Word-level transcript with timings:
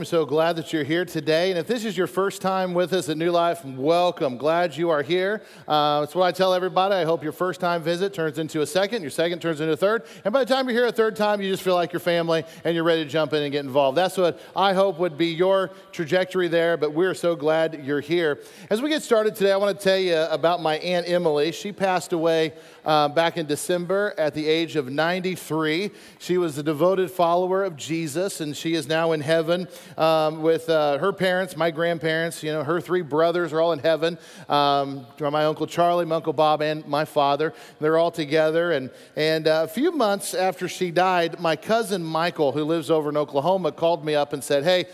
I'm 0.00 0.06
so 0.06 0.24
glad 0.24 0.56
that 0.56 0.72
you're 0.72 0.82
here 0.82 1.04
today. 1.04 1.50
And 1.50 1.58
if 1.58 1.66
this 1.66 1.84
is 1.84 1.94
your 1.94 2.06
first 2.06 2.40
time 2.40 2.72
with 2.72 2.94
us 2.94 3.10
at 3.10 3.18
New 3.18 3.30
Life, 3.30 3.62
welcome. 3.66 4.38
Glad 4.38 4.74
you 4.74 4.88
are 4.88 5.02
here. 5.02 5.42
Uh, 5.68 6.00
that's 6.00 6.14
what 6.14 6.24
I 6.24 6.32
tell 6.32 6.54
everybody. 6.54 6.94
I 6.94 7.04
hope 7.04 7.22
you're 7.22 7.32
first 7.32 7.60
time 7.60 7.82
visit 7.82 8.14
turns 8.14 8.38
into 8.38 8.62
a 8.62 8.66
second, 8.66 9.02
your 9.02 9.10
second 9.10 9.42
turns 9.42 9.60
into 9.60 9.74
a 9.74 9.76
third. 9.76 10.06
And 10.24 10.32
by 10.32 10.42
the 10.42 10.54
time 10.54 10.66
you're 10.66 10.78
here 10.78 10.86
a 10.86 10.90
third 10.92 11.16
time, 11.16 11.42
you 11.42 11.50
just 11.50 11.62
feel 11.62 11.74
like 11.74 11.92
your 11.92 12.00
family 12.00 12.44
and 12.64 12.74
you're 12.74 12.82
ready 12.82 13.04
to 13.04 13.10
jump 13.10 13.34
in 13.34 13.42
and 13.42 13.52
get 13.52 13.62
involved. 13.62 13.98
That's 13.98 14.16
what 14.16 14.40
I 14.56 14.72
hope 14.72 14.98
would 14.98 15.18
be 15.18 15.26
your 15.26 15.70
trajectory 15.92 16.48
there. 16.48 16.78
But 16.78 16.94
we're 16.94 17.12
so 17.12 17.36
glad 17.36 17.84
you're 17.84 18.00
here. 18.00 18.40
As 18.70 18.80
we 18.80 18.88
get 18.88 19.02
started 19.02 19.34
today, 19.34 19.52
I 19.52 19.58
want 19.58 19.78
to 19.78 19.84
tell 19.84 19.98
you 19.98 20.16
about 20.16 20.62
my 20.62 20.78
Aunt 20.78 21.10
Emily. 21.10 21.52
She 21.52 21.72
passed 21.72 22.14
away 22.14 22.54
uh, 22.84 23.08
back 23.08 23.36
in 23.36 23.46
December 23.46 24.14
at 24.18 24.34
the 24.34 24.46
age 24.46 24.76
of 24.76 24.88
93. 24.88 25.90
She 26.18 26.38
was 26.38 26.58
a 26.58 26.62
devoted 26.62 27.10
follower 27.10 27.64
of 27.64 27.76
Jesus, 27.76 28.40
and 28.40 28.56
she 28.56 28.74
is 28.74 28.88
now 28.88 29.12
in 29.12 29.20
heaven 29.20 29.68
um, 29.96 30.42
with 30.42 30.68
uh, 30.68 30.98
her 30.98 31.12
parents, 31.12 31.56
my 31.56 31.70
grandparents. 31.70 32.42
You 32.42 32.52
know, 32.52 32.64
her 32.64 32.80
three 32.80 33.02
brothers 33.02 33.52
are 33.52 33.60
all 33.60 33.72
in 33.72 33.78
heaven. 33.78 34.18
Um, 34.48 35.06
my 35.18 35.44
uncle 35.44 35.66
Charlie, 35.66 36.04
my 36.04 36.16
uncle 36.16 36.32
Bob, 36.32 36.62
and 36.62 36.86
my 36.86 37.04
father. 37.04 37.54
They're 37.80 37.98
all 37.98 38.10
together. 38.10 38.72
And, 38.72 38.90
and 39.16 39.46
uh, 39.46 39.62
a 39.64 39.68
few 39.68 39.92
months 39.92 40.34
after 40.34 40.68
she 40.68 40.90
died, 40.90 41.40
my 41.40 41.56
cousin 41.56 42.02
Michael, 42.02 42.52
who 42.52 42.64
lives 42.64 42.90
over 42.90 43.10
in 43.10 43.16
Oklahoma, 43.16 43.72
called 43.72 44.04
me 44.04 44.14
up 44.14 44.32
and 44.32 44.42
said, 44.42 44.64
Hey, 44.64 44.86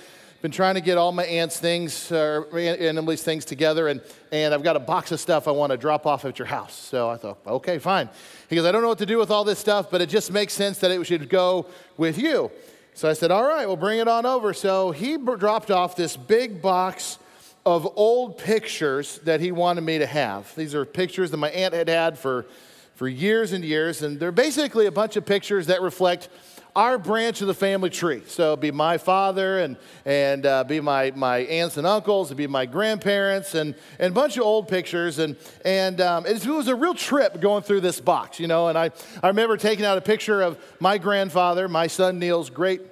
been 0.46 0.52
trying 0.52 0.77
to 0.77 0.80
get 0.80 0.96
all 0.96 1.10
my 1.10 1.25
aunt's 1.25 1.58
things, 1.58 2.12
uh, 2.12 2.41
Aunt 2.52 2.80
Emily's 2.80 3.25
things 3.25 3.44
together, 3.44 3.89
and, 3.89 4.00
and 4.30 4.55
I've 4.55 4.62
got 4.62 4.77
a 4.77 4.78
box 4.78 5.11
of 5.11 5.19
stuff 5.19 5.48
I 5.48 5.50
want 5.50 5.72
to 5.72 5.77
drop 5.77 6.06
off 6.06 6.25
at 6.25 6.38
your 6.38 6.47
house. 6.47 6.72
So 6.72 7.11
I 7.11 7.16
thought, 7.16 7.38
okay, 7.44 7.80
fine. 7.80 8.08
He 8.48 8.55
goes, 8.55 8.64
I 8.64 8.70
don't 8.70 8.80
know 8.80 8.86
what 8.86 8.98
to 8.98 9.06
do 9.06 9.19
with 9.19 9.33
all 9.33 9.42
this 9.42 9.58
stuff, 9.58 9.91
but 9.91 10.00
it 10.00 10.08
just 10.08 10.30
makes 10.30 10.53
sense 10.53 10.78
that 10.78 10.92
it 10.92 11.05
should 11.05 11.28
go 11.28 11.66
with 11.97 12.16
you. 12.16 12.53
So 12.94 13.11
I 13.11 13.14
said, 13.14 13.33
all 13.33 13.42
right, 13.42 13.66
we'll 13.66 13.77
bring 13.77 13.98
it 13.98 14.06
on 14.06 14.25
over. 14.25 14.55
So 14.55 14.92
he 14.92 15.16
dropped 15.16 15.72
off 15.72 15.97
this 15.97 16.16
big 16.16 16.62
box 16.62 17.19
of 17.64 17.88
old 17.97 18.38
pictures 18.38 19.19
that 19.25 19.41
he 19.41 19.50
wanted 19.50 19.81
me 19.81 19.98
to 19.98 20.06
have. 20.06 20.55
These 20.55 20.77
are 20.77 20.84
pictures 20.84 21.33
that 21.33 21.38
my 21.38 21.50
aunt 21.50 21.75
had 21.75 21.88
had 21.88 22.20
for, 22.20 22.47
for 22.94 23.08
years 23.08 23.50
and 23.50 23.64
years, 23.64 24.00
and 24.00 24.20
they're 24.20 24.31
basically 24.31 24.86
a 24.86 24.92
bunch 24.92 25.16
of 25.16 25.27
pictures 25.27 25.66
that 25.66 25.83
reflect 25.83 26.28
our 26.77 26.98
branch 26.98 27.41
of 27.41 27.46
the 27.46 27.55
family 27.55 27.88
tree. 27.88 28.22
So 28.27 28.48
it'd 28.48 28.60
be 28.60 28.70
my 28.70 28.98
father 28.98 29.60
and, 29.60 29.78
and 30.05 30.44
uh, 30.44 30.62
be 30.62 30.78
my, 30.80 31.10
my 31.16 31.38
aunts 31.38 31.78
and 31.78 31.86
uncles, 31.86 32.28
it'd 32.28 32.36
be 32.36 32.46
my 32.46 32.66
grandparents 32.66 33.55
and, 33.55 33.74
and 33.98 34.12
a 34.12 34.14
bunch 34.14 34.36
of 34.36 34.42
old 34.42 34.69
pictures. 34.69 35.19
And, 35.19 35.36
and 35.64 36.02
um, 36.02 36.27
it 36.27 36.47
was 36.47 36.69
a 36.69 36.74
real 36.74 36.92
trip 36.92 37.41
going 37.41 37.62
through 37.62 37.80
this 37.80 37.98
box, 37.98 38.38
you 38.38 38.47
know. 38.47 38.69
And 38.69 38.77
I, 38.77 38.91
I 39.22 39.28
remember 39.28 39.56
taking 39.56 39.86
out 39.86 39.97
a 39.97 40.02
picture 40.02 40.42
of 40.42 40.58
my 40.78 40.98
grandfather, 40.98 41.66
my 41.66 41.86
son 41.86 42.19
Neil's 42.19 42.50
great 42.50 42.82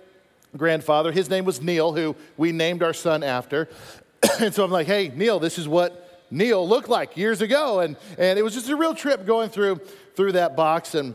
grandfather. 0.57 1.13
His 1.13 1.29
name 1.29 1.45
was 1.45 1.61
Neil, 1.61 1.93
who 1.93 2.17
we 2.39 2.53
named 2.53 2.83
our 2.83 2.95
son 2.95 3.23
after. 3.23 3.69
and 4.41 4.55
so 4.55 4.65
I'm 4.65 4.71
like, 4.71 4.87
hey, 4.87 5.13
Neil, 5.15 5.39
this 5.39 5.59
is 5.59 5.69
what 5.69 6.25
Neil 6.31 6.67
looked 6.67 6.89
like 6.89 7.19
years 7.19 7.43
ago. 7.43 7.81
And, 7.81 7.99
and 8.17 8.39
it 8.39 8.43
was 8.43 8.55
just 8.55 8.71
a 8.71 8.77
real 8.77 8.95
trip 8.95 9.27
going 9.27 9.51
through, 9.51 9.83
through 10.17 10.33
that 10.33 10.57
box. 10.57 10.95
And 10.95 11.15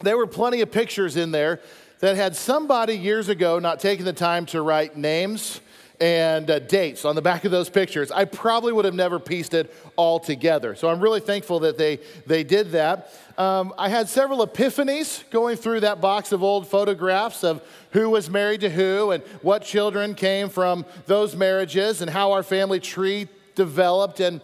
there 0.00 0.16
were 0.16 0.26
plenty 0.26 0.62
of 0.62 0.72
pictures 0.72 1.16
in 1.16 1.30
there 1.30 1.60
that 2.02 2.16
had 2.16 2.34
somebody 2.34 2.98
years 2.98 3.28
ago 3.28 3.60
not 3.60 3.78
taken 3.78 4.04
the 4.04 4.12
time 4.12 4.44
to 4.44 4.60
write 4.60 4.96
names 4.96 5.60
and 6.00 6.50
uh, 6.50 6.58
dates 6.58 7.04
on 7.04 7.14
the 7.14 7.22
back 7.22 7.44
of 7.44 7.52
those 7.52 7.70
pictures, 7.70 8.10
I 8.10 8.24
probably 8.24 8.72
would 8.72 8.84
have 8.84 8.94
never 8.94 9.20
pieced 9.20 9.54
it 9.54 9.72
all 9.94 10.18
together. 10.18 10.74
So 10.74 10.88
I'm 10.88 10.98
really 10.98 11.20
thankful 11.20 11.60
that 11.60 11.78
they, 11.78 12.00
they 12.26 12.42
did 12.42 12.72
that. 12.72 13.14
Um, 13.38 13.72
I 13.78 13.88
had 13.88 14.08
several 14.08 14.44
epiphanies 14.44 15.22
going 15.30 15.56
through 15.56 15.78
that 15.80 16.00
box 16.00 16.32
of 16.32 16.42
old 16.42 16.66
photographs 16.66 17.44
of 17.44 17.62
who 17.92 18.10
was 18.10 18.28
married 18.28 18.62
to 18.62 18.68
who 18.68 19.12
and 19.12 19.22
what 19.40 19.62
children 19.62 20.16
came 20.16 20.48
from 20.48 20.84
those 21.06 21.36
marriages 21.36 22.02
and 22.02 22.10
how 22.10 22.32
our 22.32 22.42
family 22.42 22.80
tree 22.80 23.28
developed. 23.54 24.18
And, 24.18 24.40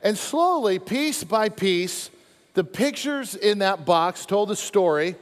and 0.00 0.16
slowly, 0.16 0.78
piece 0.78 1.24
by 1.24 1.48
piece, 1.48 2.08
the 2.54 2.62
pictures 2.62 3.34
in 3.34 3.58
that 3.58 3.84
box 3.84 4.26
told 4.26 4.52
a 4.52 4.56
story 4.56 5.16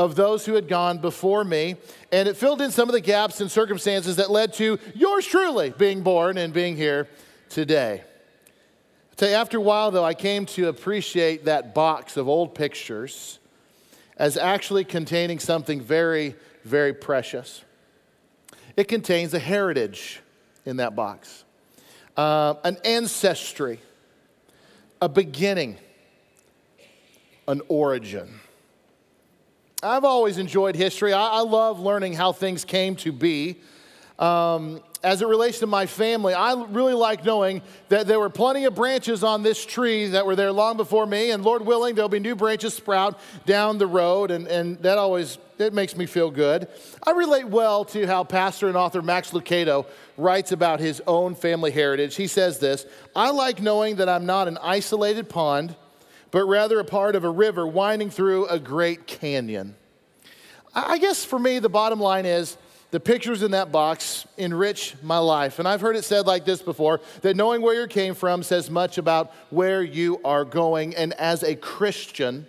of 0.00 0.14
those 0.14 0.46
who 0.46 0.54
had 0.54 0.66
gone 0.66 0.96
before 0.96 1.44
me, 1.44 1.76
and 2.10 2.26
it 2.26 2.34
filled 2.34 2.62
in 2.62 2.70
some 2.70 2.88
of 2.88 2.94
the 2.94 3.02
gaps 3.02 3.42
and 3.42 3.50
circumstances 3.50 4.16
that 4.16 4.30
led 4.30 4.54
to 4.54 4.78
yours 4.94 5.26
truly 5.26 5.74
being 5.76 6.00
born 6.02 6.38
and 6.38 6.54
being 6.54 6.74
here 6.74 7.06
today. 7.50 8.02
You, 9.20 9.26
after 9.26 9.58
a 9.58 9.60
while, 9.60 9.90
though, 9.90 10.04
I 10.04 10.14
came 10.14 10.46
to 10.46 10.68
appreciate 10.68 11.44
that 11.44 11.74
box 11.74 12.16
of 12.16 12.28
old 12.28 12.54
pictures 12.54 13.40
as 14.16 14.38
actually 14.38 14.84
containing 14.84 15.38
something 15.38 15.82
very, 15.82 16.34
very 16.64 16.94
precious. 16.94 17.62
It 18.78 18.88
contains 18.88 19.34
a 19.34 19.38
heritage 19.38 20.22
in 20.64 20.78
that 20.78 20.96
box, 20.96 21.44
uh, 22.16 22.54
an 22.64 22.78
ancestry, 22.86 23.80
a 25.02 25.10
beginning, 25.10 25.76
an 27.46 27.60
origin. 27.68 28.40
I've 29.82 30.04
always 30.04 30.36
enjoyed 30.36 30.76
history. 30.76 31.14
I, 31.14 31.26
I 31.26 31.40
love 31.40 31.80
learning 31.80 32.12
how 32.12 32.32
things 32.32 32.64
came 32.64 32.96
to 32.96 33.12
be. 33.12 33.60
Um, 34.18 34.82
as 35.02 35.22
it 35.22 35.28
relates 35.28 35.60
to 35.60 35.66
my 35.66 35.86
family, 35.86 36.34
I 36.34 36.52
really 36.68 36.92
like 36.92 37.24
knowing 37.24 37.62
that 37.88 38.06
there 38.06 38.20
were 38.20 38.28
plenty 38.28 38.66
of 38.66 38.74
branches 38.74 39.24
on 39.24 39.42
this 39.42 39.64
tree 39.64 40.08
that 40.08 40.26
were 40.26 40.36
there 40.36 40.52
long 40.52 40.76
before 40.76 41.06
me, 41.06 41.30
and 41.30 41.42
Lord 41.42 41.64
willing, 41.64 41.94
there'll 41.94 42.10
be 42.10 42.18
new 42.18 42.36
branches 42.36 42.74
sprout 42.74 43.18
down 43.46 43.78
the 43.78 43.86
road, 43.86 44.30
and, 44.30 44.46
and 44.48 44.78
that 44.80 44.98
always 44.98 45.38
it 45.58 45.72
makes 45.72 45.96
me 45.96 46.04
feel 46.04 46.30
good. 46.30 46.68
I 47.02 47.12
relate 47.12 47.46
well 47.46 47.86
to 47.86 48.06
how 48.06 48.24
pastor 48.24 48.68
and 48.68 48.76
author 48.76 49.00
Max 49.00 49.30
Lucado 49.30 49.86
writes 50.18 50.52
about 50.52 50.80
his 50.80 51.00
own 51.06 51.34
family 51.34 51.70
heritage. 51.70 52.16
He 52.16 52.26
says 52.26 52.58
this 52.58 52.84
I 53.16 53.30
like 53.30 53.62
knowing 53.62 53.96
that 53.96 54.08
I'm 54.10 54.26
not 54.26 54.48
an 54.48 54.58
isolated 54.60 55.30
pond 55.30 55.74
but 56.30 56.44
rather 56.44 56.78
a 56.78 56.84
part 56.84 57.16
of 57.16 57.24
a 57.24 57.30
river 57.30 57.66
winding 57.66 58.10
through 58.10 58.46
a 58.46 58.58
great 58.58 59.06
canyon. 59.06 59.74
I 60.74 60.98
guess 60.98 61.24
for 61.24 61.38
me, 61.38 61.58
the 61.58 61.68
bottom 61.68 62.00
line 62.00 62.26
is 62.26 62.56
the 62.90 63.00
pictures 63.00 63.42
in 63.42 63.52
that 63.52 63.70
box 63.70 64.26
enrich 64.36 64.94
my 65.02 65.18
life. 65.18 65.58
And 65.58 65.66
I've 65.66 65.80
heard 65.80 65.96
it 65.96 66.04
said 66.04 66.26
like 66.26 66.44
this 66.44 66.62
before 66.62 67.00
that 67.22 67.36
knowing 67.36 67.62
where 67.62 67.80
you 67.80 67.86
came 67.86 68.14
from 68.14 68.42
says 68.42 68.70
much 68.70 68.98
about 68.98 69.32
where 69.50 69.82
you 69.82 70.20
are 70.24 70.44
going. 70.44 70.94
And 70.94 71.12
as 71.14 71.42
a 71.42 71.54
Christian, 71.54 72.46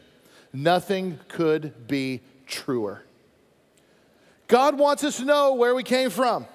nothing 0.54 1.20
could 1.28 1.88
be 1.88 2.22
truer. 2.48 3.04
God 4.48 4.78
wants 4.78 5.04
us 5.04 5.18
to 5.18 5.26
know 5.26 5.54
where 5.54 5.74
we 5.74 5.84
came 5.84 6.10
from. 6.10 6.46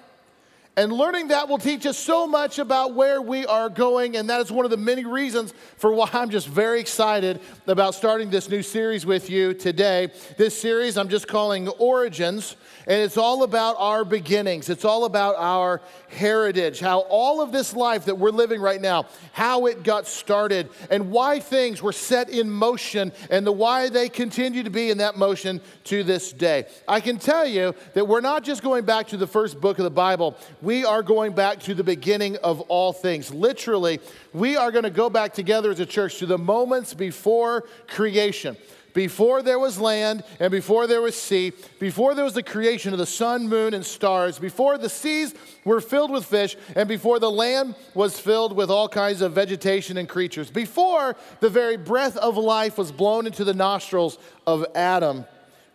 And 0.77 0.93
learning 0.93 1.29
that 1.29 1.49
will 1.49 1.57
teach 1.57 1.87
us 1.87 1.97
so 1.97 2.27
much 2.27 2.59
about 2.59 2.93
where 2.93 3.19
we 3.19 3.47
are 3.47 3.67
going. 3.67 4.15
And 4.15 4.29
that 4.29 4.39
is 4.41 4.51
one 4.51 4.63
of 4.63 4.69
the 4.69 4.77
many 4.77 5.05
reasons 5.05 5.51
for 5.77 5.91
why 5.91 6.07
I'm 6.13 6.29
just 6.29 6.47
very 6.47 6.79
excited 6.79 7.41
about 7.65 7.95
starting 7.95 8.29
this 8.29 8.47
new 8.47 8.61
series 8.61 9.03
with 9.03 9.27
you 9.27 9.55
today. 9.55 10.11
This 10.37 10.55
series 10.55 10.95
I'm 10.95 11.09
just 11.09 11.27
calling 11.27 11.67
Origins. 11.67 12.55
And 12.87 13.01
it's 13.01 13.17
all 13.17 13.43
about 13.43 13.75
our 13.79 14.05
beginnings, 14.05 14.69
it's 14.69 14.85
all 14.85 15.03
about 15.03 15.35
our 15.35 15.81
heritage, 16.07 16.79
how 16.79 16.99
all 16.99 17.41
of 17.41 17.51
this 17.51 17.75
life 17.75 18.05
that 18.05 18.15
we're 18.15 18.29
living 18.29 18.61
right 18.61 18.79
now, 18.79 19.07
how 19.33 19.65
it 19.65 19.83
got 19.83 20.07
started, 20.07 20.69
and 20.89 21.11
why 21.11 21.41
things 21.41 21.81
were 21.81 21.91
set 21.91 22.29
in 22.29 22.49
motion, 22.49 23.11
and 23.29 23.45
the 23.45 23.51
why 23.51 23.89
they 23.89 24.07
continue 24.07 24.63
to 24.63 24.69
be 24.69 24.89
in 24.89 24.99
that 24.99 25.17
motion 25.17 25.59
to 25.83 26.01
this 26.01 26.31
day. 26.31 26.65
I 26.87 27.01
can 27.01 27.17
tell 27.17 27.45
you 27.45 27.75
that 27.93 28.07
we're 28.07 28.21
not 28.21 28.45
just 28.45 28.63
going 28.63 28.85
back 28.85 29.07
to 29.07 29.17
the 29.17 29.27
first 29.27 29.59
book 29.59 29.79
of 29.79 29.83
the 29.83 29.89
Bible, 29.89 30.37
we 30.67 30.83
are 30.83 31.01
going 31.01 31.31
back 31.31 31.61
to 31.61 31.73
the 31.73 31.81
beginning 31.81 32.35
of 32.43 32.59
all 32.59 32.91
things. 32.91 33.33
Literally, 33.33 34.01
we 34.33 34.57
are 34.57 34.69
going 34.69 34.83
to 34.83 34.89
go 34.89 35.09
back 35.09 35.33
together 35.33 35.71
as 35.71 35.79
a 35.79 35.85
church 35.85 36.17
to 36.17 36.25
the 36.25 36.37
moments 36.37 36.93
before 36.93 37.63
creation 37.87 38.57
before 38.93 39.41
there 39.43 39.59
was 39.59 39.79
land 39.79 40.23
and 40.39 40.51
before 40.51 40.87
there 40.87 41.01
was 41.01 41.15
sea, 41.15 41.53
before 41.79 42.15
there 42.15 42.25
was 42.25 42.33
the 42.33 42.43
creation 42.43 42.91
of 42.91 42.99
the 42.99 43.05
sun, 43.05 43.47
moon, 43.47 43.75
and 43.75 43.85
stars, 43.85 44.39
before 44.39 44.77
the 44.77 44.89
seas 44.89 45.35
were 45.63 45.79
filled 45.79 46.09
with 46.09 46.25
fish, 46.25 46.57
and 46.75 46.89
before 46.89 47.19
the 47.19 47.29
land 47.29 47.75
was 47.93 48.19
filled 48.19 48.53
with 48.53 48.71
all 48.71 48.89
kinds 48.89 49.21
of 49.21 49.33
vegetation 49.33 49.97
and 49.97 50.09
creatures, 50.09 50.49
before 50.49 51.15
the 51.41 51.49
very 51.49 51.77
breath 51.77 52.17
of 52.17 52.37
life 52.37 52.75
was 52.75 52.91
blown 52.91 53.27
into 53.27 53.43
the 53.43 53.53
nostrils 53.53 54.17
of 54.47 54.65
Adam, 54.73 55.25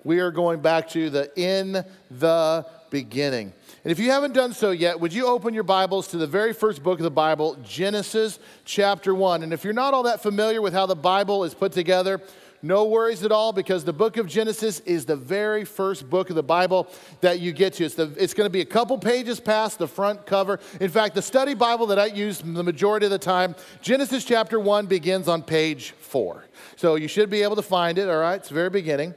we 0.02 0.18
are 0.18 0.32
going 0.32 0.60
back 0.60 0.88
to 0.88 1.08
the 1.08 1.30
in 1.40 1.84
the 2.10 2.66
beginning. 2.90 3.52
And 3.84 3.90
if 3.90 3.98
you 3.98 4.12
haven't 4.12 4.32
done 4.32 4.52
so 4.52 4.70
yet, 4.70 5.00
would 5.00 5.12
you 5.12 5.26
open 5.26 5.54
your 5.54 5.64
Bibles 5.64 6.06
to 6.08 6.16
the 6.16 6.26
very 6.26 6.52
first 6.52 6.84
book 6.84 7.00
of 7.00 7.02
the 7.02 7.10
Bible, 7.10 7.56
Genesis 7.64 8.38
chapter 8.64 9.12
1? 9.12 9.42
And 9.42 9.52
if 9.52 9.64
you're 9.64 9.72
not 9.72 9.92
all 9.92 10.04
that 10.04 10.22
familiar 10.22 10.62
with 10.62 10.72
how 10.72 10.86
the 10.86 10.94
Bible 10.94 11.42
is 11.42 11.52
put 11.52 11.72
together, 11.72 12.20
no 12.62 12.84
worries 12.84 13.24
at 13.24 13.32
all 13.32 13.52
because 13.52 13.84
the 13.84 13.92
book 13.92 14.18
of 14.18 14.28
Genesis 14.28 14.78
is 14.80 15.04
the 15.04 15.16
very 15.16 15.64
first 15.64 16.08
book 16.08 16.30
of 16.30 16.36
the 16.36 16.44
Bible 16.44 16.86
that 17.22 17.40
you 17.40 17.50
get 17.50 17.72
to. 17.74 17.84
It's, 17.84 17.96
the, 17.96 18.12
it's 18.16 18.34
going 18.34 18.46
to 18.46 18.50
be 18.50 18.60
a 18.60 18.64
couple 18.64 18.96
pages 18.98 19.40
past 19.40 19.80
the 19.80 19.88
front 19.88 20.26
cover. 20.26 20.60
In 20.80 20.88
fact, 20.88 21.16
the 21.16 21.22
study 21.22 21.54
Bible 21.54 21.88
that 21.88 21.98
I 21.98 22.06
use 22.06 22.38
the 22.38 22.62
majority 22.62 23.06
of 23.06 23.10
the 23.10 23.18
time, 23.18 23.56
Genesis 23.80 24.24
chapter 24.24 24.60
1 24.60 24.86
begins 24.86 25.26
on 25.26 25.42
page 25.42 25.90
4. 25.98 26.44
So 26.76 26.94
you 26.94 27.08
should 27.08 27.30
be 27.30 27.42
able 27.42 27.56
to 27.56 27.62
find 27.62 27.98
it, 27.98 28.08
all 28.08 28.18
right? 28.18 28.36
It's 28.36 28.48
the 28.48 28.54
very 28.54 28.70
beginning. 28.70 29.14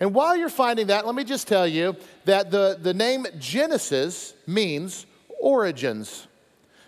And 0.00 0.14
while 0.14 0.36
you're 0.36 0.48
finding 0.48 0.88
that, 0.88 1.06
let 1.06 1.14
me 1.14 1.24
just 1.24 1.46
tell 1.46 1.66
you 1.66 1.96
that 2.24 2.50
the, 2.50 2.78
the 2.80 2.94
name 2.94 3.26
Genesis 3.38 4.34
means 4.46 5.06
origins. 5.40 6.26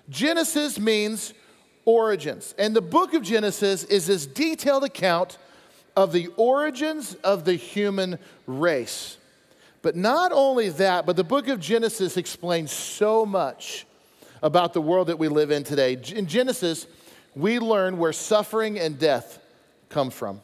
Genesis 0.09 0.79
means 0.79 1.35
origins. 1.85 2.55
And 2.59 2.75
the 2.75 2.83
book 2.83 3.15
of 3.15 3.23
Genesis 3.23 3.85
is 3.85 4.07
this 4.07 4.27
detailed 4.27 4.85
account 4.85 5.39
of 5.97 6.13
the 6.13 6.29
origins 6.37 7.15
of 7.25 7.45
the 7.45 7.55
human 7.55 8.19
race. 8.47 9.17
But 9.83 9.97
not 9.97 10.33
only 10.33 10.69
that, 10.71 11.07
but 11.07 11.17
the 11.17 11.25
book 11.25 11.49
of 11.49 11.61
Genesis 11.61 12.17
explains 12.17 12.73
so 12.73 13.25
much 13.25 13.87
about 14.43 14.73
the 14.73 14.81
world 14.81 15.07
that 15.09 15.19
we 15.19 15.29
live 15.29 15.51
in 15.51 15.65
today. 15.65 15.99
In 16.15 16.27
Genesis, 16.27 16.87
we 17.35 17.59
learn 17.59 17.99
where 17.99 18.13
suffering 18.13 18.79
and 18.79 18.99
death 18.99 19.39
come 19.89 20.11
from. 20.11 20.41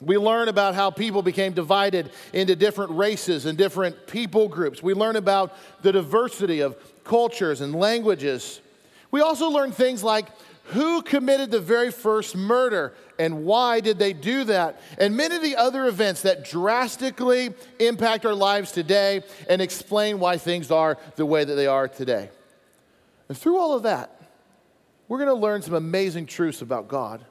We 0.00 0.16
learn 0.16 0.48
about 0.48 0.74
how 0.74 0.90
people 0.90 1.22
became 1.22 1.52
divided 1.52 2.10
into 2.32 2.56
different 2.56 2.92
races 2.92 3.46
and 3.46 3.58
different 3.58 4.06
people 4.06 4.48
groups. 4.48 4.82
We 4.82 4.94
learn 4.94 5.16
about 5.16 5.54
the 5.82 5.92
diversity 5.92 6.60
of 6.60 6.76
cultures 7.04 7.60
and 7.60 7.74
languages. 7.74 8.60
We 9.10 9.20
also 9.20 9.50
learn 9.50 9.72
things 9.72 10.02
like 10.02 10.28
who 10.64 11.02
committed 11.02 11.50
the 11.50 11.60
very 11.60 11.90
first 11.90 12.36
murder 12.36 12.94
and 13.18 13.44
why 13.44 13.80
did 13.80 13.98
they 13.98 14.14
do 14.14 14.44
that? 14.44 14.80
And 14.96 15.16
many 15.16 15.36
of 15.36 15.42
the 15.42 15.56
other 15.56 15.86
events 15.86 16.22
that 16.22 16.44
drastically 16.44 17.52
impact 17.78 18.24
our 18.24 18.34
lives 18.34 18.72
today 18.72 19.22
and 19.48 19.60
explain 19.60 20.20
why 20.20 20.38
things 20.38 20.70
are 20.70 20.96
the 21.16 21.26
way 21.26 21.44
that 21.44 21.54
they 21.54 21.66
are 21.66 21.88
today. 21.88 22.30
And 23.28 23.36
through 23.36 23.58
all 23.58 23.74
of 23.74 23.82
that, 23.82 24.22
we're 25.08 25.18
going 25.18 25.28
to 25.28 25.34
learn 25.34 25.60
some 25.60 25.74
amazing 25.74 26.26
truths 26.26 26.62
about 26.62 26.88
God 26.88 27.24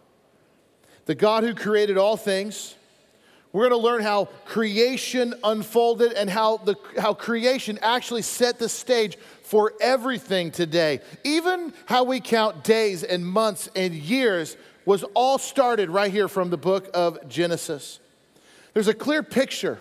the 1.06 1.16
God 1.16 1.44
who 1.44 1.54
created 1.54 1.98
all 1.98 2.18
things. 2.18 2.76
We're 3.52 3.68
going 3.70 3.82
to 3.82 3.88
learn 3.88 4.04
how 4.04 4.26
creation 4.46 5.34
unfolded 5.44 6.14
and 6.14 6.30
how, 6.30 6.58
the, 6.58 6.76
how 7.00 7.16
creation 7.16 7.80
actually 7.82 8.22
set 8.22 8.60
the 8.60 8.70
stage 8.70 9.18
for 9.44 9.74
everything 9.82 10.52
today. 10.52 11.00
Even 11.24 11.74
how 11.88 12.04
we 12.04 12.20
count 12.20 12.64
days 12.64 13.04
and 13.04 13.26
months 13.26 13.68
and 13.76 13.94
years 13.94 14.56
was 14.86 15.04
all 15.16 15.40
started 15.40 15.90
right 15.90 16.12
here 16.12 16.28
from 16.28 16.52
the 16.52 16.58
book 16.58 16.90
of 16.94 17.28
Genesis. 17.28 18.00
There's 18.74 18.88
a 18.88 18.94
clear 18.94 19.24
picture 19.24 19.80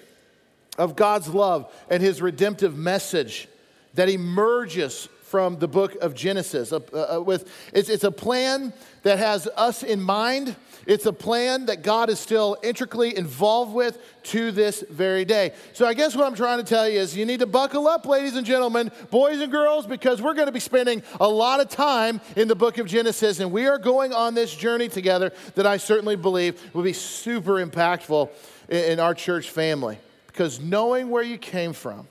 of 0.78 0.96
God's 0.96 1.28
love 1.28 1.70
and 1.90 2.02
his 2.02 2.22
redemptive 2.22 2.76
message 2.76 3.48
that 3.94 4.08
emerges 4.08 5.08
from 5.28 5.58
the 5.58 5.68
book 5.68 5.94
of 5.96 6.14
Genesis. 6.14 6.72
Uh, 6.72 6.80
uh, 6.92 7.20
with, 7.20 7.52
it's, 7.72 7.88
it's 7.88 8.04
a 8.04 8.10
plan 8.10 8.72
that 9.02 9.18
has 9.18 9.46
us 9.56 9.82
in 9.82 10.00
mind. 10.00 10.56
It's 10.86 11.04
a 11.04 11.12
plan 11.12 11.66
that 11.66 11.82
God 11.82 12.08
is 12.08 12.18
still 12.18 12.56
intricately 12.62 13.14
involved 13.16 13.74
with 13.74 13.98
to 14.24 14.50
this 14.50 14.82
very 14.88 15.26
day. 15.26 15.52
So, 15.74 15.86
I 15.86 15.92
guess 15.92 16.16
what 16.16 16.26
I'm 16.26 16.34
trying 16.34 16.58
to 16.58 16.64
tell 16.64 16.88
you 16.88 16.98
is 16.98 17.14
you 17.14 17.26
need 17.26 17.40
to 17.40 17.46
buckle 17.46 17.86
up, 17.86 18.06
ladies 18.06 18.36
and 18.36 18.46
gentlemen, 18.46 18.90
boys 19.10 19.40
and 19.40 19.52
girls, 19.52 19.86
because 19.86 20.22
we're 20.22 20.34
going 20.34 20.46
to 20.46 20.52
be 20.52 20.60
spending 20.60 21.02
a 21.20 21.28
lot 21.28 21.60
of 21.60 21.68
time 21.68 22.20
in 22.36 22.48
the 22.48 22.56
book 22.56 22.78
of 22.78 22.86
Genesis, 22.86 23.40
and 23.40 23.52
we 23.52 23.66
are 23.66 23.78
going 23.78 24.14
on 24.14 24.34
this 24.34 24.54
journey 24.54 24.88
together 24.88 25.32
that 25.56 25.66
I 25.66 25.76
certainly 25.76 26.16
believe 26.16 26.74
will 26.74 26.84
be 26.84 26.94
super 26.94 27.64
impactful 27.64 28.30
in, 28.70 28.92
in 28.92 29.00
our 29.00 29.14
church 29.14 29.50
family. 29.50 29.98
Because 30.26 30.58
knowing 30.58 31.10
where 31.10 31.22
you 31.22 31.36
came 31.36 31.74
from 31.74 32.08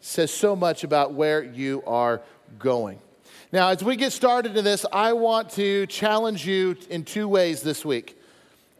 says 0.00 0.30
so 0.30 0.54
much 0.54 0.84
about 0.84 1.14
where 1.14 1.42
you 1.42 1.82
are 1.86 2.22
going. 2.58 3.00
Now, 3.52 3.68
as 3.68 3.82
we 3.82 3.96
get 3.96 4.12
started 4.12 4.56
in 4.56 4.64
this, 4.64 4.84
I 4.92 5.12
want 5.12 5.50
to 5.50 5.86
challenge 5.86 6.46
you 6.46 6.76
in 6.90 7.04
two 7.04 7.28
ways 7.28 7.62
this 7.62 7.84
week. 7.84 8.18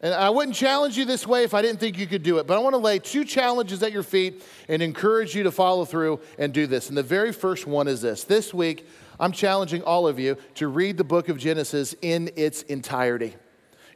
And 0.01 0.13
I 0.13 0.29
wouldn't 0.29 0.55
challenge 0.55 0.97
you 0.97 1.05
this 1.05 1.25
way 1.25 1.43
if 1.43 1.53
I 1.53 1.61
didn't 1.61 1.79
think 1.79 1.97
you 1.97 2.05
could 2.05 2.21
do 2.21 2.37
it, 2.37 2.45
but 2.45 2.55
I 2.55 2.59
want 2.59 2.73
to 2.73 2.77
lay 2.79 2.99
two 2.99 3.25
challenges 3.25 3.81
at 3.81 3.91
your 3.91 4.03
feet 4.03 4.43
and 4.67 4.81
encourage 4.83 5.33
you 5.35 5.43
to 5.43 5.51
follow 5.51 5.85
through 5.85 6.19
and 6.37 6.53
do 6.53 6.67
this. 6.67 6.89
And 6.89 6.97
the 6.97 7.03
very 7.03 7.31
first 7.33 7.65
one 7.65 7.87
is 7.87 8.01
this 8.01 8.23
this 8.23 8.53
week, 8.53 8.87
I'm 9.19 9.31
challenging 9.31 9.81
all 9.81 10.07
of 10.07 10.19
you 10.19 10.37
to 10.55 10.67
read 10.67 10.97
the 10.97 11.03
book 11.03 11.29
of 11.29 11.39
Genesis 11.39 11.95
in 12.01 12.29
its 12.35 12.61
entirety. 12.63 13.35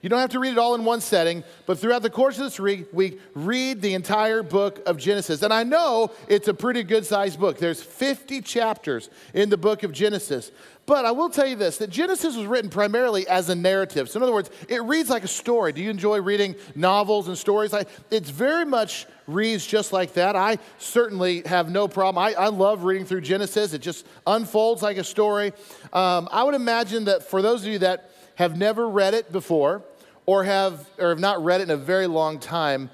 You 0.01 0.09
don't 0.09 0.19
have 0.19 0.31
to 0.31 0.39
read 0.39 0.53
it 0.53 0.57
all 0.57 0.73
in 0.73 0.83
one 0.83 0.99
setting, 0.99 1.43
but 1.67 1.77
throughout 1.77 2.01
the 2.01 2.09
course 2.09 2.37
of 2.39 2.45
this 2.45 2.59
week, 2.59 2.87
we 2.91 3.19
read 3.35 3.81
the 3.81 3.93
entire 3.93 4.41
book 4.41 4.81
of 4.87 4.97
Genesis. 4.97 5.43
And 5.43 5.53
I 5.53 5.63
know 5.63 6.11
it's 6.27 6.47
a 6.47 6.55
pretty 6.55 6.81
good 6.81 7.05
sized 7.05 7.39
book. 7.39 7.59
There's 7.59 7.83
50 7.83 8.41
chapters 8.41 9.11
in 9.35 9.49
the 9.49 9.57
book 9.57 9.83
of 9.83 9.91
Genesis. 9.91 10.51
But 10.87 11.05
I 11.05 11.11
will 11.11 11.29
tell 11.29 11.45
you 11.45 11.55
this 11.55 11.77
that 11.77 11.91
Genesis 11.91 12.35
was 12.35 12.47
written 12.47 12.71
primarily 12.71 13.27
as 13.27 13.49
a 13.49 13.55
narrative. 13.55 14.09
So, 14.09 14.17
in 14.17 14.23
other 14.23 14.33
words, 14.33 14.49
it 14.67 14.81
reads 14.83 15.09
like 15.09 15.23
a 15.23 15.27
story. 15.27 15.71
Do 15.71 15.81
you 15.81 15.91
enjoy 15.91 16.19
reading 16.19 16.55
novels 16.73 17.27
and 17.27 17.37
stories? 17.37 17.71
I, 17.71 17.85
it's 18.09 18.31
very 18.31 18.65
much 18.65 19.05
reads 19.27 19.65
just 19.65 19.93
like 19.93 20.13
that. 20.13 20.35
I 20.35 20.57
certainly 20.79 21.43
have 21.45 21.69
no 21.69 21.87
problem. 21.87 22.23
I, 22.23 22.33
I 22.33 22.47
love 22.47 22.83
reading 22.83 23.05
through 23.05 23.21
Genesis, 23.21 23.73
it 23.73 23.81
just 23.81 24.05
unfolds 24.25 24.81
like 24.81 24.97
a 24.97 25.03
story. 25.03 25.53
Um, 25.93 26.27
I 26.31 26.43
would 26.43 26.55
imagine 26.55 27.05
that 27.05 27.29
for 27.29 27.43
those 27.43 27.61
of 27.61 27.67
you 27.67 27.79
that 27.79 28.09
have 28.35 28.57
never 28.57 28.89
read 28.89 29.13
it 29.13 29.31
before, 29.31 29.83
or 30.25 30.43
have, 30.43 30.89
or 30.99 31.09
have 31.09 31.19
not 31.19 31.43
read 31.43 31.61
it 31.61 31.65
in 31.65 31.71
a 31.71 31.77
very 31.77 32.07
long 32.07 32.39
time, 32.39 32.89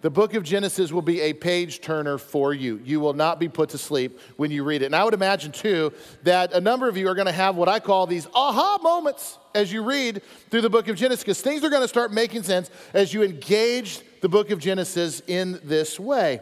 the 0.00 0.10
book 0.10 0.34
of 0.34 0.42
Genesis 0.42 0.90
will 0.90 1.00
be 1.00 1.20
a 1.20 1.32
page 1.32 1.80
turner 1.80 2.18
for 2.18 2.52
you. 2.52 2.80
You 2.84 2.98
will 2.98 3.12
not 3.12 3.38
be 3.38 3.48
put 3.48 3.68
to 3.68 3.78
sleep 3.78 4.18
when 4.36 4.50
you 4.50 4.64
read 4.64 4.82
it. 4.82 4.86
And 4.86 4.96
I 4.96 5.04
would 5.04 5.14
imagine, 5.14 5.52
too, 5.52 5.92
that 6.24 6.52
a 6.52 6.60
number 6.60 6.88
of 6.88 6.96
you 6.96 7.06
are 7.06 7.14
going 7.14 7.26
to 7.26 7.32
have 7.32 7.54
what 7.54 7.68
I 7.68 7.78
call 7.78 8.08
these 8.08 8.26
aha 8.34 8.78
moments 8.82 9.38
as 9.54 9.72
you 9.72 9.84
read 9.84 10.22
through 10.50 10.62
the 10.62 10.70
book 10.70 10.88
of 10.88 10.96
Genesis, 10.96 11.22
because 11.22 11.40
things 11.40 11.62
are 11.62 11.70
going 11.70 11.82
to 11.82 11.88
start 11.88 12.12
making 12.12 12.42
sense 12.42 12.68
as 12.92 13.14
you 13.14 13.22
engage 13.22 14.00
the 14.22 14.28
book 14.28 14.50
of 14.50 14.58
Genesis 14.58 15.22
in 15.28 15.60
this 15.62 16.00
way. 16.00 16.40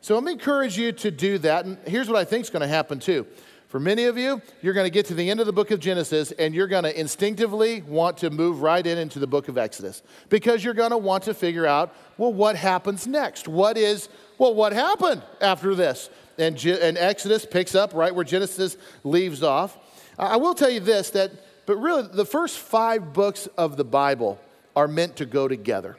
So 0.00 0.16
I'm 0.16 0.28
encourage 0.28 0.78
you 0.78 0.92
to 0.92 1.10
do 1.10 1.38
that. 1.38 1.64
And 1.64 1.78
here's 1.86 2.08
what 2.08 2.16
I 2.16 2.24
think 2.24 2.44
is 2.44 2.50
going 2.50 2.62
to 2.62 2.68
happen, 2.68 3.00
too. 3.00 3.26
For 3.74 3.80
many 3.80 4.04
of 4.04 4.16
you, 4.16 4.40
you're 4.62 4.72
going 4.72 4.86
to 4.86 4.90
get 4.90 5.06
to 5.06 5.14
the 5.14 5.28
end 5.28 5.40
of 5.40 5.46
the 5.46 5.52
book 5.52 5.72
of 5.72 5.80
Genesis 5.80 6.30
and 6.30 6.54
you're 6.54 6.68
going 6.68 6.84
to 6.84 6.96
instinctively 6.96 7.82
want 7.82 8.18
to 8.18 8.30
move 8.30 8.62
right 8.62 8.86
in 8.86 8.98
into 8.98 9.18
the 9.18 9.26
book 9.26 9.48
of 9.48 9.58
Exodus 9.58 10.04
because 10.28 10.62
you're 10.62 10.74
going 10.74 10.92
to 10.92 10.96
want 10.96 11.24
to 11.24 11.34
figure 11.34 11.66
out, 11.66 11.92
well, 12.16 12.32
what 12.32 12.54
happens 12.54 13.04
next? 13.08 13.48
What 13.48 13.76
is, 13.76 14.08
well, 14.38 14.54
what 14.54 14.72
happened 14.72 15.24
after 15.40 15.74
this? 15.74 16.08
And, 16.38 16.64
and 16.64 16.96
Exodus 16.96 17.44
picks 17.44 17.74
up 17.74 17.92
right 17.94 18.14
where 18.14 18.24
Genesis 18.24 18.76
leaves 19.02 19.42
off. 19.42 19.76
I 20.20 20.36
will 20.36 20.54
tell 20.54 20.70
you 20.70 20.78
this 20.78 21.10
that, 21.10 21.32
but 21.66 21.74
really, 21.74 22.06
the 22.06 22.24
first 22.24 22.58
five 22.58 23.12
books 23.12 23.48
of 23.58 23.76
the 23.76 23.82
Bible 23.82 24.38
are 24.76 24.86
meant 24.86 25.16
to 25.16 25.26
go 25.26 25.48
together. 25.48 25.96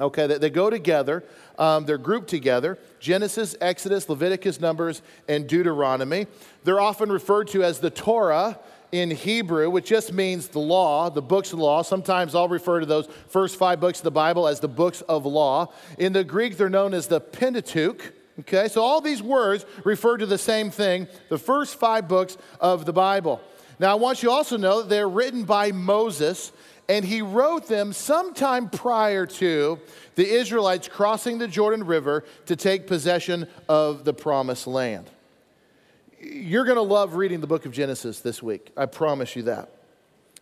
Okay, 0.00 0.28
they, 0.28 0.38
they 0.38 0.50
go 0.50 0.70
together. 0.70 1.24
Um, 1.58 1.84
they're 1.84 1.98
grouped 1.98 2.28
together 2.28 2.78
Genesis, 3.00 3.54
Exodus, 3.60 4.08
Leviticus, 4.08 4.60
Numbers, 4.60 5.02
and 5.28 5.46
Deuteronomy. 5.46 6.26
They're 6.64 6.80
often 6.80 7.10
referred 7.10 7.48
to 7.48 7.62
as 7.62 7.80
the 7.80 7.90
Torah 7.90 8.58
in 8.92 9.10
Hebrew, 9.10 9.70
which 9.70 9.86
just 9.86 10.12
means 10.12 10.48
the 10.48 10.58
law, 10.58 11.08
the 11.08 11.22
books 11.22 11.52
of 11.52 11.58
the 11.58 11.64
law. 11.64 11.82
Sometimes 11.82 12.34
I'll 12.34 12.48
refer 12.48 12.80
to 12.80 12.86
those 12.86 13.08
first 13.28 13.56
five 13.56 13.80
books 13.80 14.00
of 14.00 14.04
the 14.04 14.10
Bible 14.10 14.46
as 14.46 14.60
the 14.60 14.68
books 14.68 15.00
of 15.02 15.24
law. 15.24 15.72
In 15.98 16.12
the 16.12 16.24
Greek, 16.24 16.58
they're 16.58 16.68
known 16.68 16.92
as 16.92 17.06
the 17.06 17.20
Pentateuch. 17.20 18.12
Okay, 18.40 18.68
so 18.68 18.82
all 18.82 19.00
these 19.00 19.22
words 19.22 19.64
refer 19.84 20.16
to 20.16 20.26
the 20.26 20.38
same 20.38 20.70
thing 20.70 21.06
the 21.28 21.38
first 21.38 21.76
five 21.76 22.08
books 22.08 22.36
of 22.60 22.84
the 22.84 22.92
Bible. 22.92 23.40
Now, 23.78 23.92
I 23.92 23.94
want 23.94 24.22
you 24.22 24.30
also 24.30 24.56
to 24.56 24.62
know 24.62 24.82
that 24.82 24.88
they're 24.88 25.08
written 25.08 25.44
by 25.44 25.72
Moses, 25.72 26.52
and 26.88 27.04
he 27.04 27.22
wrote 27.22 27.68
them 27.68 27.92
sometime 27.92 28.68
prior 28.68 29.26
to 29.26 29.78
the 30.14 30.28
Israelites 30.28 30.88
crossing 30.88 31.38
the 31.38 31.48
Jordan 31.48 31.84
River 31.84 32.24
to 32.46 32.56
take 32.56 32.86
possession 32.86 33.46
of 33.68 34.04
the 34.04 34.12
promised 34.12 34.66
land. 34.66 35.08
You're 36.20 36.64
going 36.64 36.76
to 36.76 36.82
love 36.82 37.14
reading 37.14 37.40
the 37.40 37.46
book 37.46 37.66
of 37.66 37.72
Genesis 37.72 38.20
this 38.20 38.42
week. 38.42 38.70
I 38.76 38.86
promise 38.86 39.34
you 39.34 39.42
that. 39.44 39.70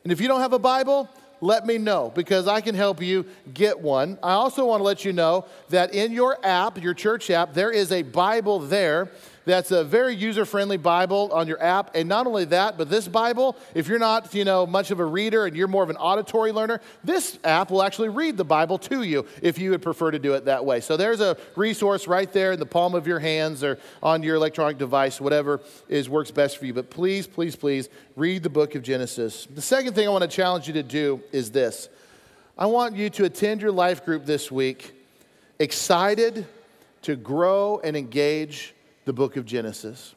And 0.02 0.12
if 0.12 0.20
you 0.20 0.28
don't 0.28 0.40
have 0.40 0.52
a 0.52 0.58
Bible, 0.58 1.08
let 1.40 1.66
me 1.66 1.78
know 1.78 2.12
because 2.14 2.46
I 2.46 2.60
can 2.60 2.74
help 2.74 3.00
you 3.00 3.26
get 3.54 3.80
one. 3.80 4.18
I 4.22 4.32
also 4.32 4.66
want 4.66 4.80
to 4.80 4.84
let 4.84 5.04
you 5.04 5.12
know 5.12 5.46
that 5.70 5.94
in 5.94 6.12
your 6.12 6.38
app, 6.44 6.82
your 6.82 6.94
church 6.94 7.30
app, 7.30 7.54
there 7.54 7.70
is 7.70 7.92
a 7.92 8.02
Bible 8.02 8.58
there 8.58 9.10
that's 9.50 9.70
a 9.70 9.84
very 9.84 10.14
user-friendly 10.14 10.76
Bible 10.78 11.30
on 11.32 11.48
your 11.48 11.62
app. 11.62 11.94
And 11.94 12.08
not 12.08 12.26
only 12.26 12.44
that, 12.46 12.78
but 12.78 12.88
this 12.88 13.08
Bible, 13.08 13.56
if 13.74 13.88
you're 13.88 13.98
not, 13.98 14.34
you 14.34 14.44
know, 14.44 14.66
much 14.66 14.90
of 14.90 15.00
a 15.00 15.04
reader 15.04 15.46
and 15.46 15.56
you're 15.56 15.68
more 15.68 15.82
of 15.82 15.90
an 15.90 15.96
auditory 15.96 16.52
learner, 16.52 16.80
this 17.04 17.38
app 17.44 17.70
will 17.70 17.82
actually 17.82 18.08
read 18.08 18.36
the 18.36 18.44
Bible 18.44 18.78
to 18.78 19.02
you 19.02 19.26
if 19.42 19.58
you 19.58 19.70
would 19.70 19.82
prefer 19.82 20.10
to 20.10 20.18
do 20.18 20.34
it 20.34 20.44
that 20.46 20.64
way. 20.64 20.80
So 20.80 20.96
there's 20.96 21.20
a 21.20 21.36
resource 21.56 22.06
right 22.06 22.32
there 22.32 22.52
in 22.52 22.58
the 22.58 22.66
palm 22.66 22.94
of 22.94 23.06
your 23.06 23.18
hands 23.18 23.64
or 23.64 23.78
on 24.02 24.22
your 24.22 24.36
electronic 24.36 24.78
device, 24.78 25.20
whatever 25.20 25.60
is 25.88 26.08
works 26.08 26.30
best 26.30 26.58
for 26.58 26.66
you. 26.66 26.74
But 26.74 26.90
please, 26.90 27.26
please, 27.26 27.56
please 27.56 27.88
read 28.16 28.42
the 28.42 28.50
book 28.50 28.74
of 28.74 28.82
Genesis. 28.82 29.46
The 29.46 29.62
second 29.62 29.94
thing 29.94 30.06
I 30.06 30.10
want 30.10 30.22
to 30.22 30.28
challenge 30.28 30.66
you 30.66 30.74
to 30.74 30.82
do 30.82 31.22
is 31.32 31.50
this. 31.50 31.88
I 32.58 32.66
want 32.66 32.96
you 32.96 33.10
to 33.10 33.24
attend 33.24 33.62
your 33.62 33.72
life 33.72 34.04
group 34.04 34.26
this 34.26 34.50
week 34.50 34.92
excited 35.58 36.46
to 37.02 37.16
grow 37.16 37.80
and 37.82 37.96
engage 37.96 38.74
the 39.10 39.14
book 39.14 39.36
of 39.36 39.44
Genesis. 39.44 40.14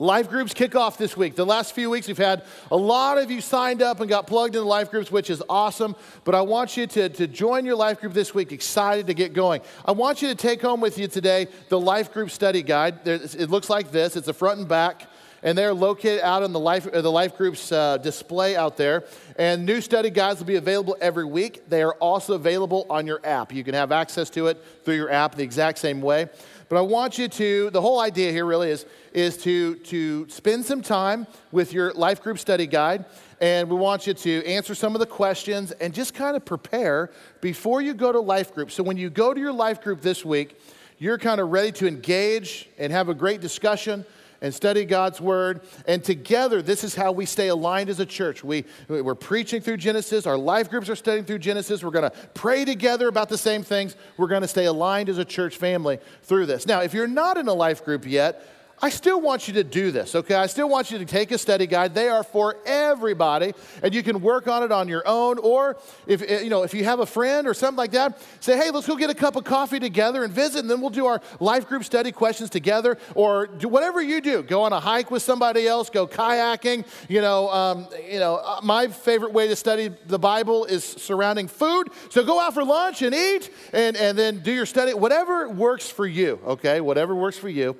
Life 0.00 0.28
groups 0.28 0.52
kick 0.52 0.74
off 0.74 0.98
this 0.98 1.16
week. 1.16 1.36
The 1.36 1.46
last 1.46 1.76
few 1.76 1.88
weeks, 1.88 2.08
we've 2.08 2.18
had 2.18 2.42
a 2.72 2.76
lot 2.76 3.18
of 3.18 3.30
you 3.30 3.40
signed 3.40 3.82
up 3.82 4.00
and 4.00 4.08
got 4.08 4.26
plugged 4.26 4.56
into 4.56 4.66
life 4.66 4.90
groups, 4.90 5.12
which 5.12 5.30
is 5.30 5.40
awesome. 5.48 5.94
But 6.24 6.34
I 6.34 6.40
want 6.40 6.76
you 6.76 6.88
to, 6.88 7.08
to 7.08 7.28
join 7.28 7.64
your 7.64 7.76
life 7.76 8.00
group 8.00 8.12
this 8.12 8.34
week, 8.34 8.50
excited 8.50 9.06
to 9.06 9.14
get 9.14 9.32
going. 9.32 9.60
I 9.84 9.92
want 9.92 10.22
you 10.22 10.28
to 10.28 10.34
take 10.34 10.60
home 10.60 10.80
with 10.80 10.98
you 10.98 11.06
today 11.06 11.46
the 11.68 11.78
life 11.78 12.12
group 12.12 12.30
study 12.30 12.64
guide. 12.64 13.04
There's, 13.04 13.36
it 13.36 13.48
looks 13.48 13.70
like 13.70 13.92
this 13.92 14.16
it's 14.16 14.26
a 14.26 14.34
front 14.34 14.58
and 14.58 14.68
back 14.68 15.06
and 15.42 15.56
they're 15.56 15.74
located 15.74 16.20
out 16.20 16.42
in 16.42 16.52
the 16.52 16.60
life, 16.60 16.86
uh, 16.86 17.00
the 17.00 17.10
life 17.10 17.36
group's 17.36 17.72
uh, 17.72 17.96
display 17.98 18.56
out 18.56 18.76
there. 18.76 19.04
And 19.36 19.64
new 19.64 19.80
study 19.80 20.10
guides 20.10 20.40
will 20.40 20.46
be 20.46 20.56
available 20.56 20.96
every 21.00 21.24
week. 21.24 21.68
They 21.68 21.82
are 21.82 21.94
also 21.94 22.34
available 22.34 22.86
on 22.90 23.06
your 23.06 23.20
app. 23.24 23.52
You 23.52 23.64
can 23.64 23.74
have 23.74 23.92
access 23.92 24.30
to 24.30 24.48
it 24.48 24.62
through 24.84 24.96
your 24.96 25.10
app 25.10 25.34
the 25.34 25.42
exact 25.42 25.78
same 25.78 26.00
way. 26.00 26.28
But 26.70 26.78
I 26.78 26.82
want 26.82 27.18
you 27.18 27.26
to, 27.26 27.68
the 27.70 27.80
whole 27.80 27.98
idea 27.98 28.30
here 28.30 28.46
really 28.46 28.70
is, 28.70 28.86
is 29.12 29.36
to, 29.38 29.74
to 29.74 30.28
spend 30.28 30.64
some 30.64 30.82
time 30.82 31.26
with 31.50 31.72
your 31.72 31.92
life 31.94 32.22
group 32.22 32.38
study 32.38 32.68
guide. 32.68 33.06
And 33.40 33.68
we 33.68 33.74
want 33.74 34.06
you 34.06 34.14
to 34.14 34.46
answer 34.46 34.76
some 34.76 34.94
of 34.94 35.00
the 35.00 35.06
questions 35.06 35.72
and 35.72 35.92
just 35.92 36.14
kind 36.14 36.36
of 36.36 36.44
prepare 36.44 37.10
before 37.40 37.82
you 37.82 37.92
go 37.92 38.12
to 38.12 38.20
life 38.20 38.54
group. 38.54 38.70
So 38.70 38.84
when 38.84 38.96
you 38.96 39.10
go 39.10 39.34
to 39.34 39.40
your 39.40 39.52
life 39.52 39.82
group 39.82 40.00
this 40.00 40.24
week, 40.24 40.60
you're 40.98 41.18
kind 41.18 41.40
of 41.40 41.50
ready 41.50 41.72
to 41.72 41.88
engage 41.88 42.68
and 42.78 42.92
have 42.92 43.08
a 43.08 43.14
great 43.14 43.40
discussion 43.40 44.06
and 44.40 44.54
study 44.54 44.84
God's 44.84 45.20
word. 45.20 45.62
And 45.86 46.02
together, 46.02 46.62
this 46.62 46.84
is 46.84 46.94
how 46.94 47.12
we 47.12 47.26
stay 47.26 47.48
aligned 47.48 47.90
as 47.90 48.00
a 48.00 48.06
church. 48.06 48.42
We, 48.42 48.64
we're 48.88 49.14
preaching 49.14 49.60
through 49.60 49.78
Genesis, 49.78 50.26
our 50.26 50.38
life 50.38 50.70
groups 50.70 50.88
are 50.88 50.96
studying 50.96 51.24
through 51.24 51.38
Genesis. 51.38 51.82
We're 51.82 51.90
going 51.90 52.10
to 52.10 52.16
pray 52.34 52.64
together 52.64 53.08
about 53.08 53.28
the 53.28 53.38
same 53.38 53.62
things. 53.62 53.96
We're 54.16 54.28
going 54.28 54.42
to 54.42 54.48
stay 54.48 54.66
aligned 54.66 55.08
as 55.08 55.18
a 55.18 55.24
church 55.24 55.56
family 55.56 55.98
through 56.22 56.46
this. 56.46 56.66
Now, 56.66 56.80
if 56.80 56.94
you're 56.94 57.06
not 57.06 57.36
in 57.36 57.48
a 57.48 57.54
life 57.54 57.84
group 57.84 58.06
yet, 58.06 58.42
I 58.82 58.88
still 58.88 59.20
want 59.20 59.46
you 59.46 59.54
to 59.54 59.64
do 59.64 59.90
this, 59.90 60.14
okay? 60.14 60.34
I 60.34 60.46
still 60.46 60.68
want 60.68 60.90
you 60.90 60.98
to 60.98 61.04
take 61.04 61.32
a 61.32 61.38
study 61.38 61.66
guide. 61.66 61.94
They 61.94 62.08
are 62.08 62.24
for 62.24 62.56
everybody, 62.64 63.52
and 63.82 63.94
you 63.94 64.02
can 64.02 64.22
work 64.22 64.48
on 64.48 64.62
it 64.62 64.72
on 64.72 64.88
your 64.88 65.06
own. 65.06 65.38
Or 65.38 65.76
if 66.06 66.22
eh, 66.22 66.40
you 66.40 66.48
know, 66.48 66.62
if 66.62 66.72
you 66.72 66.84
have 66.84 67.00
a 67.00 67.06
friend 67.06 67.46
or 67.46 67.52
something 67.52 67.76
like 67.76 67.90
that, 67.90 68.18
say, 68.40 68.56
hey, 68.56 68.70
let's 68.70 68.86
go 68.86 68.96
get 68.96 69.10
a 69.10 69.14
cup 69.14 69.36
of 69.36 69.44
coffee 69.44 69.80
together 69.80 70.24
and 70.24 70.32
visit, 70.32 70.60
and 70.60 70.70
then 70.70 70.80
we'll 70.80 70.88
do 70.88 71.04
our 71.06 71.20
life 71.40 71.68
group 71.68 71.84
study 71.84 72.10
questions 72.10 72.48
together. 72.48 72.96
Or 73.14 73.46
do 73.46 73.68
whatever 73.68 74.00
you 74.00 74.22
do. 74.22 74.42
Go 74.42 74.62
on 74.62 74.72
a 74.72 74.80
hike 74.80 75.10
with 75.10 75.22
somebody 75.22 75.68
else. 75.68 75.90
Go 75.90 76.06
kayaking. 76.06 76.86
You 77.08 77.20
know, 77.20 77.50
um, 77.50 77.86
you 78.10 78.18
know, 78.18 78.36
uh, 78.36 78.60
my 78.62 78.86
favorite 78.88 79.32
way 79.34 79.46
to 79.48 79.56
study 79.56 79.90
the 80.06 80.18
Bible 80.18 80.64
is 80.64 80.84
surrounding 80.84 81.48
food. 81.48 81.90
So 82.08 82.24
go 82.24 82.40
out 82.40 82.54
for 82.54 82.64
lunch 82.64 83.02
and 83.02 83.14
eat, 83.14 83.50
and 83.74 83.94
and 83.94 84.16
then 84.16 84.38
do 84.38 84.52
your 84.52 84.66
study. 84.66 84.94
Whatever 84.94 85.50
works 85.50 85.90
for 85.90 86.06
you, 86.06 86.40
okay? 86.46 86.80
Whatever 86.80 87.14
works 87.14 87.36
for 87.36 87.50
you. 87.50 87.76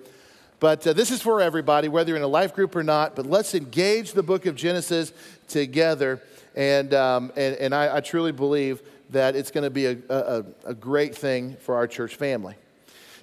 But 0.61 0.87
uh, 0.87 0.93
this 0.93 1.11
is 1.11 1.23
for 1.23 1.41
everybody, 1.41 1.89
whether 1.89 2.11
you're 2.11 2.19
in 2.19 2.23
a 2.23 2.29
life 2.29 2.55
group 2.55 2.77
or 2.77 2.83
not. 2.83 3.17
But 3.17 3.27
let's 3.27 3.55
engage 3.55 4.13
the 4.13 4.23
book 4.23 4.45
of 4.45 4.55
Genesis 4.55 5.13
together. 5.49 6.23
And, 6.55 6.93
um, 6.93 7.33
and, 7.35 7.57
and 7.57 7.75
I, 7.75 7.97
I, 7.97 8.01
truly 8.01 8.33
believe 8.33 8.83
that 9.11 9.37
it's 9.37 9.51
going 9.51 9.65
to 9.65 9.71
be 9.71 9.87
a, 9.87 9.97
a, 10.09 10.45
a 10.67 10.75
great 10.75 11.15
thing 11.15 11.57
for 11.57 11.77
our 11.77 11.87
church 11.87 12.17
family. 12.17 12.57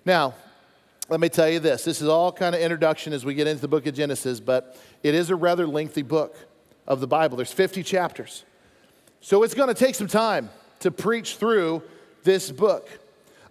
Now, 0.06 0.34
let 1.10 1.20
me 1.20 1.30
tell 1.30 1.50
you 1.50 1.60
this 1.60 1.84
this 1.84 2.02
is 2.02 2.08
all 2.08 2.32
kind 2.32 2.56
of 2.56 2.62
introduction 2.62 3.14
as 3.14 3.24
we 3.24 3.34
get 3.34 3.48
into 3.48 3.62
the 3.62 3.68
book 3.68 3.86
of 3.86 3.94
Genesis, 3.94 4.40
but 4.40 4.78
it 5.04 5.14
is 5.14 5.30
a 5.30 5.36
rather 5.36 5.68
lengthy 5.68 6.02
book 6.02 6.36
of 6.88 7.02
the 7.02 7.08
Bible. 7.08 7.38
There's 7.38 7.52
50 7.52 7.84
chapters. 7.84 8.46
So 9.22 9.44
it's 9.44 9.54
going 9.54 9.68
to 9.68 9.76
take 9.76 9.96
some 9.96 10.08
time 10.08 10.50
to 10.80 10.92
preach 10.92 11.36
through 11.36 11.84
this 12.24 12.52
book. 12.52 12.90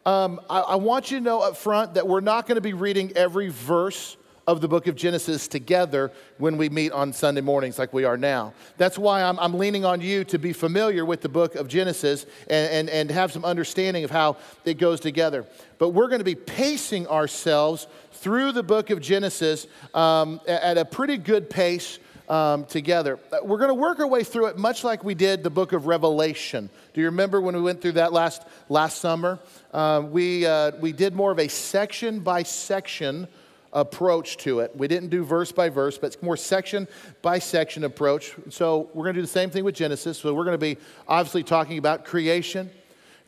Um, 0.06 0.40
I, 0.48 0.60
I 0.60 0.75
want 0.76 1.10
you 1.10 1.18
to 1.18 1.25
know 1.25 1.40
up 1.40 1.56
front 1.56 1.94
that 1.94 2.06
we're 2.06 2.20
not 2.20 2.46
going 2.46 2.54
to 2.54 2.60
be 2.60 2.75
reading 2.75 3.12
every 3.16 3.48
verse 3.48 4.16
of 4.46 4.60
the 4.60 4.68
book 4.68 4.86
of 4.86 4.94
Genesis 4.94 5.48
together 5.48 6.12
when 6.38 6.56
we 6.56 6.68
meet 6.68 6.92
on 6.92 7.12
Sunday 7.12 7.40
mornings 7.40 7.76
like 7.76 7.92
we 7.92 8.04
are 8.04 8.16
now. 8.16 8.54
That's 8.76 8.96
why 8.96 9.25
I'm, 9.25 9.36
I'm 9.40 9.54
leaning 9.54 9.84
on 9.84 10.00
you 10.00 10.22
to 10.26 10.38
be 10.38 10.52
familiar 10.52 11.04
with 11.04 11.22
the 11.22 11.28
book 11.28 11.56
of 11.56 11.66
Genesis 11.66 12.25
and, 12.48 12.88
and, 12.88 12.90
and 12.90 13.10
have 13.10 13.32
some 13.32 13.44
understanding 13.44 14.04
of 14.04 14.12
how 14.12 14.36
it 14.64 14.75
goes 14.75 15.00
together. 15.00 15.44
But 15.78 15.88
we're 15.88 16.06
going 16.06 16.20
to 16.20 16.25
be 16.25 16.36
pacing 16.36 17.08
ourselves 17.08 17.88
through 18.12 18.52
the 18.52 18.62
book 18.62 18.90
of 18.90 19.00
Genesis 19.00 19.66
um, 19.92 20.40
at 20.46 20.78
a 20.78 20.84
pretty 20.84 21.16
good 21.16 21.50
pace 21.50 21.98
um, 22.28 22.64
together. 22.64 23.18
Uh, 23.32 23.38
we're 23.42 23.58
going 23.58 23.68
to 23.68 23.75
work 23.75 24.00
our 24.00 24.06
way 24.06 24.25
through 24.25 24.46
it 24.46 24.58
much 24.58 24.84
like 24.84 25.04
we 25.04 25.14
did 25.14 25.42
the 25.42 25.50
book 25.50 25.72
of 25.72 25.86
Revelation. 25.86 26.68
Do 26.94 27.00
you 27.00 27.06
remember 27.06 27.40
when 27.40 27.54
we 27.54 27.62
went 27.62 27.80
through 27.80 27.92
that 27.92 28.12
last, 28.12 28.42
last 28.68 28.98
summer? 28.98 29.38
Uh, 29.76 30.00
we, 30.00 30.47
uh, 30.47 30.71
we 30.80 30.90
did 30.90 31.14
more 31.14 31.30
of 31.30 31.38
a 31.38 31.49
section 31.49 32.21
by 32.21 32.42
section 32.42 33.28
approach 33.75 34.38
to 34.38 34.61
it. 34.61 34.75
We 34.75 34.88
didn't 34.88 35.11
do 35.11 35.23
verse 35.23 35.52
by 35.52 35.68
verse, 35.68 35.99
but 35.99 36.06
it's 36.06 36.23
more 36.23 36.38
section 36.38 36.88
by 37.21 37.40
section 37.40 37.85
approach. 37.85 38.35
So 38.49 38.88
we're 38.95 39.04
going 39.04 39.16
to 39.16 39.21
do 39.21 39.26
the 39.26 39.28
same 39.28 39.50
thing 39.50 39.64
with 39.64 39.75
Genesis. 39.75 40.16
So 40.16 40.33
we're 40.33 40.47
going 40.47 40.54
to 40.54 40.59
be 40.59 40.78
obviously 41.06 41.42
talking 41.42 41.76
about 41.76 42.06
creation, 42.06 42.71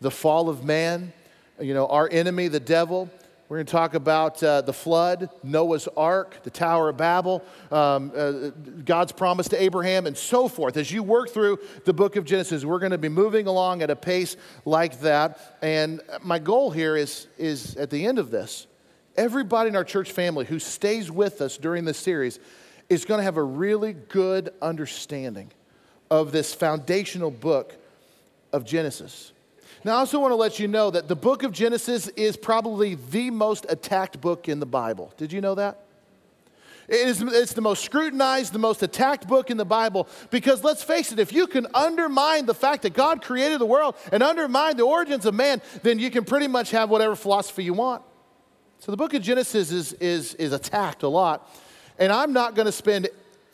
the 0.01 0.11
fall 0.11 0.49
of 0.49 0.65
man, 0.65 1.13
you 1.61 1.75
know, 1.75 1.87
our 1.89 2.09
enemy, 2.11 2.49
the 2.49 2.61
devil. 2.61 3.11
We're 3.49 3.57
going 3.57 3.67
to 3.67 3.73
talk 3.73 3.95
about 3.95 4.43
uh, 4.43 4.61
the 4.61 4.75
flood, 4.75 5.31
Noah's 5.43 5.89
ark, 5.97 6.37
the 6.43 6.51
Tower 6.51 6.91
of 6.91 6.99
Babel, 6.99 7.43
um, 7.73 8.13
uh, 8.15 8.51
God's 8.85 9.13
promise 9.13 9.49
to 9.49 9.63
Abraham, 9.63 10.07
and 10.07 10.15
so 10.15 10.49
forth. 10.49 10.77
As 10.77 10.93
you 10.93 11.03
work 11.03 11.31
through 11.31 11.59
the 11.87 11.95
book 11.95 12.17
of 12.17 12.27
Genesis, 12.27 12.67
we're 12.67 12.79
going 12.79 12.93
to 12.93 12.99
be 12.99 13.09
moving 13.09 13.47
along 13.47 13.81
at 13.81 13.89
a 13.89 13.97
pace 13.97 14.37
like 14.67 15.01
that. 15.01 15.57
And 15.63 16.03
my 16.23 16.39
goal 16.39 16.71
here 16.71 16.95
is, 16.95 17.27
is 17.39 17.75
at 17.77 17.89
the 17.89 18.05
end 18.05 18.19
of 18.19 18.31
this, 18.31 18.67
everybody 19.17 19.71
in 19.71 19.77
our 19.77 19.85
church 19.85 20.13
family 20.13 20.45
who 20.45 20.59
stays 20.59 21.11
with 21.11 21.41
us 21.41 21.57
during 21.57 21.87
this 21.87 21.97
series 21.97 22.39
is 22.91 23.07
going 23.07 23.17
to 23.17 23.25
have 23.25 23.39
a 23.39 23.43
really 23.43 23.95
good 23.95 24.53
understanding 24.61 25.51
of 26.11 26.33
this 26.33 26.53
foundational 26.53 27.31
book 27.31 27.75
of 28.53 28.67
Genesis. 28.67 29.33
Now, 29.85 29.97
I 29.97 29.99
also 29.99 30.19
want 30.19 30.33
to 30.33 30.37
let 30.37 30.59
you 30.59 30.69
know 30.69 30.91
that 30.91 31.09
the 31.09 31.17
book 31.17 31.43
of 31.43 31.53
Genesis 31.53 32.09
is 32.09 32.37
probably 32.37 32.97
the 32.97 33.31
most 33.31 33.67
attacked 33.69 34.21
book 34.21 34.49
in 34.49 34.61
the 34.61 34.67
Bible. 34.67 35.13
Did 35.17 35.33
you 35.33 35.41
know 35.41 35.55
that? 35.55 35.85
It 36.89 37.07
is, 37.07 37.21
it's 37.23 37.53
the 37.53 37.61
most 37.61 37.85
scrutinized, 37.85 38.55
the 38.55 38.59
most 38.59 38.83
attacked 38.83 39.29
book 39.29 39.51
in 39.51 39.59
the 39.59 39.65
Bible 39.67 40.09
because 40.31 40.65
let's 40.65 40.83
face 40.83 41.13
it, 41.13 41.19
if 41.19 41.35
you 41.35 41.47
can 41.47 41.67
undermine 41.75 42.47
the 42.47 42.55
fact 42.55 42.83
that 42.83 42.95
God 42.95 43.23
created 43.23 43.61
the 43.61 43.67
world 43.67 43.95
and 44.11 44.23
undermine 44.23 44.79
the 44.79 44.85
origins 44.85 45.27
of 45.27 45.35
man, 45.35 45.61
then 45.83 45.99
you 45.99 46.11
can 46.11 46.25
pretty 46.25 46.49
much 46.49 46.71
have 46.71 46.89
whatever 46.89 47.15
philosophy 47.15 47.63
you 47.63 47.75
want. 47.75 48.03
So 48.79 48.91
the 48.91 48.97
book 48.97 49.13
of 49.13 49.21
Genesis 49.21 49.71
is, 49.71 49.93
is, 49.95 50.35
is 50.35 50.53
attacked 50.53 51.03
a 51.03 51.09
lot. 51.09 51.55
And 51.99 52.11
I'm 52.11 52.33
not 52.33 52.55
going 52.55 52.67
to 52.67 52.73
spend 52.73 53.09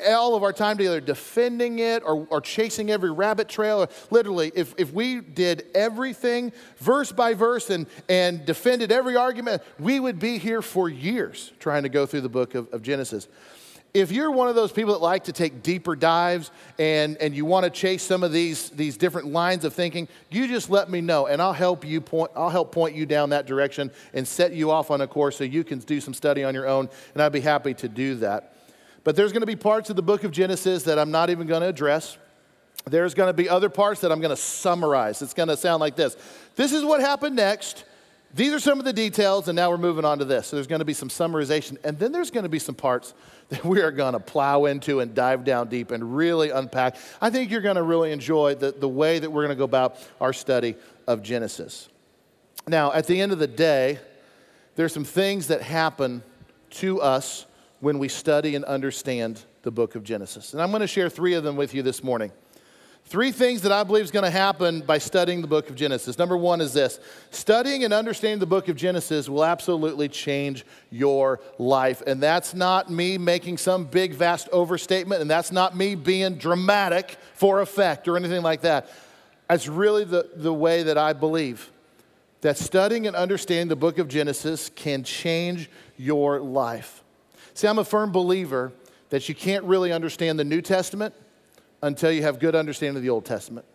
all 0.07 0.35
of 0.35 0.43
our 0.43 0.53
time 0.53 0.77
together 0.77 1.01
defending 1.01 1.79
it 1.79 2.03
or, 2.05 2.27
or 2.31 2.41
chasing 2.41 2.91
every 2.91 3.11
rabbit 3.11 3.49
trail. 3.49 3.89
Literally, 4.11 4.53
if, 4.55 4.75
if 4.79 4.93
we 4.93 5.21
did 5.21 5.67
everything 5.75 6.53
verse 6.79 7.13
by 7.13 7.35
verse 7.35 7.71
and, 7.71 7.87
and 8.09 8.45
defended 8.45 8.93
every 8.93 9.17
argument, 9.17 9.63
we 9.79 10.01
would 10.01 10.19
be 10.19 10.39
here 10.39 10.63
for 10.63 10.89
years 10.89 11.53
trying 11.59 11.85
to 11.85 11.89
go 11.89 12.07
through 12.07 12.23
the 12.23 12.29
book 12.29 12.55
of, 12.55 12.73
of 12.73 12.83
Genesis. 12.83 13.29
If 13.95 14.11
you're 14.11 14.33
one 14.33 14.49
of 14.49 14.57
those 14.57 14.73
people 14.73 14.93
that 14.95 15.03
like 15.03 15.25
to 15.25 15.33
take 15.33 15.63
deeper 15.63 15.95
dives 15.95 16.51
and, 16.81 17.17
and 17.19 17.33
you 17.33 17.45
want 17.45 17.63
to 17.63 17.71
chase 17.71 18.03
some 18.03 18.25
of 18.25 18.33
these, 18.33 18.71
these 18.71 18.97
different 18.97 19.29
lines 19.29 19.65
of 19.65 19.73
thinking, 19.73 20.09
you 20.31 20.49
just 20.49 20.69
let 20.69 20.91
me 20.91 21.01
know 21.01 21.29
and 21.29 21.41
I'll 21.41 21.53
help 21.53 21.85
you 21.85 22.01
point, 22.01 22.33
I'll 22.35 22.51
help 22.51 22.73
point 22.73 22.97
you 22.97 23.07
down 23.07 23.31
that 23.31 23.47
direction 23.47 23.93
and 24.13 24.27
set 24.27 24.53
you 24.53 24.73
off 24.73 24.91
on 24.91 25.01
a 25.01 25.07
course 25.07 25.37
so 25.37 25.45
you 25.45 25.63
can 25.63 25.79
do 25.79 26.01
some 26.01 26.13
study 26.13 26.43
on 26.43 26.55
your 26.55 26.67
own, 26.67 26.89
and 27.15 27.23
I'd 27.23 27.31
be 27.31 27.41
happy 27.41 27.73
to 27.75 27.89
do 27.89 28.17
that. 28.17 28.54
But 29.05 29.17
there's 29.17 29.33
going 29.33 29.43
to 29.43 29.47
be 29.47 29.57
parts 29.57 29.91
of 29.91 29.97
the 29.97 30.03
book 30.03 30.25
of 30.25 30.33
Genesis 30.33 30.83
that 30.85 30.99
I'm 30.99 31.11
not 31.11 31.31
even 31.31 31.47
going 31.47 31.61
to 31.61 31.69
address. 31.69 32.19
There's 32.87 33.15
going 33.15 33.29
to 33.29 33.35
be 33.35 33.49
other 33.49 33.69
parts 33.69 34.01
that 34.01 34.11
I'm 34.11 34.21
going 34.21 34.31
to 34.31 34.37
summarize. 34.37 35.23
It's 35.23 35.35
going 35.35 35.49
to 35.49 35.57
sound 35.57 35.81
like 35.81 35.95
this 35.95 36.17
This 36.57 36.73
is 36.73 36.85
what 36.85 37.01
happened 37.01 37.37
next. 37.37 37.85
These 38.35 38.53
are 38.53 38.59
some 38.59 38.81
of 38.81 38.85
the 38.85 38.93
details, 38.93 39.47
and 39.47 39.55
now 39.55 39.71
we're 39.71 39.79
moving 39.79 40.05
on 40.05 40.19
to 40.19 40.25
this. 40.25 40.49
So 40.49 40.57
there's 40.57 40.67
going 40.67 40.81
to 40.81 40.85
be 40.85 40.93
some 40.93 41.09
summarization, 41.09 41.77
and 41.85 41.97
then 42.01 42.11
there's 42.11 42.33
going 42.33 42.43
to 42.43 42.49
be 42.49 42.59
some 42.59 42.75
parts 42.75 43.15
that 43.51 43.65
we 43.65 43.81
are 43.81 43.93
going 43.93 44.15
to 44.15 44.21
plow 44.21 44.65
into 44.65 44.99
and 45.01 45.15
dive 45.15 45.45
down 45.45 45.69
deep 45.69 45.93
and 45.93 46.17
really 46.17 46.51
unpack. 46.51 46.97
I 47.21 47.31
think 47.31 47.51
you're 47.51 47.61
going 47.61 47.77
to 47.77 47.83
really 47.83 48.11
enjoy 48.11 48.57
the, 48.57 48.73
the 48.73 48.89
way 48.89 49.21
that 49.21 49.31
we're 49.31 49.43
going 49.43 49.57
to 49.57 49.59
go 49.59 49.65
about 49.65 49.99
our 50.21 50.33
study 50.33 50.75
of 51.07 51.23
Genesis. 51.23 51.89
Now, 52.67 52.93
at 52.93 53.07
the 53.07 53.21
end 53.21 53.31
of 53.31 53.39
the 53.39 53.47
day, 53.47 54.01
there's 54.75 54.93
some 54.93 55.05
things 55.05 55.49
that 55.49 55.63
happen 55.63 56.23
to 56.71 57.01
us 57.01 57.47
when 57.85 57.99
we 57.99 58.09
study 58.09 58.55
and 58.55 58.65
understand 58.65 59.45
the 59.61 59.71
book 59.71 59.95
of 59.95 60.03
Genesis. 60.03 60.55
And 60.55 60.63
I'm 60.63 60.71
going 60.71 60.81
to 60.81 60.87
share 60.87 61.11
three 61.11 61.35
of 61.35 61.45
them 61.45 61.55
with 61.55 61.75
you 61.75 61.83
this 61.83 62.03
morning. 62.03 62.33
Three 63.05 63.31
things 63.31 63.61
that 63.61 63.73
I 63.73 63.85
believe 63.85 64.05
is 64.05 64.11
going 64.11 64.25
to 64.25 64.31
happen 64.31 64.81
by 64.81 64.97
studying 64.97 65.43
the 65.43 65.47
book 65.47 65.69
of 65.69 65.77
Genesis. 65.77 66.19
Number 66.19 66.39
one 66.39 66.63
is 66.63 66.73
this 66.73 66.99
studying 67.31 67.85
and 67.85 67.93
understanding 67.93 68.39
the 68.39 68.47
book 68.47 68.69
of 68.69 68.77
Genesis 68.77 69.29
will 69.29 69.45
absolutely 69.45 70.09
change 70.09 70.65
your 70.91 71.41
life. 71.59 72.03
And 72.07 72.23
that's 72.23 72.55
not 72.55 72.91
me 72.91 73.19
making 73.19 73.59
some 73.59 73.85
big, 73.85 74.15
vast 74.15 74.49
overstatement, 74.51 75.21
and 75.21 75.31
that's 75.31 75.53
not 75.53 75.77
me 75.77 75.95
being 75.95 76.37
dramatic 76.37 77.19
for 77.35 77.61
effect 77.61 78.09
or 78.09 78.17
anything 78.17 78.41
like 78.41 78.63
that. 78.63 78.89
That's 79.51 79.69
really 79.69 80.05
the, 80.05 80.31
the 80.35 80.55
way 80.55 80.85
that 80.85 80.97
I 80.97 81.13
believe 81.13 81.71
that 82.41 82.57
studying 82.57 83.07
and 83.07 83.15
understanding 83.15 83.69
the 83.69 83.77
book 83.77 83.99
of 83.99 84.09
Genesis 84.09 84.71
can 84.75 85.05
change 85.05 85.69
your 85.99 86.41
life. 86.41 87.04
See, 87.55 87.69
I'm 87.69 87.79
a 87.79 87.85
firm 87.85 88.11
believer 88.13 88.73
that 89.11 89.29
you 89.29 89.35
can't 89.35 89.65
really 89.65 89.93
understand 89.93 90.39
the 90.39 90.45
New 90.45 90.61
Testament 90.61 91.15
until 91.83 92.11
you 92.11 92.23
have 92.23 92.41
good 92.41 92.55
understanding 92.55 92.97
of 92.97 93.03
the 93.03 93.11
Old 93.11 93.25
Testament. 93.25 93.67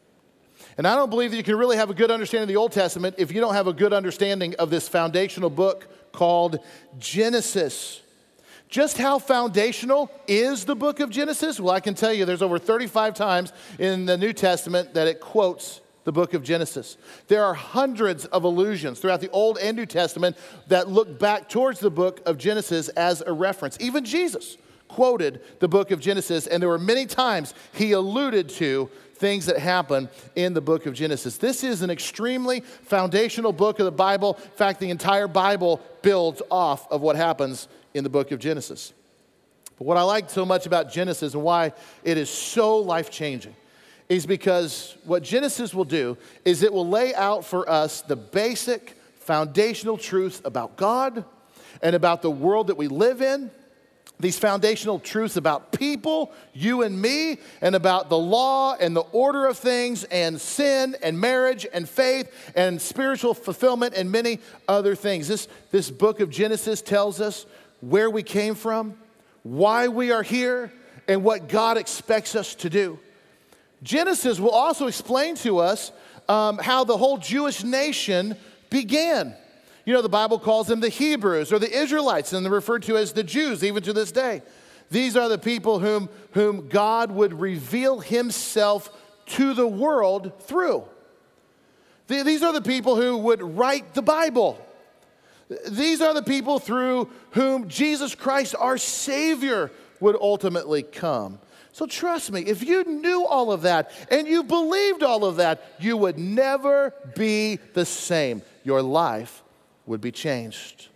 And 0.77 0.86
I 0.86 0.95
don't 0.95 1.09
believe 1.09 1.31
that 1.31 1.38
you 1.38 1.43
can 1.43 1.55
really 1.55 1.77
have 1.77 1.89
a 1.89 1.93
good 1.93 2.12
understanding 2.12 2.43
of 2.43 2.50
the 2.50 2.57
Old 2.57 2.74
Testament 2.74 3.15
if 3.17 3.31
you 3.31 3.39
don't 3.39 3.53
have 3.53 3.67
a 3.67 3.74
good 3.74 3.93
understanding 3.93 4.55
of 4.59 4.69
this 4.69 4.89
foundational 4.89 5.50
book 5.50 5.88
called 6.12 6.59
Genesis. 6.98 8.01
Just 8.67 8.98
how 8.98 9.17
foundational 9.17 10.12
is 10.27 10.65
the 10.65 10.75
book 10.75 11.00
of 11.00 11.09
Genesis? 11.09 11.59
Well, 11.59 11.74
I 11.74 11.79
can 11.79 11.95
tell 11.95 12.13
you 12.13 12.25
there's 12.25 12.41
over 12.41 12.59
35 12.59 13.13
times 13.13 13.53
in 13.79 14.05
the 14.05 14.17
New 14.17 14.33
Testament 14.33 14.93
that 14.93 15.07
it 15.07 15.19
quotes 15.19 15.81
the 16.09 16.13
book 16.13 16.33
of 16.33 16.41
Genesis. 16.41 16.97
There 17.27 17.45
are 17.45 17.53
hundreds 17.53 18.25
of 18.25 18.43
allusions 18.43 18.99
throughout 18.99 19.21
the 19.21 19.29
Old 19.29 19.59
and 19.59 19.77
New 19.77 19.85
Testament 19.85 20.35
that 20.67 20.89
look 20.89 21.19
back 21.19 21.47
towards 21.47 21.79
the 21.79 21.91
book 21.91 22.19
of 22.25 22.39
Genesis 22.39 22.89
as 22.89 23.21
a 23.21 23.31
reference. 23.31 23.77
Even 23.79 24.03
Jesus 24.03 24.57
quoted 24.87 25.39
the 25.59 25.67
book 25.67 25.91
of 25.91 25.99
Genesis, 25.99 26.47
and 26.47 26.63
there 26.63 26.67
were 26.67 26.79
many 26.79 27.05
times 27.05 27.53
he 27.73 27.91
alluded 27.91 28.49
to 28.49 28.89
things 29.17 29.45
that 29.45 29.59
happen 29.59 30.09
in 30.35 30.55
the 30.55 30.61
book 30.61 30.87
of 30.87 30.95
Genesis. 30.95 31.37
This 31.37 31.63
is 31.63 31.83
an 31.83 31.91
extremely 31.91 32.61
foundational 32.61 33.53
book 33.53 33.77
of 33.77 33.85
the 33.85 33.91
Bible. 33.91 34.39
In 34.43 34.49
fact, 34.53 34.79
the 34.79 34.89
entire 34.89 35.27
Bible 35.27 35.79
builds 36.01 36.41
off 36.49 36.91
of 36.91 37.01
what 37.01 37.17
happens 37.17 37.67
in 37.93 38.03
the 38.03 38.09
book 38.09 38.31
of 38.31 38.39
Genesis. 38.39 38.93
But 39.77 39.85
what 39.85 39.97
I 39.97 40.01
like 40.01 40.31
so 40.31 40.43
much 40.43 40.65
about 40.65 40.91
Genesis 40.91 41.35
and 41.35 41.43
why 41.43 41.71
it 42.03 42.17
is 42.17 42.31
so 42.31 42.79
life 42.79 43.11
changing 43.11 43.53
is 44.09 44.25
because 44.25 44.97
what 45.05 45.23
Genesis 45.23 45.73
will 45.73 45.85
do 45.85 46.17
is 46.43 46.63
it 46.63 46.73
will 46.73 46.87
lay 46.87 47.13
out 47.15 47.45
for 47.45 47.69
us 47.69 48.01
the 48.01 48.15
basic 48.15 48.95
foundational 49.19 49.97
truths 49.97 50.41
about 50.43 50.75
God 50.75 51.23
and 51.81 51.95
about 51.95 52.21
the 52.21 52.31
world 52.31 52.67
that 52.67 52.77
we 52.77 52.87
live 52.87 53.21
in 53.21 53.51
these 54.19 54.37
foundational 54.37 54.99
truths 54.99 55.37
about 55.37 55.71
people, 55.71 56.33
you 56.53 56.81
and 56.81 57.01
me, 57.01 57.37
and 57.61 57.73
about 57.73 58.09
the 58.09 58.17
law 58.17 58.75
and 58.75 58.93
the 58.95 59.05
order 59.13 59.45
of 59.45 59.57
things, 59.57 60.03
and 60.05 60.39
sin 60.39 60.95
and 61.01 61.19
marriage 61.19 61.65
and 61.71 61.87
faith 61.87 62.51
and 62.53 62.81
spiritual 62.81 63.33
fulfillment 63.33 63.93
and 63.95 64.11
many 64.11 64.39
other 64.67 64.93
things. 64.93 65.29
This, 65.29 65.47
this 65.71 65.89
book 65.89 66.19
of 66.19 66.29
Genesis 66.29 66.81
tells 66.81 67.21
us 67.21 67.45
where 67.79 68.09
we 68.09 68.21
came 68.21 68.55
from, 68.55 68.97
why 69.43 69.87
we 69.87 70.11
are 70.11 70.23
here, 70.23 70.73
and 71.07 71.23
what 71.23 71.47
God 71.47 71.77
expects 71.77 72.35
us 72.35 72.55
to 72.55 72.69
do. 72.69 72.99
Genesis 73.81 74.39
will 74.39 74.51
also 74.51 74.88
explain 74.88 75.36
to 75.36 75.59
us 75.59 75.91
um, 76.27 76.57
how 76.57 76.83
the 76.83 76.98
whole 76.98 77.17
Jewish 77.17 77.63
nation 77.63 78.36
began. 78.69 79.36
You 79.86 79.93
know, 79.93 80.01
the 80.01 80.09
Bible 80.09 80.38
calls 80.38 80.67
them 80.67 80.81
the 80.81 80.89
Hebrews 80.89 81.51
or 81.51 81.59
the 81.59 81.71
Israelites, 81.71 82.33
and 82.33 82.45
they're 82.45 82.53
referred 82.53 82.83
to 82.83 82.98
as 82.98 83.13
the 83.13 83.24
Jews 83.24 83.63
even 83.63 83.81
to 83.83 83.93
this 83.93 84.12
day. 84.12 84.41
These 84.91 85.15
are 85.15 85.29
the 85.29 85.38
people 85.38 85.79
whom, 85.79 86.09
whom 86.31 86.67
God 86.67 87.12
would 87.12 87.39
reveal 87.39 88.00
himself 88.00 88.91
to 89.27 89.53
the 89.53 89.67
world 89.67 90.31
through. 90.43 90.83
These 92.07 92.41
are 92.41 92.53
the 92.53 92.62
people 92.62 92.95
who 92.95 93.17
would 93.17 93.41
write 93.41 93.93
the 93.93 94.01
Bible. 94.01 94.59
These 95.67 96.01
are 96.01 96.13
the 96.13 96.24
people 96.24 96.59
through 96.59 97.09
whom 97.31 97.67
Jesus 97.67 98.15
Christ, 98.15 98.55
our 98.57 98.77
Savior, 98.77 99.71
would 100.00 100.15
ultimately 100.15 100.81
come. 100.83 101.39
So 101.71 101.85
trust 101.85 102.31
me, 102.31 102.41
if 102.41 102.63
you 102.63 102.83
knew 102.83 103.25
all 103.25 103.51
of 103.51 103.61
that 103.61 103.91
and 104.11 104.27
you 104.27 104.43
believed 104.43 105.03
all 105.03 105.23
of 105.23 105.38
that, 105.38 105.63
you 105.79 105.95
would 105.97 106.17
never 106.17 106.93
be 107.15 107.57
the 107.73 107.85
same. 107.85 108.41
Your 108.63 108.81
life 108.81 109.43
would 109.85 110.01
be 110.01 110.11
changed. 110.11 110.89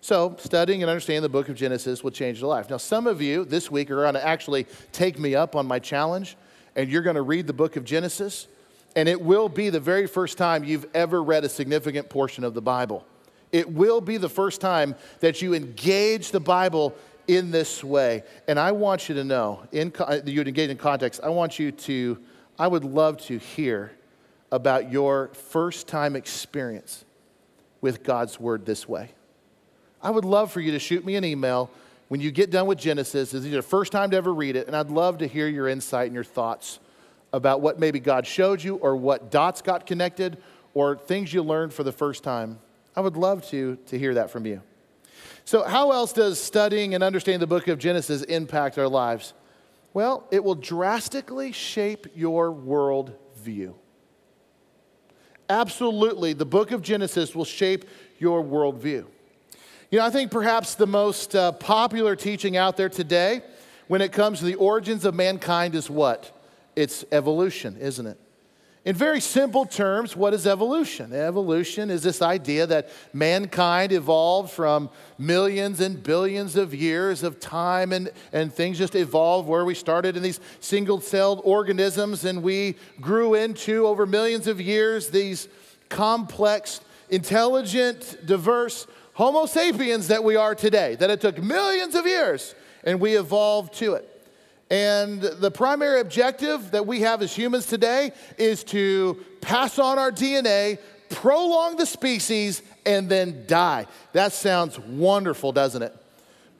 So, 0.00 0.34
studying 0.40 0.82
and 0.82 0.90
understanding 0.90 1.22
the 1.22 1.28
book 1.28 1.48
of 1.48 1.54
Genesis 1.54 2.02
will 2.02 2.10
change 2.10 2.40
your 2.40 2.48
life. 2.48 2.68
Now, 2.68 2.76
some 2.76 3.06
of 3.06 3.22
you 3.22 3.44
this 3.44 3.70
week 3.70 3.88
are 3.88 4.02
going 4.02 4.14
to 4.14 4.26
actually 4.26 4.66
take 4.90 5.16
me 5.16 5.36
up 5.36 5.54
on 5.54 5.64
my 5.64 5.78
challenge, 5.78 6.36
and 6.74 6.90
you're 6.90 7.02
going 7.02 7.14
to 7.14 7.22
read 7.22 7.46
the 7.46 7.52
book 7.52 7.76
of 7.76 7.84
Genesis, 7.84 8.48
and 8.96 9.08
it 9.08 9.20
will 9.20 9.48
be 9.48 9.70
the 9.70 9.78
very 9.78 10.08
first 10.08 10.38
time 10.38 10.64
you've 10.64 10.86
ever 10.92 11.22
read 11.22 11.44
a 11.44 11.48
significant 11.48 12.08
portion 12.08 12.42
of 12.42 12.52
the 12.52 12.60
Bible. 12.60 13.06
It 13.52 13.70
will 13.70 14.00
be 14.00 14.16
the 14.16 14.28
first 14.28 14.60
time 14.60 14.96
that 15.20 15.40
you 15.40 15.54
engage 15.54 16.32
the 16.32 16.40
Bible 16.40 16.96
in 17.28 17.50
this 17.50 17.82
way. 17.82 18.22
And 18.48 18.58
I 18.58 18.72
want 18.72 19.08
you 19.08 19.14
to 19.16 19.24
know, 19.24 19.62
in, 19.72 19.92
uh, 19.98 20.20
you 20.24 20.40
would 20.40 20.48
engage 20.48 20.70
in 20.70 20.76
context, 20.76 21.20
I 21.22 21.28
want 21.28 21.58
you 21.58 21.72
to, 21.72 22.18
I 22.58 22.66
would 22.66 22.84
love 22.84 23.18
to 23.22 23.38
hear 23.38 23.92
about 24.50 24.90
your 24.90 25.28
first 25.28 25.88
time 25.88 26.14
experience 26.14 27.04
with 27.80 28.02
God's 28.02 28.38
word 28.38 28.66
this 28.66 28.88
way. 28.88 29.10
I 30.02 30.10
would 30.10 30.24
love 30.24 30.52
for 30.52 30.60
you 30.60 30.72
to 30.72 30.78
shoot 30.78 31.04
me 31.04 31.16
an 31.16 31.24
email 31.24 31.70
when 32.08 32.20
you 32.20 32.30
get 32.30 32.50
done 32.50 32.66
with 32.66 32.78
Genesis. 32.78 33.30
This 33.30 33.44
is 33.44 33.50
your 33.50 33.62
first 33.62 33.92
time 33.92 34.10
to 34.10 34.16
ever 34.16 34.34
read 34.34 34.56
it, 34.56 34.66
and 34.66 34.76
I'd 34.76 34.90
love 34.90 35.18
to 35.18 35.26
hear 35.26 35.48
your 35.48 35.68
insight 35.68 36.06
and 36.06 36.14
your 36.14 36.24
thoughts 36.24 36.80
about 37.32 37.60
what 37.60 37.78
maybe 37.78 37.98
God 37.98 38.26
showed 38.26 38.62
you 38.62 38.76
or 38.76 38.96
what 38.96 39.30
dots 39.30 39.62
got 39.62 39.86
connected 39.86 40.36
or 40.74 40.96
things 40.96 41.32
you 41.32 41.42
learned 41.42 41.72
for 41.72 41.82
the 41.82 41.92
first 41.92 42.22
time. 42.22 42.58
I 42.94 43.00
would 43.00 43.16
love 43.16 43.46
to, 43.48 43.76
to 43.86 43.98
hear 43.98 44.14
that 44.14 44.30
from 44.30 44.44
you. 44.44 44.60
So, 45.44 45.64
how 45.64 45.90
else 45.92 46.12
does 46.12 46.40
studying 46.40 46.94
and 46.94 47.02
understanding 47.02 47.40
the 47.40 47.46
book 47.46 47.68
of 47.68 47.78
Genesis 47.78 48.22
impact 48.22 48.78
our 48.78 48.88
lives? 48.88 49.34
Well, 49.94 50.26
it 50.30 50.42
will 50.42 50.54
drastically 50.54 51.52
shape 51.52 52.06
your 52.14 52.50
world 52.50 53.14
view. 53.36 53.74
Absolutely, 55.48 56.32
the 56.32 56.46
book 56.46 56.70
of 56.70 56.82
Genesis 56.82 57.34
will 57.34 57.44
shape 57.44 57.84
your 58.18 58.42
worldview. 58.42 59.04
You 59.90 59.98
know, 59.98 60.06
I 60.06 60.10
think 60.10 60.30
perhaps 60.30 60.74
the 60.74 60.86
most 60.86 61.36
uh, 61.36 61.52
popular 61.52 62.16
teaching 62.16 62.56
out 62.56 62.78
there 62.78 62.88
today 62.88 63.42
when 63.88 64.00
it 64.00 64.12
comes 64.12 64.38
to 64.38 64.46
the 64.46 64.54
origins 64.54 65.04
of 65.04 65.14
mankind 65.14 65.74
is 65.74 65.90
what? 65.90 66.34
It's 66.74 67.04
evolution, 67.12 67.76
isn't 67.76 68.06
it? 68.06 68.18
In 68.84 68.96
very 68.96 69.20
simple 69.20 69.64
terms, 69.64 70.16
what 70.16 70.34
is 70.34 70.44
evolution? 70.44 71.12
Evolution 71.12 71.88
is 71.88 72.02
this 72.02 72.20
idea 72.20 72.66
that 72.66 72.88
mankind 73.12 73.92
evolved 73.92 74.50
from 74.50 74.90
millions 75.18 75.80
and 75.80 76.02
billions 76.02 76.56
of 76.56 76.74
years 76.74 77.22
of 77.22 77.38
time, 77.38 77.92
and, 77.92 78.10
and 78.32 78.52
things 78.52 78.78
just 78.78 78.96
evolved 78.96 79.48
where 79.48 79.64
we 79.64 79.74
started 79.74 80.16
in 80.16 80.22
these 80.22 80.40
single 80.58 81.00
celled 81.00 81.40
organisms, 81.44 82.24
and 82.24 82.42
we 82.42 82.74
grew 83.00 83.34
into, 83.34 83.86
over 83.86 84.04
millions 84.04 84.48
of 84.48 84.60
years, 84.60 85.10
these 85.10 85.46
complex, 85.88 86.80
intelligent, 87.08 88.26
diverse 88.26 88.88
Homo 89.14 89.46
sapiens 89.46 90.08
that 90.08 90.24
we 90.24 90.34
are 90.34 90.54
today. 90.54 90.96
That 90.96 91.10
it 91.10 91.20
took 91.20 91.40
millions 91.40 91.94
of 91.94 92.06
years 92.06 92.54
and 92.82 92.98
we 92.98 93.16
evolved 93.16 93.74
to 93.74 93.94
it. 93.94 94.11
And 94.72 95.20
the 95.20 95.50
primary 95.50 96.00
objective 96.00 96.70
that 96.70 96.86
we 96.86 97.02
have 97.02 97.20
as 97.20 97.36
humans 97.36 97.66
today 97.66 98.12
is 98.38 98.64
to 98.64 99.22
pass 99.42 99.78
on 99.78 99.98
our 99.98 100.10
DNA, 100.10 100.78
prolong 101.10 101.76
the 101.76 101.84
species, 101.84 102.62
and 102.86 103.06
then 103.06 103.44
die. 103.46 103.86
That 104.14 104.32
sounds 104.32 104.78
wonderful, 104.78 105.52
doesn't 105.52 105.82
it? 105.82 105.94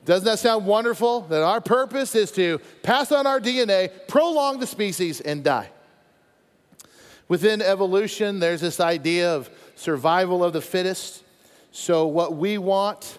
Doesn't 0.04 0.26
that 0.26 0.38
sound 0.38 0.66
wonderful? 0.66 1.22
That 1.22 1.42
our 1.42 1.62
purpose 1.62 2.14
is 2.14 2.30
to 2.32 2.60
pass 2.82 3.12
on 3.12 3.26
our 3.26 3.40
DNA, 3.40 3.90
prolong 4.08 4.60
the 4.60 4.66
species, 4.66 5.22
and 5.22 5.42
die. 5.42 5.70
Within 7.28 7.62
evolution, 7.62 8.40
there's 8.40 8.60
this 8.60 8.78
idea 8.78 9.34
of 9.34 9.48
survival 9.74 10.44
of 10.44 10.52
the 10.52 10.60
fittest. 10.60 11.24
So, 11.70 12.06
what 12.08 12.36
we 12.36 12.58
want 12.58 13.18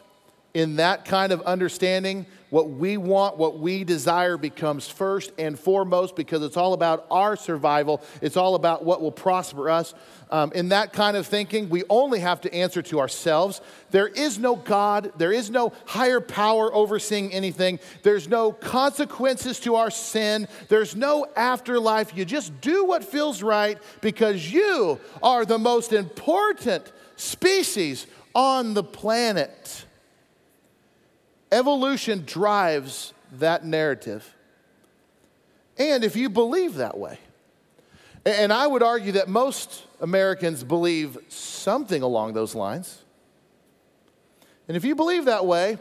in 0.53 0.75
that 0.75 1.05
kind 1.05 1.31
of 1.31 1.41
understanding, 1.41 2.27
what 2.53 2.69
we 2.69 2.97
want, 2.97 3.35
what 3.35 3.57
we 3.57 3.83
desire 3.83 4.37
becomes 4.37 4.87
first 4.87 5.31
and 5.39 5.57
foremost 5.57 6.15
because 6.15 6.43
it's 6.43 6.55
all 6.55 6.73
about 6.73 7.07
our 7.09 7.35
survival. 7.35 7.99
It's 8.21 8.37
all 8.37 8.53
about 8.53 8.85
what 8.85 9.01
will 9.01 9.11
prosper 9.11 9.71
us. 9.71 9.95
Um, 10.29 10.51
in 10.53 10.69
that 10.69 10.93
kind 10.93 11.17
of 11.17 11.25
thinking, 11.25 11.67
we 11.67 11.83
only 11.89 12.19
have 12.19 12.41
to 12.41 12.53
answer 12.53 12.83
to 12.83 12.99
ourselves. 12.99 13.59
There 13.89 14.07
is 14.07 14.37
no 14.37 14.55
God, 14.55 15.13
there 15.17 15.31
is 15.31 15.49
no 15.49 15.73
higher 15.87 16.21
power 16.21 16.71
overseeing 16.71 17.33
anything, 17.33 17.79
there's 18.03 18.27
no 18.27 18.51
consequences 18.51 19.59
to 19.61 19.73
our 19.73 19.89
sin, 19.89 20.47
there's 20.69 20.95
no 20.95 21.25
afterlife. 21.35 22.15
You 22.15 22.23
just 22.23 22.61
do 22.61 22.85
what 22.85 23.03
feels 23.03 23.41
right 23.41 23.79
because 23.99 24.53
you 24.53 24.99
are 25.23 25.43
the 25.43 25.57
most 25.57 25.91
important 25.91 26.91
species 27.15 28.05
on 28.35 28.75
the 28.75 28.83
planet. 28.83 29.85
Evolution 31.53 32.23
drives 32.25 33.13
that 33.33 33.63
narrative. 33.63 34.35
And 35.77 36.03
if 36.03 36.15
you 36.15 36.27
believe 36.27 36.75
that 36.75 36.97
way, 36.97 37.19
and 38.25 38.51
I 38.51 38.65
would 38.65 38.81
argue 38.81 39.11
that 39.13 39.27
most 39.27 39.85
Americans 40.01 40.63
believe 40.63 41.15
something 41.27 42.01
along 42.01 42.33
those 42.33 42.55
lines. 42.55 43.03
And 44.67 44.75
if 44.75 44.83
you 44.83 44.95
believe 44.95 45.25
that 45.25 45.45
way, 45.45 45.77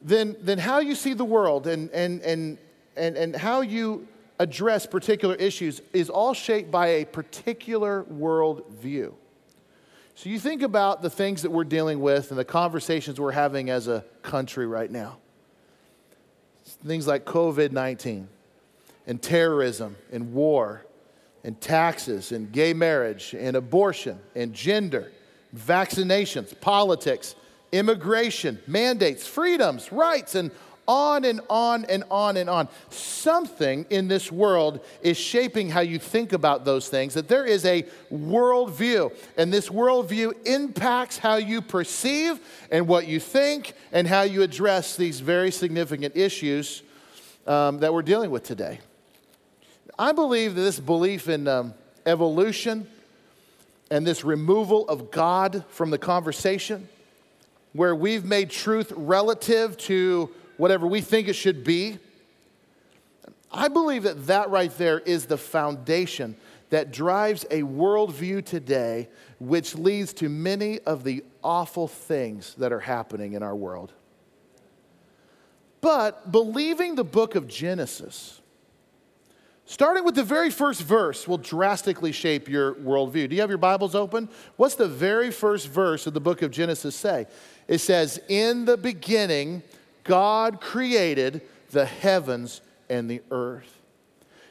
then, 0.00 0.36
then 0.40 0.58
how 0.58 0.78
you 0.78 0.94
see 0.94 1.14
the 1.14 1.24
world 1.24 1.66
and, 1.66 1.90
and, 1.90 2.20
and, 2.22 2.58
and, 2.96 3.16
and 3.16 3.34
how 3.34 3.62
you 3.62 4.06
address 4.38 4.86
particular 4.86 5.34
issues 5.34 5.80
is 5.92 6.08
all 6.08 6.34
shaped 6.34 6.70
by 6.70 6.86
a 6.86 7.04
particular 7.04 8.04
world 8.04 8.64
view. 8.78 9.16
So 10.16 10.30
you 10.30 10.38
think 10.38 10.62
about 10.62 11.02
the 11.02 11.10
things 11.10 11.42
that 11.42 11.50
we're 11.50 11.64
dealing 11.64 12.00
with 12.00 12.30
and 12.30 12.38
the 12.40 12.44
conversations 12.44 13.20
we're 13.20 13.32
having 13.32 13.68
as 13.68 13.86
a 13.86 14.02
country 14.22 14.66
right 14.66 14.90
now. 14.90 15.18
things 16.86 17.06
like 17.06 17.26
COVID 17.26 17.70
19 17.70 18.26
and 19.06 19.22
terrorism 19.22 19.94
and 20.10 20.32
war 20.32 20.86
and 21.44 21.60
taxes 21.60 22.32
and 22.32 22.50
gay 22.50 22.72
marriage 22.72 23.34
and 23.38 23.56
abortion 23.58 24.18
and 24.34 24.54
gender, 24.54 25.12
vaccinations, 25.54 26.58
politics, 26.62 27.34
immigration, 27.70 28.58
mandates, 28.66 29.26
freedoms, 29.26 29.92
rights, 29.92 30.34
and 30.34 30.50
on 30.88 31.24
and 31.24 31.40
on 31.50 31.84
and 31.86 32.04
on 32.10 32.36
and 32.36 32.48
on. 32.48 32.68
Something 32.90 33.86
in 33.90 34.08
this 34.08 34.30
world 34.30 34.84
is 35.02 35.16
shaping 35.16 35.70
how 35.70 35.80
you 35.80 35.98
think 35.98 36.32
about 36.32 36.64
those 36.64 36.88
things, 36.88 37.14
that 37.14 37.28
there 37.28 37.44
is 37.44 37.64
a 37.64 37.84
worldview, 38.12 39.14
and 39.36 39.52
this 39.52 39.68
worldview 39.68 40.46
impacts 40.46 41.18
how 41.18 41.36
you 41.36 41.60
perceive 41.60 42.38
and 42.70 42.86
what 42.86 43.06
you 43.06 43.20
think 43.20 43.74
and 43.92 44.06
how 44.06 44.22
you 44.22 44.42
address 44.42 44.96
these 44.96 45.20
very 45.20 45.50
significant 45.50 46.16
issues 46.16 46.82
um, 47.46 47.78
that 47.78 47.92
we're 47.92 48.02
dealing 48.02 48.30
with 48.30 48.42
today. 48.42 48.80
I 49.98 50.12
believe 50.12 50.54
that 50.54 50.60
this 50.60 50.78
belief 50.78 51.28
in 51.28 51.48
um, 51.48 51.74
evolution 52.04 52.86
and 53.90 54.06
this 54.06 54.24
removal 54.24 54.88
of 54.88 55.10
God 55.10 55.64
from 55.68 55.90
the 55.90 55.98
conversation, 55.98 56.88
where 57.72 57.94
we've 57.94 58.24
made 58.24 58.50
truth 58.50 58.92
relative 58.96 59.76
to 59.76 60.30
whatever 60.56 60.86
we 60.86 61.00
think 61.00 61.28
it 61.28 61.34
should 61.34 61.64
be. 61.64 61.98
I 63.50 63.68
believe 63.68 64.02
that 64.02 64.26
that 64.26 64.50
right 64.50 64.76
there 64.76 64.98
is 65.00 65.26
the 65.26 65.38
foundation 65.38 66.36
that 66.70 66.92
drives 66.92 67.44
a 67.50 67.62
worldview 67.62 68.44
today, 68.44 69.08
which 69.38 69.74
leads 69.74 70.12
to 70.14 70.28
many 70.28 70.80
of 70.80 71.04
the 71.04 71.24
awful 71.42 71.86
things 71.86 72.54
that 72.54 72.72
are 72.72 72.80
happening 72.80 73.34
in 73.34 73.42
our 73.42 73.54
world. 73.54 73.92
But 75.80 76.32
believing 76.32 76.96
the 76.96 77.04
book 77.04 77.36
of 77.36 77.46
Genesis, 77.46 78.40
starting 79.66 80.04
with 80.04 80.16
the 80.16 80.24
very 80.24 80.50
first 80.50 80.82
verse, 80.82 81.28
will 81.28 81.38
drastically 81.38 82.10
shape 82.10 82.48
your 82.48 82.74
worldview. 82.74 83.28
Do 83.28 83.36
you 83.36 83.40
have 83.40 83.50
your 83.50 83.58
Bibles 83.58 83.94
open? 83.94 84.28
What's 84.56 84.74
the 84.74 84.88
very 84.88 85.30
first 85.30 85.68
verse 85.68 86.06
of 86.08 86.14
the 86.14 86.20
book 86.20 86.42
of 86.42 86.50
Genesis 86.50 86.96
say? 86.96 87.26
It 87.68 87.78
says, 87.78 88.20
In 88.28 88.64
the 88.64 88.76
beginning, 88.76 89.62
God 90.06 90.60
created 90.60 91.42
the 91.70 91.84
heavens 91.84 92.60
and 92.88 93.10
the 93.10 93.22
earth. 93.30 93.80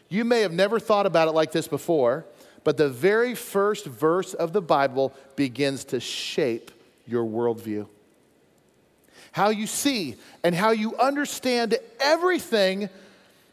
You 0.10 0.24
may 0.24 0.42
have 0.42 0.54
never 0.54 0.80
thought 0.80 1.06
about 1.06 1.28
it 1.28 1.32
like 1.32 1.52
this 1.52 1.68
before, 1.68 2.26
but 2.64 2.78
the 2.78 2.90
very 2.90 3.36
first 3.36 3.86
verse 3.86 4.34
of 4.34 4.54
the 4.54 4.62
Bible 4.62 5.14
begins 5.36 5.86
to 5.86 6.00
shape 6.00 6.72
your 7.08 7.26
worldview. 7.26 7.88
How 9.32 9.50
you 9.50 9.68
see 9.68 10.16
and 10.44 10.56
how 10.56 10.72
you 10.72 10.96
understand 10.98 11.78
everything 12.00 12.90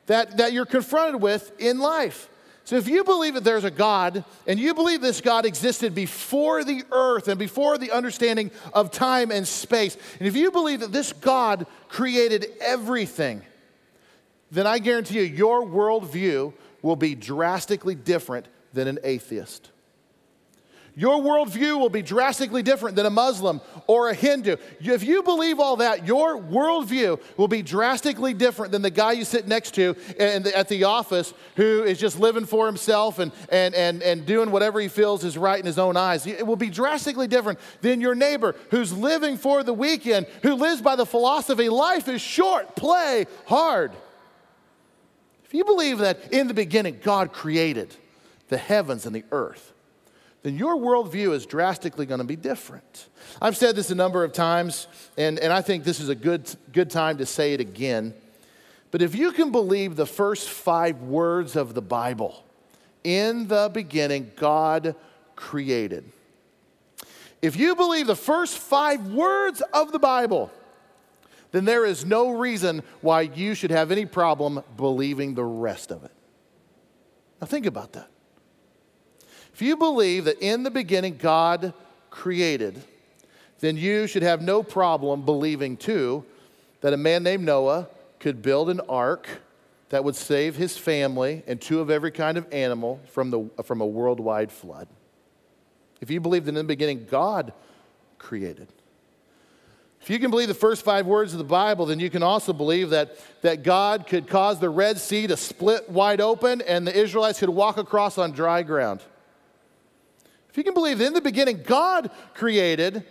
that, 0.07 0.37
that 0.37 0.53
you're 0.53 0.67
confronted 0.67 1.21
with 1.21 1.53
in 1.61 1.79
life. 1.79 2.29
So, 2.64 2.77
if 2.77 2.87
you 2.87 3.03
believe 3.03 3.35
that 3.35 3.44
there's 3.44 3.64
a 3.64 3.70
God 3.70 4.25
and 4.46 4.59
you 4.59 4.72
believe 4.72 5.01
this 5.01 5.20
God 5.20 5.44
existed 5.44 5.94
before 5.94 6.62
the 6.62 6.85
earth 6.92 7.27
and 7.27 7.38
before 7.38 7.77
the 7.77 7.90
understanding 7.90 8.53
of 8.72 8.90
time 8.92 9.33
and 9.33 9.46
space, 9.46 9.96
and 10.18 10.29
if 10.29 10.37
you 10.37 10.51
believe 10.53 10.81
that 10.81 10.92
this 10.92 11.12
God 11.12 11.66
created 11.88 12.46
everything, 12.61 13.42
then 14.53 14.66
I 14.66 14.79
guarantee 14.79 15.16
you 15.16 15.22
your 15.22 15.64
worldview 15.64 16.53
will 16.83 16.96
be 16.96 17.14
drastically 17.14 17.94
different 17.94 18.46
than 18.72 18.87
an 18.87 18.98
atheist. 19.03 19.70
Your 20.94 21.22
worldview 21.22 21.78
will 21.78 21.88
be 21.88 22.02
drastically 22.02 22.62
different 22.62 22.96
than 22.96 23.07
a 23.07 23.11
Muslim 23.11 23.62
or 23.87 24.11
a 24.11 24.14
Hindu. 24.14 24.57
If 24.78 25.02
you 25.02 25.22
believe 25.22 25.59
all 25.59 25.76
that, 25.76 26.07
your 26.07 26.38
worldview 26.38 27.18
will 27.38 27.48
be 27.48 27.62
drastically 27.62 28.35
different 28.35 28.72
than 28.72 28.83
the 28.83 28.90
guy 28.90 29.12
you 29.12 29.24
sit 29.24 29.48
next 29.48 29.74
to 29.76 29.96
at 30.18 30.68
the 30.68 30.85
office 30.85 31.33
who 31.57 31.83
is 31.83 31.98
just 31.98 32.20
living 32.20 32.44
for 32.44 32.66
himself 32.66 33.18
and, 33.18 33.33
and, 33.48 33.74
and, 33.74 34.02
and 34.02 34.26
doing 34.26 34.50
whatever 34.50 34.81
he 34.81 34.88
feels 34.88 35.24
is 35.24 35.38
right 35.38 35.59
in 35.59 35.64
his 35.64 35.78
own 35.78 35.96
eyes. 35.96 36.26
It 36.26 36.46
will 36.46 36.57
be 36.57 36.68
drastically 36.68 37.26
different 37.26 37.59
than 37.81 38.02
your 38.02 38.14
neighbor 38.14 38.55
who's 38.70 38.92
living 38.92 39.38
for 39.38 39.62
the 39.62 39.74
weekend, 39.74 40.26
who 40.42 40.55
lives 40.55 40.83
by 40.83 40.96
the 40.96 41.07
philosophy 41.07 41.70
life 41.70 42.07
is 42.07 42.20
short, 42.20 42.76
play 42.76 43.26
hard. 43.46 43.92
If 45.46 45.55
you 45.55 45.64
believe 45.64 45.98
that 45.98 46.33
in 46.33 46.48
the 46.48 46.55
beginning 46.55 47.00
God 47.02 47.33
created 47.33 47.96
the 48.48 48.59
heavens 48.59 49.07
and 49.07 49.16
the 49.16 49.24
earth, 49.33 49.71
then 50.42 50.57
your 50.57 50.76
worldview 50.76 51.33
is 51.33 51.46
drastically 51.46 52.05
going 52.05 52.18
to 52.18 52.26
be 52.26 52.37
different. 52.37 53.09
I've 53.40 53.57
said 53.57 53.76
this 53.76 53.90
a 53.90 53.94
number 53.94 54.24
of 54.24 54.33
times, 54.33 54.88
and, 55.16 55.38
and 55.38 55.52
I 55.52 55.62
think 55.62 55.85
this 55.85 56.00
is 56.00 56.09
a 56.09 56.14
good, 56.14 56.52
good 56.72 56.90
time 56.90 57.18
to 57.18 57.26
say 57.26 57.55
it 57.55 57.61
again. 57.61 58.14
But 58.90 59.02
if 59.02 59.14
you 59.14 59.33
can 59.33 59.52
believe 59.52 59.96
the 59.96 60.07
first 60.07 60.50
five 60.50 61.00
words 61.02 61.57
of 61.57 61.74
the 61.74 61.83
Bible, 61.83 62.44
in 63.05 63.48
the 63.48 63.70
beginning, 63.72 64.33
God 64.37 64.94
created. 65.37 66.05
If 67.40 67.57
you 67.57 67.74
believe 67.74 68.07
the 68.07 68.14
first 68.14 68.59
five 68.59 69.09
words 69.09 69.62
of 69.72 69.92
the 69.92 69.98
Bible, 69.98 70.50
then 71.50 71.64
there 71.64 71.85
is 71.85 72.05
no 72.05 72.31
reason 72.31 72.83
why 73.00 73.22
you 73.22 73.55
should 73.55 73.70
have 73.70 73.90
any 73.90 74.07
problem 74.07 74.62
believing 74.76 75.35
the 75.35 75.44
rest 75.44 75.90
of 75.90 76.05
it. 76.05 76.12
Now, 77.40 77.46
think 77.46 77.66
about 77.66 77.92
that. 77.94 78.12
If 79.53 79.62
you 79.62 79.77
believe 79.77 80.25
that 80.25 80.41
in 80.41 80.62
the 80.62 80.71
beginning 80.71 81.19
God 81.19 81.75
created, 82.11 82.83
then 83.61 83.77
you 83.77 84.07
should 84.07 84.23
have 84.23 84.43
no 84.43 84.62
problem 84.62 85.25
believing, 85.25 85.77
too, 85.77 86.25
that 86.81 86.93
a 86.93 86.97
man 86.97 87.23
named 87.23 87.45
Noah 87.45 87.88
could 88.19 88.43
build 88.43 88.71
an 88.71 88.81
ark 88.88 89.29
that 89.91 90.05
would 90.05 90.17
save 90.17 90.57
his 90.57 90.77
family 90.77 91.43
and 91.47 91.61
two 91.61 91.81
of 91.81 91.91
every 91.91 92.11
kind 92.11 92.38
of 92.38 92.47
animal 92.53 93.01
from, 93.11 93.31
the, 93.31 93.49
from 93.62 93.81
a 93.81 93.87
worldwide 93.87 94.51
flood. 94.51 94.88
If 96.01 96.11
you 96.11 96.21
believe 96.21 96.47
that 96.47 96.51
in 96.51 96.55
the 96.55 96.65
beginning 96.65 97.07
God 97.11 97.53
created, 98.19 98.69
if 100.01 100.11
you 100.11 100.19
can 100.19 100.31
believe 100.31 100.49
the 100.49 100.55
first 100.55 100.85
five 100.85 101.07
words 101.07 101.33
of 101.33 101.38
the 101.38 101.45
Bible, 101.45 101.87
then 101.87 102.01
you 102.01 102.11
can 102.11 102.25
also 102.25 102.53
believe 102.53 102.91
that, 102.91 103.17
that 103.43 103.62
God 103.62 104.09
could 104.09 104.27
cause 104.27 104.59
the 104.59 104.71
Red 104.71 104.99
Sea 104.99 105.29
to 105.29 105.37
split 105.37 105.88
wide 105.88 106.21
open 106.21 106.61
and 106.62 106.85
the 106.85 106.97
Israelites 106.97 107.38
could 107.38 107.51
walk 107.51 107.77
across 107.77 108.19
on 108.19 108.33
dry 108.33 108.65
ground. 108.65 109.01
If 110.53 110.59
you 110.59 110.65
can 110.65 110.75
believe 110.75 110.99
that 110.99 111.07
in 111.07 111.15
the 111.15 111.23
beginning 111.23 111.62
God 111.65 112.11
created, 112.35 113.07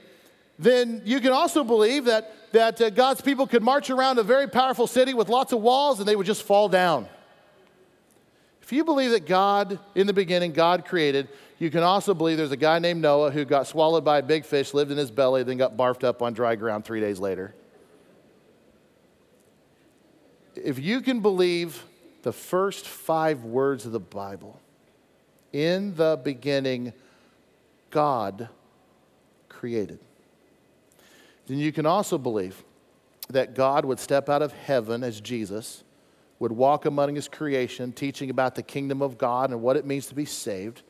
then 0.60 1.02
you 1.06 1.20
can 1.20 1.32
also 1.32 1.64
believe 1.64 2.06
that, 2.06 2.32
that 2.52 2.80
uh, 2.80 2.92
God's 2.92 3.20
people 3.20 3.48
could 3.48 3.64
march 3.64 3.90
around 3.90 4.20
a 4.20 4.24
very 4.24 4.48
powerful 4.48 4.86
city 4.86 5.16
with 5.16 5.28
lots 5.28 5.52
of 5.52 5.60
walls 5.60 5.98
and 5.98 6.08
they 6.08 6.16
would 6.16 6.28
just 6.28 6.44
fall 6.44 6.70
down. 6.70 7.08
If 8.62 8.72
you 8.72 8.84
believe 8.86 9.10
that 9.10 9.26
God, 9.26 9.80
in 9.96 10.06
the 10.06 10.14
beginning, 10.14 10.52
God 10.52 10.86
created, 10.86 11.30
you 11.58 11.72
can 11.72 11.82
also 11.82 12.14
believe 12.14 12.38
there's 12.38 12.52
a 12.52 12.58
guy 12.58 12.78
named 12.78 13.02
Noah 13.02 13.32
who 13.32 13.44
got 13.44 13.66
swallowed 13.66 14.06
by 14.06 14.20
a 14.20 14.24
big 14.24 14.46
fish, 14.46 14.76
lived 14.76 14.92
in 14.92 14.98
his 15.00 15.10
belly, 15.10 15.42
then 15.42 15.58
got 15.58 15.76
barfed 15.76 16.04
up 16.04 16.22
on 16.22 16.34
dry 16.34 16.56
ground 16.56 16.86
three 16.86 17.00
days 17.00 17.20
later. 17.20 17.56
If 20.56 20.78
you 20.78 21.02
can 21.02 21.22
believe 21.22 21.84
the 22.22 22.32
first 22.32 22.86
five 22.86 23.44
words 23.46 23.88
of 23.88 23.94
the 23.94 24.00
Bible, 24.00 24.60
in 25.52 25.96
the 25.96 26.20
beginning, 26.24 26.94
God 27.92 28.50
created. 29.50 30.00
Then 31.48 31.60
you 31.60 31.72
can 31.72 31.86
also 31.86 32.18
believe 32.18 32.64
that 33.30 33.54
God 33.56 33.86
would 33.86 34.00
step 34.00 34.30
out 34.30 34.42
of 34.42 34.54
heaven 34.54 35.04
as 35.04 35.22
Jesus, 35.22 35.84
would 36.40 36.52
walk 36.52 36.86
among 36.86 37.16
his 37.16 37.28
creation, 37.28 37.92
teaching 37.92 38.30
about 38.30 38.56
the 38.56 38.64
kingdom 38.64 39.02
of 39.02 39.18
God 39.18 39.52
and 39.52 39.62
what 39.62 39.78
it 39.78 39.86
means 39.86 40.08
to 40.08 40.16
be 40.16 40.26
saved, 40.26 40.82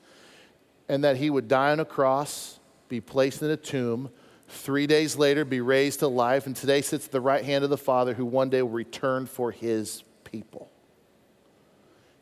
and 0.88 1.04
that 1.04 1.18
he 1.18 1.30
would 1.30 1.48
die 1.48 1.72
on 1.72 1.80
a 1.80 1.86
cross, 1.86 2.60
be 2.90 3.02
placed 3.02 3.42
in 3.42 3.50
a 3.50 3.58
tomb, 3.58 4.10
three 4.48 4.88
days 4.88 5.18
later 5.18 5.46
be 5.46 5.62
raised 5.62 6.00
to 6.00 6.08
life, 6.08 6.46
and 6.46 6.56
today 6.56 6.82
sits 6.82 7.06
at 7.06 7.12
the 7.12 7.22
right 7.22 7.44
hand 7.44 7.64
of 7.64 7.70
the 7.70 7.78
Father 7.78 8.14
who 8.14 8.26
one 8.26 8.50
day 8.50 8.62
will 8.62 8.70
return 8.70 9.26
for 9.26 9.52
his 9.52 10.04
people. 10.24 10.70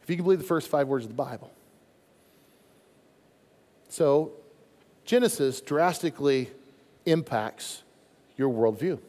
If 0.03 0.09
you 0.09 0.15
can 0.15 0.23
believe 0.23 0.39
the 0.39 0.45
first 0.45 0.67
five 0.67 0.87
words 0.87 1.05
of 1.05 1.09
the 1.09 1.15
Bible. 1.15 1.51
So, 3.89 4.33
Genesis 5.09 5.59
drastically 5.59 6.51
impacts 7.07 7.81
your 8.37 8.47
worldview. 8.47 8.99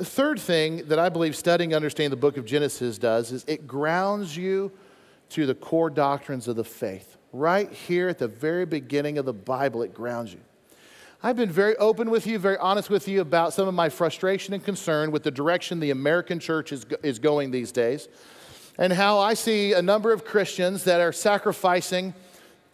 Third 0.00 0.40
thing 0.40 0.88
that 0.88 0.98
I 0.98 1.10
believe 1.10 1.36
studying 1.36 1.72
and 1.72 1.76
understanding 1.76 2.08
the 2.08 2.16
book 2.16 2.38
of 2.38 2.46
Genesis 2.46 2.96
does 2.96 3.32
is 3.32 3.44
it 3.46 3.66
grounds 3.66 4.34
you 4.34 4.72
to 5.28 5.44
the 5.44 5.54
core 5.54 5.90
doctrines 5.90 6.48
of 6.48 6.56
the 6.56 6.64
faith. 6.64 7.18
Right 7.34 7.70
here 7.70 8.08
at 8.08 8.16
the 8.16 8.28
very 8.28 8.64
beginning 8.64 9.18
of 9.18 9.26
the 9.26 9.34
Bible, 9.34 9.82
it 9.82 9.92
grounds 9.92 10.32
you. 10.32 10.40
I've 11.22 11.36
been 11.36 11.50
very 11.50 11.76
open 11.76 12.08
with 12.08 12.26
you, 12.26 12.38
very 12.38 12.56
honest 12.56 12.88
with 12.88 13.08
you 13.08 13.20
about 13.20 13.52
some 13.52 13.68
of 13.68 13.74
my 13.74 13.90
frustration 13.90 14.54
and 14.54 14.64
concern 14.64 15.10
with 15.10 15.22
the 15.22 15.30
direction 15.30 15.80
the 15.80 15.90
American 15.90 16.38
church 16.38 16.72
is, 16.72 16.86
is 17.02 17.18
going 17.18 17.50
these 17.50 17.72
days, 17.72 18.08
and 18.78 18.90
how 18.90 19.18
I 19.18 19.34
see 19.34 19.74
a 19.74 19.82
number 19.82 20.14
of 20.14 20.24
Christians 20.24 20.84
that 20.84 21.02
are 21.02 21.12
sacrificing 21.12 22.14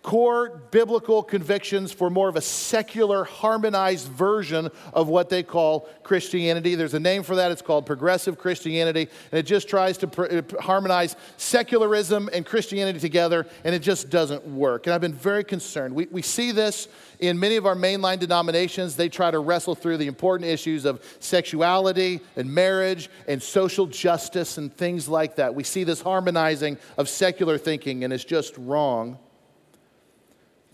core 0.07 0.63
biblical 0.71 1.21
convictions 1.21 1.91
for 1.91 2.09
more 2.09 2.29
of 2.29 2.37
a 2.37 2.41
secular, 2.41 3.25
harmonized 3.25 4.07
version 4.07 4.71
of 4.95 5.09
what 5.09 5.29
they 5.29 5.43
call 5.43 5.89
Christianity. 6.05 6.77
There's 6.77 6.95
a 6.95 7.01
name 7.01 7.25
for 7.25 7.35
that. 7.35 7.51
It's 7.51 7.61
called 7.61 7.87
progressive 7.87 8.39
Christianity. 8.39 9.09
And 9.33 9.39
it 9.41 9.43
just 9.43 9.69
tries 9.69 9.99
to 9.99 10.07
pr- 10.07 10.27
uh, 10.27 10.43
harmonize 10.61 11.17
secularism 11.39 12.31
and 12.33 12.47
Christianity 12.47 13.01
together, 13.01 13.49
and 13.65 13.75
it 13.75 13.81
just 13.81 14.09
doesn't 14.09 14.47
work. 14.47 14.87
And 14.87 14.95
I've 14.95 15.01
been 15.01 15.13
very 15.13 15.43
concerned. 15.43 15.93
We, 15.93 16.07
we 16.13 16.23
see 16.23 16.53
this 16.53 16.87
in 17.19 17.41
many 17.41 17.57
of 17.57 17.67
our 17.67 17.75
mainline 17.75 18.21
denominations. 18.21 18.95
They 18.95 19.09
try 19.09 19.33
to 19.33 19.41
wrestle 19.41 19.75
through 19.75 19.97
the 19.97 20.07
important 20.07 20.49
issues 20.49 20.85
of 20.85 21.03
sexuality 21.19 22.21
and 22.37 22.49
marriage 22.49 23.11
and 23.27 23.43
social 23.43 23.87
justice 23.87 24.57
and 24.57 24.73
things 24.73 25.09
like 25.09 25.35
that. 25.35 25.57
We 25.57 25.65
see 25.65 25.83
this 25.83 26.01
harmonizing 26.01 26.79
of 26.97 27.09
secular 27.09 27.59
thinking, 27.59 28.05
and 28.05 28.13
it's 28.13 28.23
just 28.25 28.57
wrong. 28.57 29.19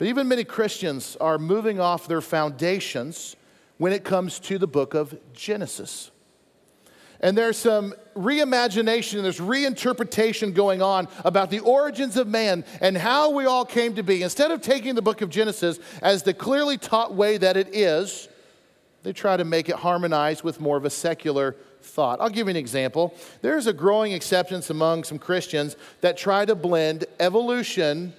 But 0.03 0.09
even 0.09 0.27
many 0.27 0.43
Christians 0.43 1.17
are 1.21 1.39
moving 1.39 1.79
off 1.79 2.09
their 2.09 2.21
foundations 2.21 3.37
when 3.79 3.93
it 3.93 4.03
comes 4.03 4.41
to 4.41 4.59
the 4.59 4.67
book 4.67 4.95
of 4.95 5.17
Genesis. 5.33 6.11
And 7.21 7.39
there's 7.39 7.57
some 7.57 7.95
reimagination 8.17 9.23
there's 9.23 9.39
reinterpretation 9.39 10.55
going 10.55 10.83
on 10.83 11.07
about 11.25 11.51
the 11.51 11.61
origins 11.61 12.17
of 12.17 12.27
man 12.27 12.65
and 12.81 12.99
how 12.99 13.31
we 13.31 13.47
all 13.47 13.65
came 13.65 13.95
to 13.95 14.03
be. 14.03 14.25
Instead 14.25 14.51
of 14.51 14.61
taking 14.61 14.97
the 14.97 15.03
book 15.03 15.21
of 15.21 15.31
Genesis 15.31 15.79
as 16.03 16.25
the 16.25 16.35
clearly 16.35 16.79
taught 16.79 17.15
way 17.15 17.37
that 17.37 17.57
it 17.57 17.73
is, 17.73 18.29
they 19.05 19.13
try 19.13 19.37
to 19.37 19.45
make 19.45 19.69
it 19.69 19.77
harmonize 19.77 20.43
with 20.43 20.61
more 20.61 20.77
of 20.77 20.85
a 20.85 20.91
secular 20.91 21.55
thought. 21.81 22.21
I'll 22.21 22.29
give 22.29 22.49
you 22.49 22.51
an 22.51 22.57
example. 22.57 23.15
There's 23.41 23.69
a 23.69 23.73
growing 23.73 24.15
acceptance 24.15 24.69
among 24.69 25.05
some 25.05 25.21
Christians 25.21 25.77
that 26.01 26.17
try 26.17 26.45
to 26.45 26.57
blend 26.57 27.05
evolution 27.21 28.15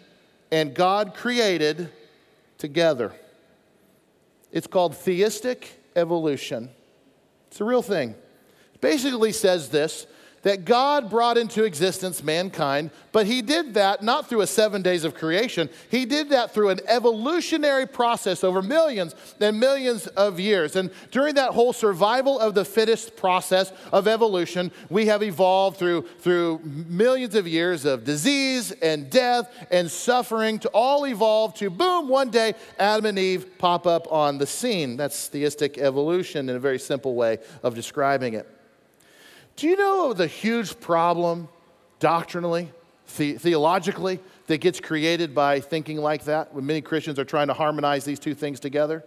and 0.53 0.75
God 0.75 1.15
created 1.15 1.89
together. 2.59 3.11
It's 4.51 4.67
called 4.67 4.95
theistic 4.95 5.81
evolution. 5.95 6.69
It's 7.47 7.59
a 7.59 7.63
real 7.63 7.81
thing. 7.81 8.11
It 8.75 8.79
basically 8.79 9.31
says 9.31 9.69
this 9.69 10.05
that 10.43 10.65
God 10.65 11.09
brought 11.09 11.37
into 11.37 11.63
existence 11.63 12.21
mankind, 12.21 12.91
but 13.11 13.25
he 13.25 13.41
did 13.41 13.73
that 13.73 14.03
not 14.03 14.29
through 14.29 14.41
a 14.41 14.47
seven 14.47 14.81
days 14.81 15.03
of 15.03 15.15
creation. 15.15 15.69
He 15.89 16.05
did 16.05 16.29
that 16.29 16.53
through 16.53 16.69
an 16.69 16.79
evolutionary 16.87 17.87
process 17.87 18.43
over 18.43 18.61
millions 18.61 19.15
and 19.39 19.59
millions 19.59 20.07
of 20.07 20.39
years. 20.39 20.75
And 20.75 20.91
during 21.11 21.35
that 21.35 21.51
whole 21.51 21.73
survival 21.73 22.39
of 22.39 22.53
the 22.53 22.65
fittest 22.65 23.15
process 23.15 23.71
of 23.91 24.07
evolution, 24.07 24.71
we 24.89 25.05
have 25.07 25.23
evolved 25.23 25.77
through, 25.77 26.03
through 26.19 26.59
millions 26.63 27.35
of 27.35 27.47
years 27.47 27.85
of 27.85 28.03
disease 28.03 28.71
and 28.71 29.09
death 29.09 29.49
and 29.71 29.89
suffering 29.89 30.59
to 30.59 30.69
all 30.69 31.07
evolve 31.07 31.53
to 31.55 31.69
boom, 31.69 32.09
one 32.09 32.29
day 32.29 32.53
Adam 32.77 33.05
and 33.05 33.19
Eve 33.19 33.57
pop 33.57 33.87
up 33.87 34.11
on 34.11 34.37
the 34.37 34.47
scene. 34.47 34.97
That's 34.97 35.27
theistic 35.29 35.77
evolution 35.77 36.49
in 36.49 36.55
a 36.55 36.59
very 36.59 36.79
simple 36.79 37.15
way 37.15 37.37
of 37.63 37.75
describing 37.75 38.33
it. 38.33 38.47
Do 39.55 39.67
you 39.67 39.77
know 39.77 40.13
the 40.13 40.27
huge 40.27 40.79
problem 40.79 41.47
doctrinally, 41.99 42.71
the- 43.17 43.37
theologically, 43.37 44.19
that 44.47 44.57
gets 44.57 44.79
created 44.79 45.33
by 45.33 45.59
thinking 45.59 45.97
like 45.97 46.25
that 46.25 46.53
when 46.53 46.65
many 46.65 46.81
Christians 46.81 47.17
are 47.19 47.25
trying 47.25 47.47
to 47.47 47.53
harmonize 47.53 48.03
these 48.03 48.19
two 48.19 48.33
things 48.33 48.59
together? 48.59 49.03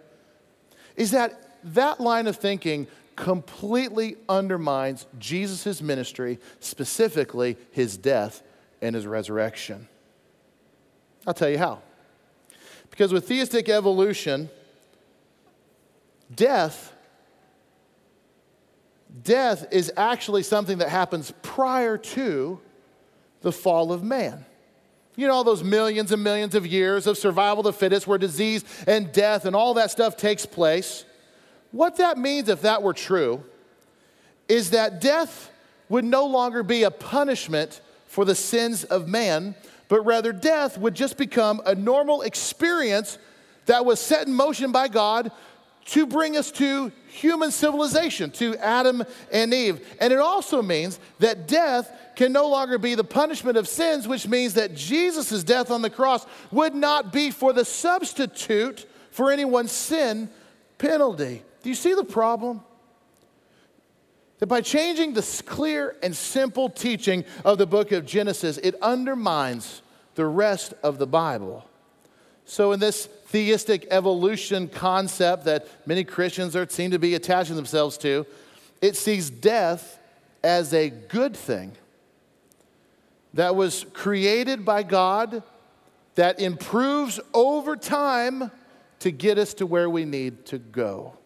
Is 0.97 1.11
that 1.11 1.43
that 1.75 2.01
line 2.01 2.27
of 2.27 2.37
thinking 2.37 2.87
completely 3.17 4.17
undermines 4.29 5.07
Jesus' 5.19 5.81
ministry, 5.81 6.39
specifically 6.61 7.57
his 7.73 7.97
death 7.97 8.43
and 8.83 8.95
his 8.95 9.07
resurrection. 9.07 9.89
I'll 11.27 11.35
tell 11.35 11.49
you 11.49 11.59
how. 11.59 11.81
Because 12.91 13.13
with 13.13 13.27
theistic 13.27 13.69
evolution, 13.69 14.49
death 16.33 16.93
death 19.23 19.67
is 19.71 19.93
actually 19.97 20.43
something 20.43 20.79
that 20.79 20.89
happens 20.89 21.33
prior 21.43 21.97
to 21.99 22.61
the 23.43 23.53
fall 23.53 23.93
of 23.93 24.03
man. 24.03 24.45
You 25.17 25.27
know, 25.27 25.35
all 25.35 25.45
those 25.45 25.65
millions 25.65 26.13
and 26.13 26.23
millions 26.23 26.55
of 26.55 26.67
years 26.67 27.07
of 27.07 27.17
survival 27.17 27.67
of 27.67 27.75
the 27.75 27.79
fittest 27.79 28.07
where 28.07 28.19
disease 28.19 28.65
and 28.87 29.11
death 29.13 29.47
and 29.47 29.57
all 29.57 29.75
that 29.75 29.91
stuff 29.91 30.17
takes 30.17 30.45
place. 30.45 31.05
What 31.71 31.97
that 31.97 32.19
means, 32.19 32.49
if 32.49 32.63
that 32.63 32.83
were 32.83 32.93
true, 32.93 33.43
is 34.49 34.71
that 34.71 35.01
death 35.01 35.51
would 35.89 36.05
no 36.05 36.27
longer 36.27 36.63
be 36.63 36.83
a 36.83 36.91
punishment 36.91 37.81
for 38.07 38.25
the 38.25 38.35
sins 38.35 38.85
of 38.85 39.09
man, 39.09 39.55
but 39.89 40.03
rather 40.03 40.33
death 40.33 40.77
would 40.79 40.95
just 40.95 41.17
become 41.17 41.63
a 41.65 41.75
normal 41.75 42.23
experience 42.23 43.19
that 43.67 43.85
was 43.85 44.01
set 44.01 44.27
in 44.27 44.35
motion 44.35 44.73
by 44.73 44.89
God 44.89 45.33
to 45.87 46.07
bring 46.07 46.37
us 46.37 46.51
to 46.51 46.91
human 47.09 47.51
civilization, 47.51 48.31
to 48.33 48.57
Adam 48.57 49.05
and 49.33 49.55
Eve. 49.55 49.87
And 50.01 50.13
it 50.13 50.19
also 50.19 50.61
means 50.61 50.99
that 51.21 51.47
death 51.47 51.91
can 52.17 52.33
no 52.33 52.49
longer 52.49 52.79
be 52.79 52.95
the 52.95 53.05
punishment 53.05 53.57
of 53.57 53.69
sins, 53.69 54.09
which 54.09 54.27
means 54.27 54.55
that 54.55 54.75
Jesus' 54.75 55.45
death 55.45 55.71
on 55.71 55.83
the 55.83 55.91
cross 55.91 56.27
would 56.51 56.75
not 56.75 57.13
be 57.13 57.31
for 57.31 57.53
the 57.53 57.65
substitute 57.65 58.87
for 59.11 59.31
anyone's 59.31 59.73
sin 59.73 60.29
penalty. 60.79 61.43
Do 61.63 61.69
you 61.69 61.75
see 61.75 61.95
the 61.95 62.05
problem? 62.05 62.63
That 64.39 64.49
by 64.49 64.61
changing 64.61 65.15
the 65.15 65.43
clear 65.47 65.97
and 66.03 66.15
simple 66.15 66.69
teaching 66.69 67.25
of 67.45 67.59
the 67.59 67.67
book 67.67 67.93
of 67.93 68.05
Genesis, 68.05 68.59
it 68.59 68.75
undermines 68.83 69.83
the 70.15 70.27
rest 70.27 70.75
of 70.83 70.99
the 70.99 71.07
Bible. 71.07 71.65
So, 72.45 72.73
in 72.73 72.81
this 72.81 73.09
theistic 73.27 73.87
evolution 73.91 74.69
concept 74.69 75.45
that 75.45 75.67
many 75.87 76.05
Christians 76.05 76.55
are, 76.55 76.69
seem 76.69 76.93
to 76.93 76.99
be 76.99 77.15
attaching 77.15 77.57
themselves 77.57 77.99
to, 77.99 78.27
it 78.81 78.97
sees 78.97 79.31
death 79.31 79.99
as 80.43 80.73
a 80.73 80.91
good 80.91 81.37
thing 81.37 81.73
that 83.35 83.55
was 83.55 83.85
created 83.93 84.65
by 84.65 84.83
God 84.83 85.43
that 86.15 86.41
improves 86.41 87.21
over 87.35 87.77
time 87.77 88.51
to 89.01 89.11
get 89.11 89.39
us 89.39 89.55
to 89.55 89.67
where 89.67 89.91
we 89.91 90.05
need 90.05 90.47
to 90.47 90.59
go. 90.59 91.19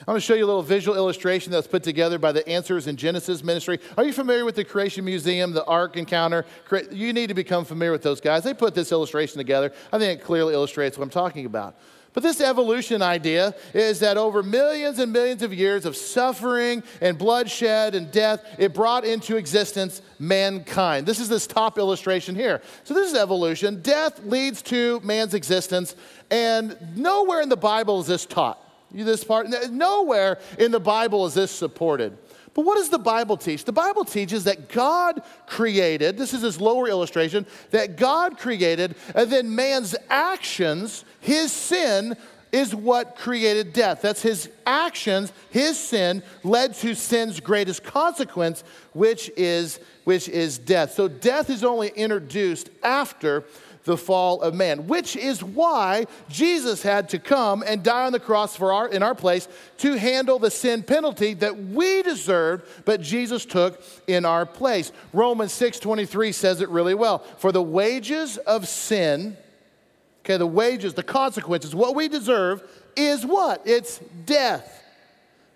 I'm 0.00 0.12
going 0.12 0.18
to 0.18 0.20
show 0.20 0.34
you 0.34 0.44
a 0.44 0.46
little 0.46 0.62
visual 0.62 0.96
illustration 0.96 1.50
that's 1.50 1.66
put 1.66 1.82
together 1.82 2.18
by 2.18 2.32
the 2.32 2.48
Answers 2.48 2.86
in 2.86 2.96
Genesis 2.96 3.42
ministry. 3.42 3.80
Are 3.96 4.04
you 4.04 4.12
familiar 4.12 4.44
with 4.44 4.54
the 4.54 4.64
Creation 4.64 5.04
Museum, 5.04 5.52
the 5.52 5.64
Ark 5.64 5.96
Encounter? 5.96 6.46
You 6.92 7.12
need 7.12 7.28
to 7.28 7.34
become 7.34 7.64
familiar 7.64 7.92
with 7.92 8.02
those 8.02 8.20
guys. 8.20 8.44
They 8.44 8.54
put 8.54 8.74
this 8.74 8.92
illustration 8.92 9.38
together. 9.38 9.72
I 9.92 9.98
think 9.98 10.20
it 10.20 10.24
clearly 10.24 10.54
illustrates 10.54 10.96
what 10.96 11.04
I'm 11.04 11.10
talking 11.10 11.46
about. 11.46 11.76
But 12.14 12.22
this 12.22 12.40
evolution 12.40 13.02
idea 13.02 13.54
is 13.74 14.00
that 14.00 14.16
over 14.16 14.42
millions 14.42 14.98
and 14.98 15.12
millions 15.12 15.42
of 15.42 15.52
years 15.52 15.84
of 15.84 15.96
suffering 15.96 16.82
and 17.00 17.18
bloodshed 17.18 17.94
and 17.94 18.10
death, 18.10 18.44
it 18.58 18.74
brought 18.74 19.04
into 19.04 19.36
existence 19.36 20.02
mankind. 20.18 21.06
This 21.06 21.20
is 21.20 21.28
this 21.28 21.46
top 21.46 21.78
illustration 21.78 22.34
here. 22.34 22.62
So, 22.84 22.94
this 22.94 23.08
is 23.10 23.16
evolution. 23.16 23.82
Death 23.82 24.24
leads 24.24 24.62
to 24.62 25.00
man's 25.00 25.34
existence, 25.34 25.94
and 26.30 26.76
nowhere 26.96 27.40
in 27.40 27.50
the 27.50 27.56
Bible 27.56 28.00
is 28.00 28.06
this 28.06 28.26
taught. 28.26 28.67
This 28.90 29.24
part, 29.24 29.48
nowhere 29.70 30.38
in 30.58 30.70
the 30.70 30.80
Bible 30.80 31.26
is 31.26 31.34
this 31.34 31.50
supported. 31.50 32.16
But 32.54 32.64
what 32.64 32.76
does 32.76 32.88
the 32.88 32.98
Bible 32.98 33.36
teach? 33.36 33.64
The 33.64 33.72
Bible 33.72 34.04
teaches 34.04 34.44
that 34.44 34.68
God 34.68 35.22
created, 35.46 36.16
this 36.16 36.34
is 36.34 36.42
this 36.42 36.60
lower 36.60 36.88
illustration, 36.88 37.46
that 37.70 37.96
God 37.96 38.38
created, 38.38 38.96
and 39.14 39.30
then 39.30 39.54
man's 39.54 39.94
actions, 40.08 41.04
his 41.20 41.52
sin, 41.52 42.16
is 42.50 42.74
what 42.74 43.16
created 43.16 43.72
death. 43.72 44.02
That's 44.02 44.22
his 44.22 44.50
actions, 44.66 45.32
his 45.50 45.78
sin 45.78 46.22
led 46.42 46.74
to 46.76 46.94
sin's 46.94 47.40
greatest 47.40 47.84
consequence, 47.84 48.64
which 48.92 49.30
is, 49.36 49.78
which 50.04 50.28
is 50.28 50.58
death. 50.58 50.92
So 50.92 51.08
death 51.08 51.50
is 51.50 51.62
only 51.62 51.88
introduced 51.88 52.70
after 52.82 53.44
the 53.88 53.96
fall 53.96 54.42
of 54.42 54.54
man, 54.54 54.86
which 54.86 55.16
is 55.16 55.42
why 55.42 56.04
Jesus 56.28 56.82
had 56.82 57.08
to 57.08 57.18
come 57.18 57.64
and 57.66 57.82
die 57.82 58.04
on 58.04 58.12
the 58.12 58.20
cross 58.20 58.54
for 58.54 58.70
our, 58.70 58.86
in 58.86 59.02
our 59.02 59.14
place 59.14 59.48
to 59.78 59.94
handle 59.94 60.38
the 60.38 60.50
sin 60.50 60.82
penalty 60.82 61.32
that 61.32 61.56
we 61.56 62.02
deserved, 62.02 62.68
but 62.84 63.00
Jesus 63.00 63.46
took 63.46 63.82
in 64.06 64.26
our 64.26 64.44
place. 64.44 64.92
Romans 65.14 65.52
6:23 65.52 66.32
says 66.32 66.60
it 66.60 66.68
really 66.68 66.92
well. 66.92 67.20
For 67.38 67.50
the 67.50 67.62
wages 67.62 68.36
of 68.36 68.68
sin, 68.68 69.38
okay, 70.20 70.36
the 70.36 70.46
wages, 70.46 70.92
the 70.92 71.02
consequences, 71.02 71.74
what 71.74 71.96
we 71.96 72.08
deserve 72.08 72.62
is 72.94 73.24
what? 73.24 73.62
It's 73.64 74.00
death. 74.26 74.84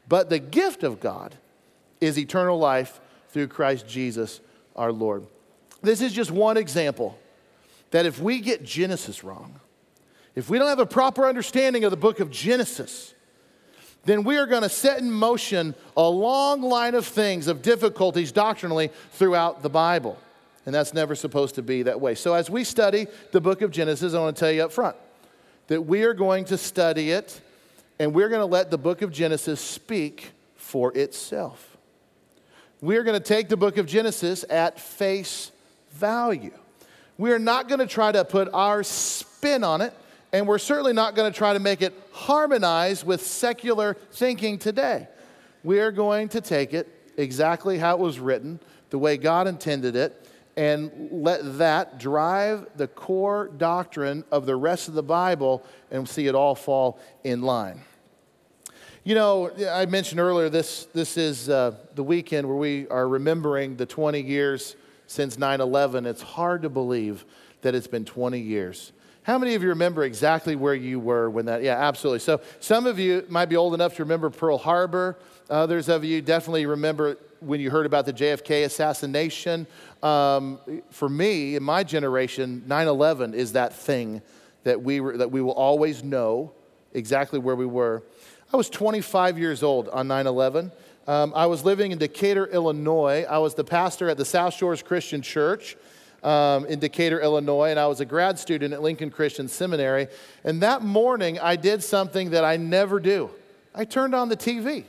But 0.09 0.31
the 0.31 0.39
gift 0.39 0.85
of 0.85 1.01
God 1.01 1.35
is 2.01 2.19
eternal 2.19 2.59
life 2.59 2.99
through 3.29 3.49
Christ 3.49 3.87
Jesus 3.87 4.41
our 4.75 4.91
Lord. 4.91 5.27
This 5.83 6.01
is 6.01 6.15
just 6.15 6.31
one 6.31 6.57
example 6.57 7.19
that 7.93 8.05
if 8.05 8.21
we 8.21 8.41
get 8.41 8.65
Genesis 8.65 9.23
wrong, 9.23 9.61
if 10.35 10.51
we 10.51 10.59
don't 10.59 10.69
have 10.69 10.79
a 10.79 10.87
proper 10.87 11.27
understanding 11.27 11.85
of 11.85 11.91
the 11.91 11.97
book 11.97 12.21
of 12.21 12.31
Genesis, 12.31 13.15
then 14.05 14.25
we 14.25 14.37
are 14.37 14.47
going 14.47 14.63
to 14.63 14.69
set 14.69 14.99
in 14.99 15.11
motion 15.11 15.75
a 15.97 16.09
long 16.09 16.63
line 16.63 16.95
of 16.95 17.07
things, 17.07 17.47
of 17.47 17.63
difficulties 17.63 18.33
doctrinally 18.33 18.91
throughout 19.13 19.63
the 19.63 19.71
Bible. 19.71 20.19
And 20.67 20.75
that's 20.75 20.95
never 20.95 21.15
supposed 21.15 21.55
to 21.57 21.63
be 21.63 21.83
that 21.85 22.01
way. 22.01 22.15
So, 22.15 22.35
as 22.35 22.49
we 22.49 22.65
study 22.65 23.07
the 23.31 23.41
book 23.41 23.63
of 23.63 23.71
Genesis, 23.71 24.15
I 24.15 24.21
want 24.21 24.37
to 24.37 24.41
tell 24.41 24.51
you 24.51 24.65
up 24.65 24.73
front 24.73 24.97
that 25.69 25.83
we 25.83 26.03
are 26.03 26.15
going 26.15 26.45
to 26.47 26.59
study 26.59 27.11
it 27.11 27.41
and 27.99 28.15
we're 28.15 28.29
going 28.29 28.41
to 28.41 28.47
let 28.47 28.71
the 28.71 28.79
book 28.79 29.03
of 29.03 29.13
Genesis 29.13 29.61
speak 29.61 30.33
for 30.57 30.97
itself. 30.97 31.77
We're 32.81 33.03
going 33.03 33.21
to 33.21 33.25
take 33.25 33.49
the 33.49 33.57
book 33.57 33.77
of 33.77 33.87
Genesis 33.87 34.45
at 34.49 34.81
face 34.81 35.53
value. 35.93 36.53
We 37.19 37.33
are 37.33 37.39
not 37.39 37.69
going 37.69 37.81
to 37.81 37.87
try 37.87 38.13
to 38.13 38.25
put 38.25 38.49
our 38.53 38.83
spin 38.83 39.65
on 39.65 39.81
it, 39.81 39.95
and 40.33 40.47
we're 40.47 40.59
certainly 40.59 40.93
not 40.93 41.15
going 41.15 41.31
to 41.31 41.37
try 41.37 41.53
to 41.53 41.61
make 41.61 41.83
it 41.83 41.93
harmonize 42.13 43.05
with 43.05 43.25
secular 43.25 43.95
thinking 44.13 44.59
today. 44.59 45.09
We 45.63 45.81
are 45.81 45.93
going 45.93 46.29
to 46.31 46.41
take 46.41 46.75
it 46.75 46.89
exactly 47.17 47.79
how 47.79 47.95
it 47.95 48.01
was 48.01 48.19
written, 48.19 48.61
the 48.91 48.99
way 48.99 49.17
God 49.17 49.47
intended 49.47 49.95
it, 49.95 50.27
and 50.57 51.09
let 51.11 51.59
that 51.59 51.99
drive 51.99 52.67
the 52.77 52.89
core 52.89 53.51
doctrine 53.57 54.25
of 54.31 54.47
the 54.47 54.57
rest 54.57 54.89
of 54.89 54.95
the 54.95 55.03
Bible 55.03 55.65
and 55.91 56.09
see 56.09 56.27
it 56.27 56.35
all 56.35 56.55
fall 56.55 56.99
in 57.25 57.43
line. 57.43 57.83
You 59.05 59.15
know, 59.15 59.51
I 59.69 59.87
mentioned 59.87 60.21
earlier 60.21 60.49
this, 60.49 60.85
this 60.95 61.17
is 61.17 61.49
uh, 61.49 61.75
the 61.95 62.05
weekend 62.05 62.47
where 62.47 62.57
we 62.57 62.87
are 62.89 63.09
remembering 63.09 63.77
the 63.77 63.87
20 63.87 64.21
years 64.21 64.77
since 65.13 65.39
9 65.39 65.61
11. 65.61 66.07
It's 66.07 66.23
hard 66.23 66.63
to 66.63 66.71
believe 66.71 67.25
that 67.61 67.75
it's 67.75 67.87
been 67.87 68.05
20 68.05 68.41
years. 68.41 68.93
How 69.25 69.39
many 69.39 69.55
of 69.55 69.63
you 69.63 69.69
remember 69.69 70.03
exactly 70.03 70.57
where 70.57 70.75
you 70.75 70.99
were 70.99 71.31
when 71.31 71.47
that? 71.47 71.63
Yeah, 71.63 71.79
absolutely. 71.79 72.21
So 72.21 72.41
some 72.59 72.87
of 72.87 72.99
you 72.99 73.25
might 73.29 73.47
be 73.47 73.57
old 73.57 73.75
enough 73.75 73.95
to 73.97 74.03
remember 74.03 74.31
Pearl 74.31 74.59
Harbor. 74.59 75.19
Others 75.49 75.89
of 75.89 76.03
you 76.03 76.23
definitely 76.23 76.67
remember 76.67 77.19
when 77.41 77.61
you 77.61 77.71
heard 77.71 77.87
about 77.87 78.07
the 78.07 78.13
JFK 78.13 78.65
assassination. 78.65 79.67
Um, 80.03 80.59
for 80.91 81.09
me, 81.09 81.55
in 81.57 81.63
my 81.63 81.85
generation, 81.85 82.65
9 82.67 82.89
11 82.89 83.35
is 83.35 83.53
that 83.53 83.75
thing 83.75 84.23
that 84.65 84.83
we, 84.83 85.01
were, 85.01 85.19
that 85.19 85.31
we 85.31 85.43
will 85.43 85.53
always 85.53 86.03
know 86.03 86.53
exactly 86.95 87.39
where 87.39 87.55
we 87.55 87.67
were. 87.67 88.03
I 88.53 88.57
was 88.57 88.69
25 88.71 89.39
years 89.39 89.63
old 89.63 89.89
on 89.91 90.09
9 90.09 90.27
11. 90.27 90.73
Um, 91.07 91.33
I 91.35 91.47
was 91.47 91.65
living 91.65 91.91
in 91.91 91.99
Decatur, 91.99 92.47
Illinois. 92.47 93.27
I 93.29 93.39
was 93.39 93.55
the 93.55 93.65
pastor 93.65 94.09
at 94.09 94.17
the 94.17 94.25
South 94.25 94.55
Shores 94.55 94.83
Christian 94.83 95.21
Church 95.21 95.77
um, 96.23 96.65
in 96.67 96.79
Decatur, 96.79 97.21
Illinois, 97.21 97.71
and 97.71 97.81
I 97.81 97.89
was 97.89 98.01
a 98.01 98.05
grad 98.05 98.39
student 98.39 98.73
at 98.73 98.83
Lincoln 98.83 99.11
Christian 99.11 99.49
Seminary. 99.49 100.07
And 100.45 100.63
that 100.63 100.83
morning, 100.83 101.41
I 101.41 101.57
did 101.57 101.83
something 101.83 102.31
that 102.31 102.45
I 102.45 102.57
never 102.57 103.01
do 103.01 103.31
I 103.75 103.85
turned 103.85 104.15
on 104.15 104.29
the 104.29 104.37
TV. 104.37 104.85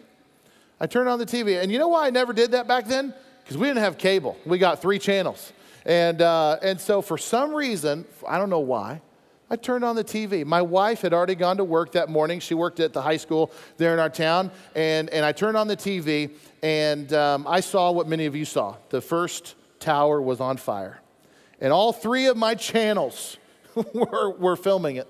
I 0.80 0.88
turned 0.88 1.08
on 1.08 1.18
the 1.18 1.26
TV. 1.26 1.62
And 1.62 1.72
you 1.72 1.80
know 1.80 1.88
why 1.88 2.08
I 2.08 2.10
never 2.10 2.34
did 2.34 2.52
that 2.52 2.68
back 2.68 2.86
then? 2.86 3.14
Because 3.42 3.58
we 3.58 3.68
didn't 3.68 3.80
have 3.80 3.98
cable, 3.98 4.38
we 4.46 4.58
got 4.58 4.82
three 4.82 5.00
channels. 5.00 5.52
And, 5.86 6.22
uh, 6.22 6.60
and 6.62 6.80
so, 6.80 7.02
for 7.02 7.18
some 7.18 7.54
reason, 7.54 8.06
I 8.28 8.38
don't 8.38 8.50
know 8.50 8.60
why, 8.60 9.02
I 9.54 9.56
turned 9.56 9.86
on 9.86 9.96
the 9.96 10.04
TV. 10.04 10.44
My 10.44 10.64
wife 10.64 11.02
had 11.02 11.14
already 11.14 11.36
gone 11.36 11.58
to 11.58 11.64
work 11.64 11.92
that 11.92 12.10
morning. 12.10 12.40
She 12.40 12.56
worked 12.56 12.80
at 12.80 12.92
the 12.92 13.04
high 13.04 13.18
school 13.18 13.52
there 13.78 13.94
in 13.94 14.00
our 14.00 14.10
town. 14.10 14.50
And, 14.74 15.12
and 15.12 15.24
I 15.24 15.32
turned 15.32 15.58
on 15.58 15.68
the 15.68 15.78
TV, 15.78 16.32
and 16.64 17.14
um, 17.14 17.46
I 17.48 17.60
saw 17.60 17.92
what 17.92 18.08
many 18.08 18.26
of 18.26 18.36
you 18.36 18.46
saw. 18.46 18.78
The 18.90 19.00
first 19.00 19.54
tower 19.80 20.20
was 20.20 20.40
on 20.40 20.58
fire. 20.58 21.00
And 21.62 21.72
all 21.72 21.94
three 21.94 22.26
of 22.26 22.36
my 22.36 22.56
channels 22.56 23.38
were, 23.94 24.32
were 24.32 24.56
filming 24.56 24.96
it. 24.96 25.08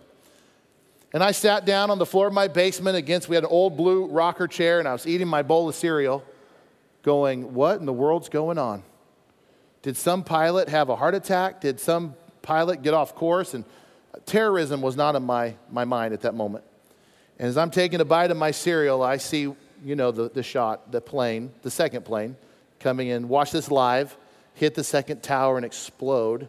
And 1.13 1.23
I 1.23 1.31
sat 1.31 1.63
down 1.63 1.89
on 1.89 1.97
the 1.97 2.05
floor 2.05 2.27
of 2.27 2.33
my 2.33 2.49
basement 2.49 2.97
against, 2.97 3.29
we 3.29 3.35
had 3.35 3.45
an 3.45 3.49
old 3.49 3.77
blue 3.77 4.07
rocker 4.07 4.49
chair, 4.49 4.79
and 4.79 4.89
I 4.89 4.91
was 4.91 5.07
eating 5.07 5.29
my 5.29 5.41
bowl 5.41 5.69
of 5.69 5.75
cereal, 5.75 6.21
going, 7.01 7.53
What 7.53 7.79
in 7.79 7.85
the 7.85 7.93
world's 7.93 8.27
going 8.27 8.57
on? 8.57 8.83
Did 9.83 9.95
some 9.95 10.21
pilot 10.21 10.67
have 10.67 10.89
a 10.89 10.97
heart 10.97 11.15
attack? 11.15 11.61
Did 11.61 11.79
some 11.79 12.15
pilot 12.41 12.81
get 12.81 12.93
off 12.93 13.15
course? 13.15 13.53
And 13.53 13.63
terrorism 14.25 14.81
was 14.81 14.95
not 14.95 15.15
in 15.15 15.23
my, 15.23 15.55
my 15.71 15.85
mind 15.85 16.13
at 16.13 16.21
that 16.21 16.35
moment. 16.35 16.63
And 17.39 17.47
as 17.47 17.57
I'm 17.57 17.71
taking 17.71 17.99
a 17.99 18.05
bite 18.05 18.31
of 18.31 18.37
my 18.37 18.51
cereal, 18.51 19.01
I 19.01 19.17
see, 19.17 19.53
you 19.83 19.95
know, 19.95 20.11
the, 20.11 20.29
the 20.29 20.43
shot, 20.43 20.91
the 20.91 21.01
plane, 21.01 21.51
the 21.61 21.71
second 21.71 22.05
plane 22.05 22.35
coming 22.79 23.07
in. 23.07 23.27
Watch 23.27 23.51
this 23.51 23.71
live, 23.71 24.15
hit 24.53 24.75
the 24.75 24.83
second 24.83 25.23
tower 25.23 25.57
and 25.57 25.65
explode. 25.65 26.47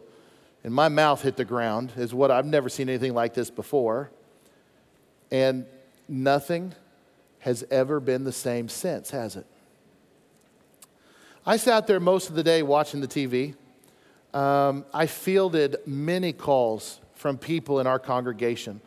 And 0.63 0.73
my 0.73 0.89
mouth 0.89 1.21
hit 1.21 1.37
the 1.37 1.45
ground, 1.45 1.91
is 1.95 2.13
what 2.13 2.31
I've 2.31 2.45
never 2.45 2.69
seen 2.69 2.89
anything 2.89 3.13
like 3.13 3.33
this 3.33 3.49
before. 3.49 4.09
And 5.31 5.65
nothing 6.07 6.73
has 7.39 7.63
ever 7.69 7.99
been 7.99 8.23
the 8.23 8.31
same 8.31 8.69
since, 8.69 9.11
has 9.11 9.35
it? 9.35 9.45
I 11.45 11.57
sat 11.57 11.85
there 11.85 11.99
most 11.99 12.29
of 12.29 12.35
the 12.35 12.43
day 12.43 12.63
watching 12.63 13.01
the 13.01 13.07
TV. 13.07 13.55
Um, 14.33 14.85
I 14.93 15.05
fielded 15.05 15.77
many 15.85 16.33
calls 16.33 16.99
from 17.15 17.37
people 17.37 17.79
in 17.79 17.87
our 17.87 17.99
congregation. 17.99 18.81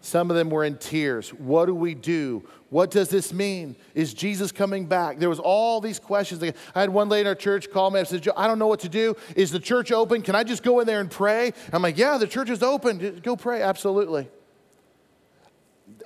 Some 0.00 0.30
of 0.30 0.36
them 0.36 0.50
were 0.50 0.64
in 0.64 0.76
tears. 0.76 1.30
What 1.30 1.66
do 1.66 1.74
we 1.74 1.94
do? 1.94 2.48
What 2.70 2.90
does 2.90 3.08
this 3.08 3.32
mean? 3.32 3.74
Is 3.94 4.14
Jesus 4.14 4.52
coming 4.52 4.86
back? 4.86 5.18
There 5.18 5.28
was 5.28 5.40
all 5.40 5.80
these 5.80 5.98
questions. 5.98 6.42
I 6.42 6.80
had 6.80 6.90
one 6.90 7.08
lady 7.08 7.22
in 7.22 7.26
our 7.26 7.34
church 7.34 7.70
call 7.70 7.90
me 7.90 8.00
and 8.00 8.08
said, 8.08 8.26
I 8.36 8.46
don't 8.46 8.58
know 8.58 8.66
what 8.66 8.80
to 8.80 8.88
do. 8.88 9.16
Is 9.34 9.50
the 9.50 9.58
church 9.58 9.90
open? 9.90 10.22
Can 10.22 10.34
I 10.34 10.44
just 10.44 10.62
go 10.62 10.80
in 10.80 10.86
there 10.86 11.00
and 11.00 11.10
pray? 11.10 11.52
I'm 11.72 11.82
like, 11.82 11.98
yeah, 11.98 12.18
the 12.18 12.26
church 12.26 12.50
is 12.50 12.62
open. 12.62 13.20
Go 13.22 13.36
pray. 13.36 13.62
Absolutely 13.62 14.28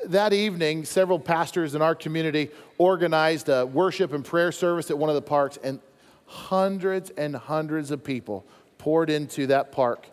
that 0.07 0.33
evening, 0.33 0.85
several 0.85 1.19
pastors 1.19 1.75
in 1.75 1.83
our 1.83 1.95
community 1.95 2.51
organized 2.79 3.49
a 3.49 3.67
worship 3.67 4.13
and 4.13 4.25
prayer 4.25 4.53
service 4.53 4.91
at 4.91 4.99
one 4.99 5.09
of 5.09 5.15
the 5.15 5.23
parks, 5.23 5.59
and 5.63 5.81
hundreds 6.27 7.11
and 7.11 7.35
hundreds 7.35 7.91
of 7.91 8.03
people 8.05 8.45
poured 8.79 9.11
into 9.11 9.47
that 9.49 9.73
park. 9.73 10.07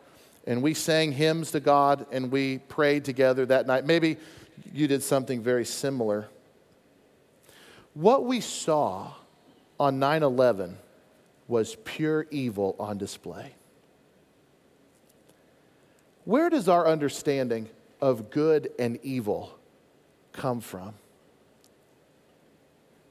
And 0.47 0.63
we 0.63 0.73
sang 0.73 1.11
hymns 1.11 1.51
to 1.51 1.59
God 1.59 2.07
and 2.11 2.31
we 2.31 2.59
prayed 2.59 3.03
together 3.03 3.45
that 3.47 3.67
night. 3.67 3.85
Maybe 3.85 4.17
you 4.73 4.87
did 4.87 5.03
something 5.03 5.43
very 5.43 5.65
similar. 5.65 6.29
What 7.93 8.25
we 8.25 8.39
saw 8.39 9.11
on 9.79 9.99
9 9.99 10.23
11 10.23 10.77
was 11.49 11.75
pure 11.83 12.25
evil 12.31 12.75
on 12.79 12.97
display. 12.97 13.53
Where 16.23 16.49
does 16.49 16.69
our 16.69 16.87
understanding 16.87 17.69
of 18.01 18.29
good 18.29 18.71
and 18.79 18.99
evil 19.03 19.57
come 20.31 20.61
from? 20.61 20.93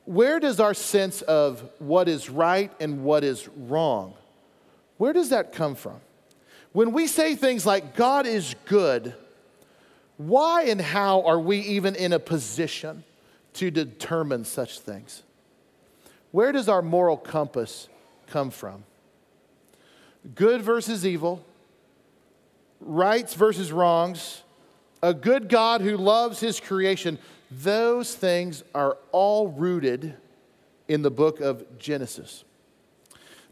Where 0.07 0.39
does 0.41 0.61
our 0.61 0.75
sense 0.75 1.21
of 1.23 1.69
what 1.79 2.09
is 2.09 2.31
right 2.31 2.73
and 2.81 3.05
what 3.05 3.25
is 3.25 3.49
wrong, 3.57 4.15
where 4.99 5.13
does 5.13 5.31
that 5.31 5.53
come 5.53 5.75
from? 5.75 6.01
When 6.77 6.93
we 6.93 7.07
say 7.07 7.37
things 7.37 7.65
like 7.65 7.97
God 7.97 8.27
is 8.27 8.55
good, 8.67 9.15
why 10.19 10.65
and 10.65 10.79
how 10.79 11.23
are 11.23 11.41
we 11.41 11.61
even 11.61 11.95
in 11.95 12.13
a 12.13 12.19
position 12.19 13.03
to 13.55 13.71
determine 13.71 14.45
such 14.45 14.81
things? 14.81 15.23
Where 16.33 16.53
does 16.53 16.69
our 16.69 16.83
moral 16.83 17.17
compass 17.17 17.89
come 18.27 18.51
from? 18.51 18.85
Good 20.35 20.61
versus 20.61 21.07
evil, 21.07 21.43
rights 22.83 23.33
versus 23.33 23.73
wrongs, 23.73 24.43
a 25.03 25.15
good 25.15 25.49
God 25.49 25.81
who 25.81 25.97
loves 25.97 26.41
his 26.41 26.61
creation, 26.61 27.19
those 27.51 28.15
things 28.15 28.63
are 28.75 28.99
all 29.13 29.49
rooted 29.49 30.15
in 30.89 31.01
the 31.01 31.11
book 31.11 31.41
of 31.41 31.79
Genesis. 31.79 32.45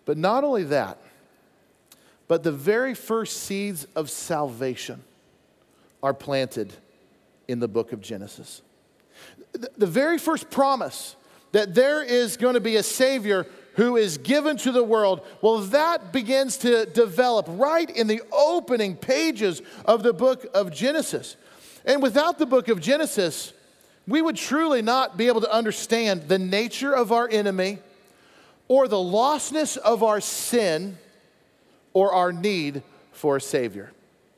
But 0.05 0.19
not 0.19 0.45
only 0.45 0.65
that, 0.65 0.99
but 2.29 2.43
the 2.43 2.53
very 2.53 2.95
first 2.95 3.43
seeds 3.43 3.87
of 3.95 4.11
salvation 4.11 5.03
are 6.03 6.15
planted 6.15 6.73
in 7.49 7.61
the 7.61 7.69
book 7.69 7.93
of 7.93 8.01
Genesis. 8.01 8.63
The 9.77 9.87
very 9.87 10.19
first 10.19 10.51
promise 10.51 11.17
that 11.53 11.75
there 11.75 12.03
is 12.03 12.37
going 12.37 12.55
to 12.55 12.61
be 12.61 12.77
a 12.77 12.83
Savior 12.83 13.47
who 13.75 13.97
is 13.97 14.19
given 14.19 14.57
to 14.57 14.73
the 14.73 14.85
world, 14.85 15.21
well, 15.41 15.59
that 15.59 16.13
begins 16.13 16.59
to 16.59 16.87
develop 16.87 17.47
right 17.49 17.89
in 17.91 18.07
the 18.07 18.23
opening 18.33 18.97
pages 18.97 19.63
of 19.85 20.03
the 20.03 20.13
book 20.13 20.47
of 20.55 20.73
Genesis. 20.73 21.37
And 21.85 22.03
without 22.03 22.39
the 22.39 22.47
book 22.47 22.69
of 22.69 22.81
Genesis, 22.81 23.53
we 24.07 24.23
would 24.23 24.37
truly 24.37 24.83
not 24.83 25.17
be 25.17 25.27
able 25.27 25.41
to 25.41 25.53
understand 25.53 26.29
the 26.29 26.39
nature 26.39 26.95
of 26.95 27.13
our 27.13 27.29
enemy 27.29 27.79
or 28.69 28.89
the 28.89 28.97
lostness 28.97 29.77
of 29.77 30.03
our 30.03 30.21
sin 30.21 30.99
or 31.95 32.13
our 32.13 32.33
need 32.33 32.83
for 33.13 33.37
a 33.37 33.41
Savior. 33.41 33.91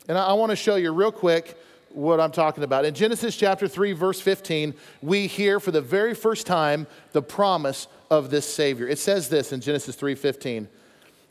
And 0.08 0.16
I, 0.16 0.26
I 0.26 0.32
want 0.34 0.50
to 0.50 0.56
show 0.56 0.76
you 0.76 0.92
real 0.92 1.10
quick 1.10 1.58
what 1.90 2.20
I'm 2.20 2.30
talking 2.30 2.62
about. 2.62 2.84
In 2.84 2.94
Genesis 2.94 3.36
chapter 3.36 3.66
3, 3.66 3.92
verse 3.92 4.20
15, 4.20 4.74
we 5.02 5.26
hear 5.26 5.58
for 5.58 5.70
the 5.70 5.80
very 5.80 6.14
first 6.14 6.46
time 6.46 6.86
the 7.12 7.22
promise 7.22 7.88
of 8.10 8.30
this 8.30 8.46
Savior. 8.46 8.86
It 8.86 8.98
says 8.98 9.28
this 9.28 9.52
in 9.52 9.60
Genesis 9.60 9.96
3:15. 9.96 10.68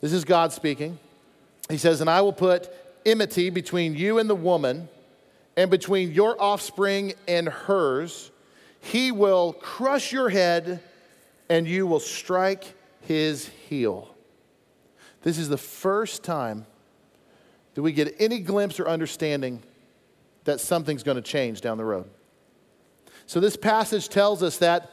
This 0.02 0.12
is 0.12 0.26
God 0.26 0.52
speaking. 0.52 1.00
He 1.70 1.78
says, 1.78 2.02
And 2.02 2.10
I 2.10 2.22
will 2.22 2.34
put 2.34 2.70
enmity 3.06 3.50
between 3.50 3.96
you 3.96 4.20
and 4.20 4.30
the 4.30 4.36
woman 4.36 4.90
and 5.56 5.72
between 5.72 6.12
your 6.12 6.40
offspring 6.42 7.14
and 7.28 7.48
hers. 7.48 8.32
He 8.82 9.12
will 9.12 9.54
crush 9.54 10.12
your 10.12 10.30
head 10.30 10.82
and 11.50 11.68
you 11.68 11.88
will 11.88 12.00
strike 12.00 12.74
his 13.02 13.48
heel. 13.70 14.14
This 15.26 15.40
is 15.40 15.50
the 15.50 15.58
first 15.58 16.24
time 16.24 16.68
that 17.74 17.82
we 17.82 17.92
get 17.92 18.16
any 18.20 18.38
glimpse 18.38 18.80
or 18.80 18.88
understanding 18.88 19.64
that 20.44 20.60
something's 20.60 21.02
going 21.02 21.16
to 21.16 21.24
change 21.24 21.62
down 21.62 21.80
the 21.80 21.84
road. 21.84 22.08
So, 23.26 23.40
this 23.40 23.58
passage 23.58 24.08
tells 24.08 24.44
us 24.44 24.60
that, 24.60 24.92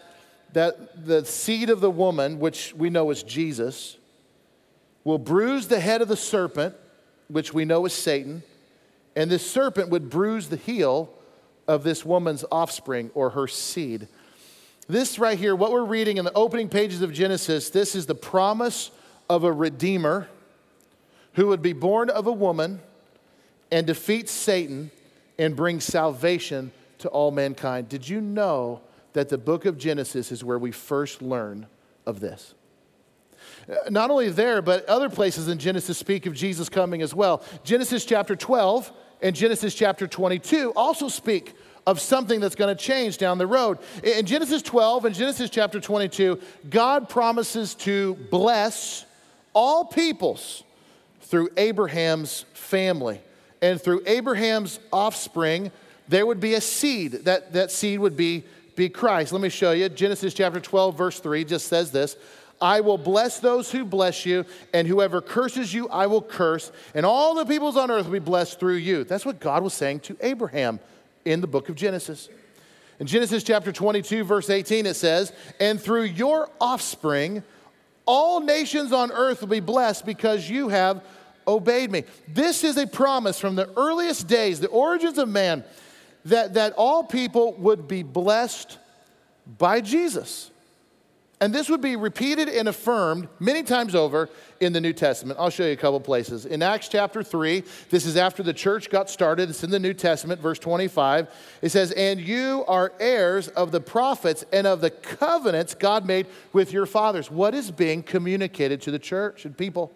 that 0.55 1.05
the 1.05 1.26
seed 1.26 1.68
of 1.68 1.83
the 1.83 1.91
woman, 1.91 2.39
which 2.39 2.72
we 2.72 2.89
know 2.89 3.11
is 3.11 3.22
Jesus, 3.22 3.99
will 5.05 5.18
bruise 5.18 5.68
the 5.68 5.80
head 5.80 6.01
of 6.01 6.09
the 6.09 6.16
serpent, 6.16 6.74
which 7.28 7.53
we 7.53 7.66
know 7.66 7.85
is 7.85 7.93
Satan, 7.93 8.43
and 9.14 9.30
this 9.30 9.49
serpent 9.49 9.91
would 9.91 10.09
bruise 10.09 10.49
the 10.49 10.57
heel 10.57 11.12
of 11.68 11.85
this 11.85 12.07
woman's 12.07 12.43
offspring 12.51 13.11
or 13.12 13.30
her 13.30 13.47
seed. 13.47 14.09
This 14.89 15.18
right 15.18 15.39
here, 15.39 15.55
what 15.55 15.72
we're 15.72 15.85
reading 15.85 16.16
in 16.16 16.24
the 16.24 16.33
opening 16.33 16.70
pages 16.70 17.03
of 17.03 17.12
Genesis, 17.12 17.68
this 17.68 17.95
is 17.95 18.07
the 18.07 18.14
promise 18.14 18.91
of 19.33 19.45
a 19.45 19.53
redeemer 19.53 20.28
who 21.33 21.47
would 21.47 21.62
be 21.62 21.72
born 21.72 22.11
of 22.11 22.26
a 22.26 22.33
woman 22.33 22.80
and 23.70 23.87
defeat 23.87 24.28
Satan 24.28 24.91
and 25.39 25.57
bring 25.57 25.80
salvation 25.80 26.70
to 26.99 27.09
all 27.09 27.30
mankind. 27.30 27.89
Did 27.89 28.07
you 28.07 28.20
know 28.20 28.83
that 29.14 29.30
the 29.30 29.39
book 29.39 29.64
of 29.64 29.78
Genesis 29.78 30.30
is 30.30 30.45
where 30.45 30.59
we 30.59 30.70
first 30.70 31.22
learn 31.22 31.66
of 32.05 32.20
this? 32.20 32.55
Uh, 33.66 33.76
not 33.89 34.11
only 34.11 34.28
there, 34.28 34.61
but 34.61 34.85
other 34.87 35.09
places 35.09 35.49
in 35.49 35.59
Genesis 35.59 35.97
speak 35.97 36.26
of 36.26 36.35
Jesus 36.35 36.68
coming 36.68 37.01
as 37.01 37.14
well. 37.14 37.43
Genesis 37.64 38.05
chapter 38.05 38.37
12 38.37 38.93
and 39.22 39.35
Genesis 39.35 39.74
chapter 39.74 40.07
22 40.07 40.74
also 40.76 41.09
speak 41.09 41.55
of 41.87 42.01
something 42.01 42.39
that's 42.39 42.55
going 42.55 42.74
to 42.74 42.80
change 42.80 43.16
down 43.16 43.39
the 43.39 43.47
road. 43.47 43.78
In 44.05 44.26
Genesis 44.26 44.61
12 44.61 45.07
and 45.07 45.14
Genesis 45.14 45.49
chapter 45.49 45.80
22, 45.80 46.39
God 46.68 47.09
promises 47.09 47.74
to 47.76 48.14
bless 48.30 49.07
all 49.55 49.84
peoples 49.84 50.62
through 51.20 51.50
Abraham's 51.57 52.44
family. 52.55 53.20
And 53.61 53.80
through 53.80 54.03
Abraham's 54.07 54.80
offspring, 54.92 55.70
there 56.09 56.26
would 56.26 56.40
be 56.40 56.55
a 56.55 56.61
seed. 56.61 57.12
That, 57.24 57.53
that 57.53 57.70
seed 57.70 58.00
would 58.00 58.16
be, 58.16 58.44
be 58.76 58.88
Christ. 58.88 59.32
Let 59.32 59.40
me 59.40 59.48
show 59.48 59.72
you. 59.72 59.88
Genesis 59.88 60.34
chapter 60.34 60.61
12, 60.61 60.96
verse 60.96 61.20
3 61.20 61.44
just 61.44 61.68
says 61.68 61.90
this 61.90 62.16
I 62.62 62.80
will 62.80 62.96
bless 62.98 63.40
those 63.40 63.72
who 63.72 63.84
bless 63.84 64.24
you, 64.24 64.44
and 64.72 64.86
whoever 64.86 65.20
curses 65.20 65.74
you, 65.74 65.88
I 65.88 66.07
will 66.07 66.22
curse, 66.22 66.70
and 66.94 67.05
all 67.05 67.34
the 67.34 67.44
peoples 67.44 67.76
on 67.76 67.90
earth 67.90 68.05
will 68.05 68.12
be 68.12 68.18
blessed 68.20 68.61
through 68.61 68.76
you. 68.76 69.03
That's 69.03 69.26
what 69.26 69.40
God 69.40 69.64
was 69.64 69.74
saying 69.74 70.00
to 70.00 70.16
Abraham 70.20 70.78
in 71.24 71.40
the 71.40 71.48
book 71.48 71.68
of 71.68 71.74
Genesis. 71.74 72.28
In 73.00 73.09
Genesis 73.09 73.42
chapter 73.42 73.72
22, 73.72 74.22
verse 74.22 74.48
18, 74.48 74.86
it 74.86 74.94
says, 74.94 75.32
And 75.59 75.80
through 75.80 76.05
your 76.05 76.50
offspring, 76.61 77.42
all 78.07 78.40
nations 78.40 78.92
on 78.92 79.11
earth 79.12 79.40
will 79.40 79.48
be 79.48 79.61
blessed 79.61 80.07
because 80.07 80.48
you 80.48 80.68
have 80.68 81.03
obeyed 81.46 81.90
me. 81.90 82.05
This 82.28 82.62
is 82.64 82.76
a 82.76 82.86
promise 82.86 83.38
from 83.38 83.57
the 83.57 83.68
earliest 83.76 84.28
days, 84.28 84.61
the 84.61 84.68
origins 84.68 85.18
of 85.18 85.28
man, 85.28 85.64
that, 86.26 86.55
that 86.55 86.74
all 86.76 87.03
people 87.03 87.55
would 87.55 87.88
be 87.88 88.03
blessed 88.03 88.78
by 89.59 89.80
Jesus. 89.80 90.51
And 91.43 91.53
this 91.53 91.68
would 91.68 91.80
be 91.80 91.97
repeated 91.97 92.49
and 92.49 92.68
affirmed 92.68 93.26
many 93.40 93.64
times 93.64 93.97
over 93.97 94.30
in 94.61 94.72
the 94.72 94.80
New 94.80 94.93
Testament. 94.93 95.40
I'll 95.40 95.51
show 95.51 95.66
you 95.66 95.72
a 95.72 95.76
couple 95.76 95.99
places. 95.99 96.47
In 96.47 96.62
Acts 96.62 96.86
chapter 96.86 97.24
3, 97.24 97.64
this 97.90 98.07
is 98.07 98.16
after 98.16 98.45
the 98.45 98.53
church 98.53 98.90
got 98.90 99.11
started. 99.11 99.51
It's 99.51 99.64
in 99.64 99.70
the 99.70 99.80
New 99.80 99.93
Testament, 99.93 100.40
verse 100.40 100.61
25. 100.61 101.28
It 101.61 101.70
says, 101.70 101.90
And 101.90 102.20
you 102.20 102.64
are 102.68 102.93
heirs 103.01 103.49
of 103.49 103.72
the 103.72 103.80
prophets 103.80 104.45
and 104.53 104.68
of 104.68 104.80
the 104.80 104.90
covenants 104.90 105.74
God 105.74 106.07
made 106.07 106.28
with 106.53 106.72
your 106.72 106.86
fathers. 106.86 107.28
What 107.28 107.57
is 107.57 107.72
being 107.72 108.05
communicated 108.05 108.80
to 108.82 108.93
the 108.93 109.01
church 109.01 109.45
and 109.45 109.59
people? 109.59 109.90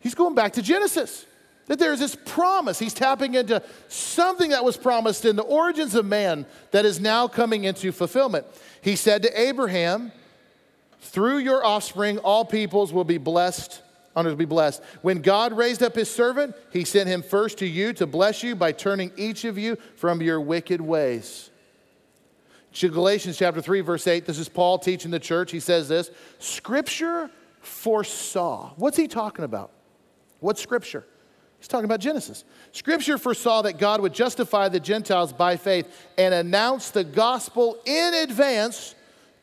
He's 0.00 0.16
going 0.16 0.34
back 0.34 0.54
to 0.54 0.62
Genesis. 0.62 1.26
That 1.66 1.78
there's 1.78 2.00
this 2.00 2.16
promise. 2.16 2.80
He's 2.80 2.94
tapping 2.94 3.34
into 3.34 3.62
something 3.86 4.50
that 4.50 4.64
was 4.64 4.76
promised 4.76 5.24
in 5.24 5.36
the 5.36 5.44
origins 5.44 5.94
of 5.94 6.06
man 6.06 6.44
that 6.72 6.84
is 6.84 6.98
now 6.98 7.28
coming 7.28 7.62
into 7.62 7.92
fulfillment. 7.92 8.46
He 8.80 8.96
said 8.96 9.22
to 9.22 9.40
Abraham, 9.40 10.10
through 11.06 11.38
your 11.38 11.64
offspring, 11.64 12.18
all 12.18 12.44
peoples 12.44 12.92
will 12.92 13.04
be 13.04 13.18
blessed, 13.18 13.82
honors 14.14 14.34
be 14.34 14.44
blessed. 14.44 14.82
When 15.02 15.20
God 15.22 15.52
raised 15.52 15.82
up 15.82 15.94
his 15.94 16.10
servant, 16.10 16.54
he 16.72 16.84
sent 16.84 17.08
him 17.08 17.22
first 17.22 17.58
to 17.58 17.66
you 17.66 17.92
to 17.94 18.06
bless 18.06 18.42
you 18.42 18.54
by 18.54 18.72
turning 18.72 19.12
each 19.16 19.44
of 19.44 19.56
you 19.58 19.76
from 19.96 20.20
your 20.20 20.40
wicked 20.40 20.80
ways. 20.80 21.50
Galatians 22.80 23.38
chapter 23.38 23.62
3, 23.62 23.80
verse 23.80 24.06
8, 24.06 24.26
this 24.26 24.38
is 24.38 24.50
Paul 24.50 24.78
teaching 24.78 25.10
the 25.10 25.18
church. 25.18 25.50
He 25.50 25.60
says 25.60 25.88
this 25.88 26.10
Scripture 26.38 27.30
foresaw. 27.60 28.72
What's 28.76 28.96
he 28.96 29.08
talking 29.08 29.44
about? 29.44 29.70
What 30.40 30.58
scripture? 30.58 31.04
He's 31.58 31.68
talking 31.68 31.86
about 31.86 32.00
Genesis. 32.00 32.44
Scripture 32.72 33.16
foresaw 33.16 33.62
that 33.62 33.78
God 33.78 34.00
would 34.02 34.12
justify 34.12 34.68
the 34.68 34.78
Gentiles 34.78 35.32
by 35.32 35.56
faith 35.56 35.88
and 36.18 36.34
announce 36.34 36.90
the 36.90 37.02
gospel 37.02 37.78
in 37.86 38.14
advance 38.14 38.94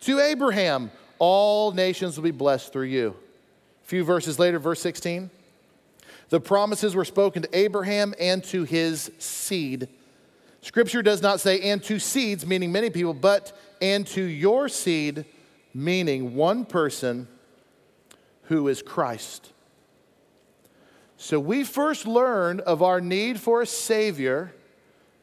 to 0.01 0.19
Abraham 0.19 0.91
all 1.25 1.71
nations 1.71 2.17
will 2.17 2.25
be 2.25 2.31
blessed 2.31 2.73
through 2.73 2.83
you. 2.83 3.15
A 3.81 3.87
few 3.87 4.03
verses 4.03 4.39
later, 4.39 4.59
verse 4.59 4.81
16. 4.81 5.31
The 6.27 6.41
promises 6.41 6.95
were 6.95 7.05
spoken 7.05 7.43
to 7.43 7.57
Abraham 7.57 8.13
and 8.19 8.43
to 8.45 8.65
his 8.65 9.09
seed. 9.19 9.87
Scripture 10.59 11.01
does 11.01 11.21
not 11.21 11.39
say 11.39 11.61
and 11.61 11.81
to 11.83 11.97
seeds, 11.97 12.45
meaning 12.45 12.73
many 12.73 12.89
people, 12.89 13.13
but 13.13 13.57
and 13.81 14.05
to 14.07 14.21
your 14.21 14.67
seed, 14.67 15.23
meaning 15.73 16.35
one 16.35 16.65
person 16.65 17.29
who 18.49 18.67
is 18.67 18.81
Christ. 18.81 19.53
So 21.15 21.39
we 21.39 21.63
first 21.63 22.05
learn 22.05 22.59
of 22.59 22.83
our 22.83 22.99
need 22.99 23.39
for 23.39 23.61
a 23.61 23.65
Savior 23.65 24.53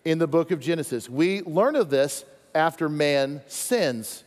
in 0.07 0.19
the 0.19 0.27
book 0.27 0.51
of 0.51 0.61
Genesis. 0.61 1.11
We 1.11 1.43
learn 1.43 1.77
of 1.77 1.91
this 1.91 2.25
after 2.55 2.89
man 2.89 3.43
sins 3.49 4.25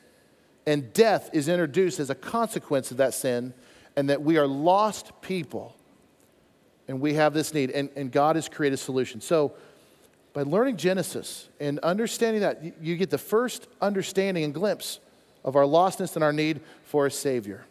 and 0.66 0.94
death 0.94 1.30
is 1.34 1.48
introduced 1.48 2.00
as 2.00 2.10
a 2.10 2.16
consequence 2.16 2.92
of 2.92 2.98
that 2.98 3.14
sin, 3.14 3.54
and 3.96 4.10
that 4.10 4.22
we 4.22 4.38
are 4.38 4.48
lost 4.48 5.22
people 5.22 5.76
and 6.88 7.00
we 7.00 7.14
have 7.14 7.34
this 7.34 7.54
need, 7.54 7.72
and, 7.72 7.90
and 7.96 8.12
God 8.12 8.36
has 8.36 8.50
created 8.50 8.76
a 8.76 8.78
solution. 8.78 9.22
So, 9.22 9.54
by 10.34 10.42
learning 10.42 10.78
Genesis 10.78 11.48
and 11.60 11.80
understanding 11.80 12.42
that, 12.42 12.82
you 12.82 12.96
get 12.98 13.10
the 13.10 13.18
first 13.18 13.68
understanding 13.82 14.44
and 14.44 14.54
glimpse 14.54 15.00
of 15.44 15.56
our 15.56 15.64
lostness 15.64 16.16
and 16.16 16.24
our 16.24 16.34
need 16.34 16.60
for 16.84 17.06
a 17.06 17.12
Savior. 17.12 17.66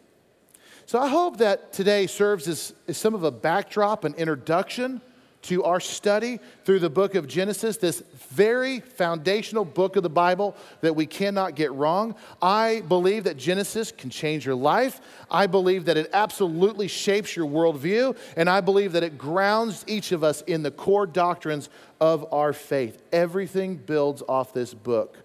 So, 0.85 0.99
I 0.99 1.09
hope 1.09 1.37
that 1.37 1.73
today 1.73 2.07
serves 2.07 2.47
as, 2.47 2.73
as 2.87 2.97
some 2.97 3.13
of 3.13 3.23
a 3.23 3.31
backdrop, 3.31 4.03
an 4.03 4.15
introduction 4.15 5.01
to 5.43 5.63
our 5.63 5.79
study 5.79 6.39
through 6.65 6.79
the 6.79 6.89
book 6.89 7.15
of 7.15 7.27
Genesis, 7.27 7.77
this 7.77 8.01
very 8.29 8.79
foundational 8.79 9.65
book 9.65 9.95
of 9.95 10.03
the 10.03 10.09
Bible 10.09 10.55
that 10.81 10.95
we 10.95 11.05
cannot 11.05 11.55
get 11.55 11.71
wrong. 11.73 12.15
I 12.41 12.81
believe 12.87 13.25
that 13.25 13.37
Genesis 13.37 13.91
can 13.91 14.09
change 14.09 14.45
your 14.45 14.55
life. 14.55 15.01
I 15.29 15.47
believe 15.47 15.85
that 15.85 15.97
it 15.97 16.09
absolutely 16.13 16.87
shapes 16.87 17.35
your 17.35 17.47
worldview. 17.47 18.17
And 18.37 18.49
I 18.49 18.61
believe 18.61 18.93
that 18.93 19.03
it 19.03 19.17
grounds 19.17 19.83
each 19.87 20.11
of 20.11 20.23
us 20.23 20.41
in 20.43 20.63
the 20.63 20.71
core 20.71 21.05
doctrines 21.05 21.69
of 21.99 22.25
our 22.33 22.53
faith. 22.53 23.01
Everything 23.11 23.75
builds 23.75 24.23
off 24.27 24.53
this 24.53 24.73
book 24.73 25.17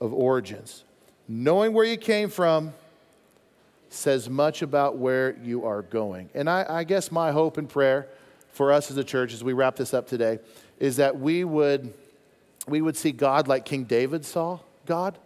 of 0.00 0.12
origins. 0.12 0.84
Knowing 1.28 1.72
where 1.72 1.84
you 1.84 1.96
came 1.96 2.28
from 2.28 2.72
says 3.88 4.30
much 4.30 4.62
about 4.62 4.96
where 4.96 5.36
you 5.42 5.64
are 5.64 5.82
going. 5.82 6.28
And 6.34 6.48
I, 6.48 6.64
I 6.68 6.84
guess 6.84 7.10
my 7.10 7.32
hope 7.32 7.56
and 7.56 7.68
prayer 7.68 8.08
for 8.56 8.72
us 8.72 8.90
as 8.90 8.96
a 8.96 9.04
church 9.04 9.34
as 9.34 9.44
we 9.44 9.52
wrap 9.52 9.76
this 9.76 9.92
up 9.92 10.08
today 10.08 10.38
is 10.78 10.96
that 10.96 11.20
we 11.20 11.44
would, 11.44 11.92
we 12.66 12.80
would 12.80 12.96
see 12.96 13.12
God 13.12 13.46
like 13.46 13.66
King 13.66 13.84
David 13.84 14.24
saw 14.24 14.60
God. 14.86 15.18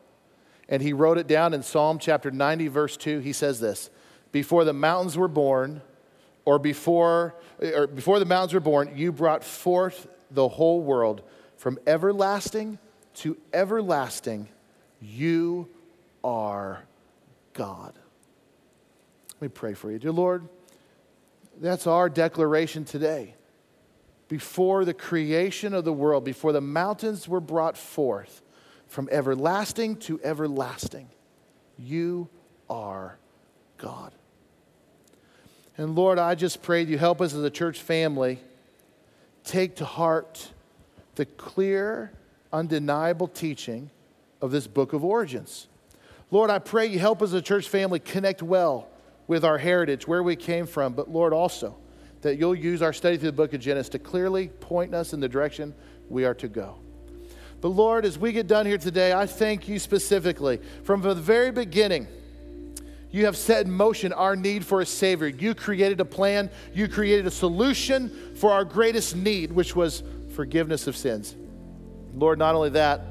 And 0.69 0.83
he 0.83 0.93
wrote 0.93 1.17
it 1.17 1.29
down 1.29 1.55
in 1.55 1.63
Psalm 1.63 2.01
chapter 2.01 2.33
90, 2.33 2.67
verse 2.67 2.97
2. 2.97 3.21
He 3.21 3.33
says 3.33 3.61
this 3.61 3.89
Before 4.33 4.65
the 4.65 4.73
mountains 4.73 5.17
were 5.17 5.29
born, 5.29 5.81
or 6.45 6.59
before, 6.59 7.37
or 7.63 7.87
before 7.87 8.19
the 8.19 8.25
mountains 8.25 8.53
were 8.53 8.59
born, 8.59 8.97
you 8.97 9.13
brought 9.13 9.45
forth 9.45 10.09
the 10.33 10.49
whole 10.49 10.81
world. 10.81 11.23
From 11.57 11.79
everlasting 11.87 12.79
to 13.17 13.37
everlasting, 13.53 14.49
you 15.01 15.69
are 16.25 16.83
God. 17.53 17.93
Let 19.35 19.43
me 19.43 19.49
pray 19.49 19.75
for 19.75 19.93
you. 19.93 20.01
Dear 20.01 20.13
Lord, 20.13 20.49
that's 21.61 21.87
our 21.87 22.09
declaration 22.09 22.85
today. 22.85 23.35
Before 24.29 24.85
the 24.85 24.95
creation 24.95 25.75
of 25.75 25.85
the 25.85 25.93
world, 25.93 26.25
before 26.25 26.53
the 26.53 26.61
mountains 26.61 27.29
were 27.29 27.41
brought 27.41 27.77
forth, 27.77 28.43
from 28.87 29.09
everlasting 29.13 29.97
to 29.97 30.21
everlasting, 30.25 31.09
you 31.79 32.29
are 32.69 33.19
God. 33.79 34.13
And 35.77 35.95
Lord, 35.95 36.19
I 36.19 36.35
just 36.35 36.63
pray 36.63 36.83
you 36.83 36.99
help 36.99 37.21
us 37.21 37.33
as 37.33 37.43
a 37.43 37.51
church 37.51 37.81
family 37.81 38.41
take 39.45 39.77
to 39.77 39.85
heart 39.85 40.51
the 41.15 41.25
clear, 41.25 42.13
undeniable 42.53 43.29
teaching 43.29 43.91
of 44.43 44.51
this 44.51 44.67
book 44.67 44.93
of 44.93 45.05
origins. 45.05 45.69
Lord, 46.31 46.51
I 46.51 46.59
pray 46.59 46.87
you 46.87 46.99
help 46.99 47.23
us 47.23 47.31
as 47.31 47.35
a 47.35 47.43
church 47.43 47.69
family 47.69 47.99
connect 47.99 48.43
well 48.43 48.89
with 49.31 49.45
our 49.45 49.59
heritage, 49.59 50.09
where 50.09 50.25
we 50.25 50.35
came 50.35 50.67
from, 50.67 50.93
but 50.93 51.09
Lord, 51.09 51.33
also 51.33 51.77
that 52.23 52.37
you'll 52.37 52.53
use 52.53 52.83
our 52.83 52.93
study 52.93 53.17
through 53.17 53.29
the 53.29 53.37
book 53.37 53.55
of 53.55 53.61
Genesis 53.61 53.89
to 53.91 54.01
clearly 54.01 54.49
point 54.49 54.93
us 54.93 55.13
in 55.13 55.21
the 55.21 55.29
direction 55.29 55.73
we 56.09 56.25
are 56.25 56.35
to 56.35 56.49
go. 56.49 56.81
But 57.61 57.69
Lord, 57.69 58.05
as 58.05 58.19
we 58.19 58.33
get 58.33 58.49
done 58.49 58.67
here 58.67 58.77
today, 58.77 59.13
I 59.13 59.27
thank 59.27 59.69
you 59.69 59.79
specifically 59.79 60.59
from 60.83 61.01
the 61.01 61.15
very 61.15 61.53
beginning. 61.53 62.09
You 63.13 63.27
have 63.27 63.37
set 63.37 63.67
in 63.67 63.71
motion 63.71 64.13
our 64.13 64.35
need 64.35 64.67
for 64.67 64.81
a 64.81 64.87
Savior. 64.87 65.29
You 65.29 65.55
created 65.55 66.01
a 66.01 66.05
plan, 66.05 66.51
you 66.75 66.89
created 66.89 67.25
a 67.29 67.31
solution 67.31 68.35
for 68.35 68.51
our 68.51 68.65
greatest 68.65 69.15
need, 69.15 69.53
which 69.53 69.77
was 69.77 70.03
forgiveness 70.35 70.89
of 70.89 70.97
sins. 70.97 71.37
Lord, 72.17 72.41
not 72.41 72.57
only 72.57 72.71
that, 72.71 73.03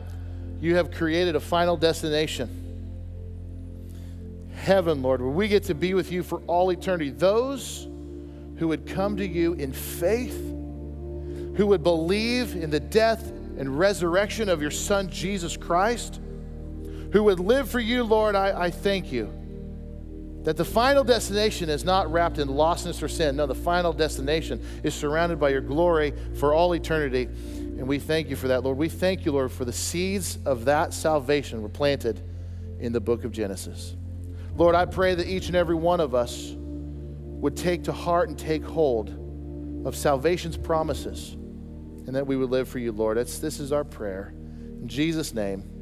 you 0.59 0.76
have 0.76 0.91
created 0.91 1.38
a 1.38 1.39
final 1.39 1.78
destination 1.78 2.59
heaven, 4.60 5.01
Lord, 5.01 5.22
where 5.22 5.32
we 5.32 5.47
get 5.47 5.64
to 5.64 5.76
be 5.76 5.93
with 5.93 6.12
you 6.12 6.22
for 6.22 6.41
all 6.47 6.70
eternity. 6.70 7.10
Those 7.10 7.88
who 8.57 8.68
would 8.68 8.86
come 8.86 9.18
to 9.18 9.28
you 9.28 9.53
in 9.53 9.72
faith, 9.72 10.38
who 11.55 11.66
would 11.68 11.82
believe 11.82 12.55
in 12.55 12.70
the 12.70 12.80
death 12.80 13.32
and 13.57 13.80
resurrection 13.80 14.49
of 14.49 14.62
your 14.62 14.72
Son, 14.72 15.10
Jesus 15.10 15.57
Christ, 15.57 16.20
who 17.12 17.24
would 17.24 17.39
live 17.39 17.70
for 17.70 17.80
you, 17.80 18.03
Lord, 18.03 18.36
I, 18.36 18.66
I 18.66 18.70
thank 18.70 19.12
you 19.12 19.34
that 20.43 20.55
the 20.55 20.66
final 20.66 21.03
destination 21.03 21.70
is 21.70 21.84
not 21.84 22.12
wrapped 22.12 22.38
in 22.38 22.47
lostness 22.47 23.03
or 23.03 23.07
sin. 23.07 23.36
No, 23.36 23.45
the 23.45 23.55
final 23.55 23.91
destination 23.91 24.66
is 24.84 24.93
surrounded 24.93 25.39
by 25.39 25.49
your 25.49 25.62
glory 25.62 26.14
for 26.36 26.53
all 26.53 26.74
eternity. 26.74 27.24
And 27.24 27.88
we 27.88 27.99
thank 27.99 28.30
you 28.30 28.36
for 28.36 28.47
that, 28.47 28.64
Lord. 28.64 28.78
We 28.78 28.89
thank 28.89 29.26
you, 29.26 29.32
Lord, 29.32 29.51
for 29.51 29.66
the 29.66 29.74
seeds 29.74 30.39
of 30.45 30.66
that 30.66 30.93
salvation 30.93 31.62
were 31.62 31.70
planted 31.70 32.22
in 32.80 32.93
the 32.93 33.01
book 33.01 33.26
of 33.26 33.32
Genesis. 33.32 33.95
Lord, 34.56 34.76
I 34.76 34.86
pray 34.86 35.16
that 35.16 35.28
each 35.28 35.47
and 35.47 35.56
every 35.56 35.76
one 35.76 36.00
of 36.00 36.14
us 36.14 36.54
would 36.58 37.56
take 37.56 37.86
to 37.86 37.91
heart 37.91 38.30
and 38.30 38.38
take 38.38 38.64
hold 38.64 39.10
of 39.86 39.95
salvation's 39.95 40.58
promises 40.58 41.34
and 41.34 42.16
that 42.16 42.28
we 42.28 42.36
would 42.36 42.50
live 42.50 42.68
for 42.68 42.80
you, 42.80 42.91
Lord. 42.91 43.18
It's, 43.18 43.39
this 43.39 43.60
is 43.60 43.72
our 43.72 43.84
prayer. 43.84 44.34
In 44.82 44.88
Jesus' 44.88 45.34
name, 45.34 45.79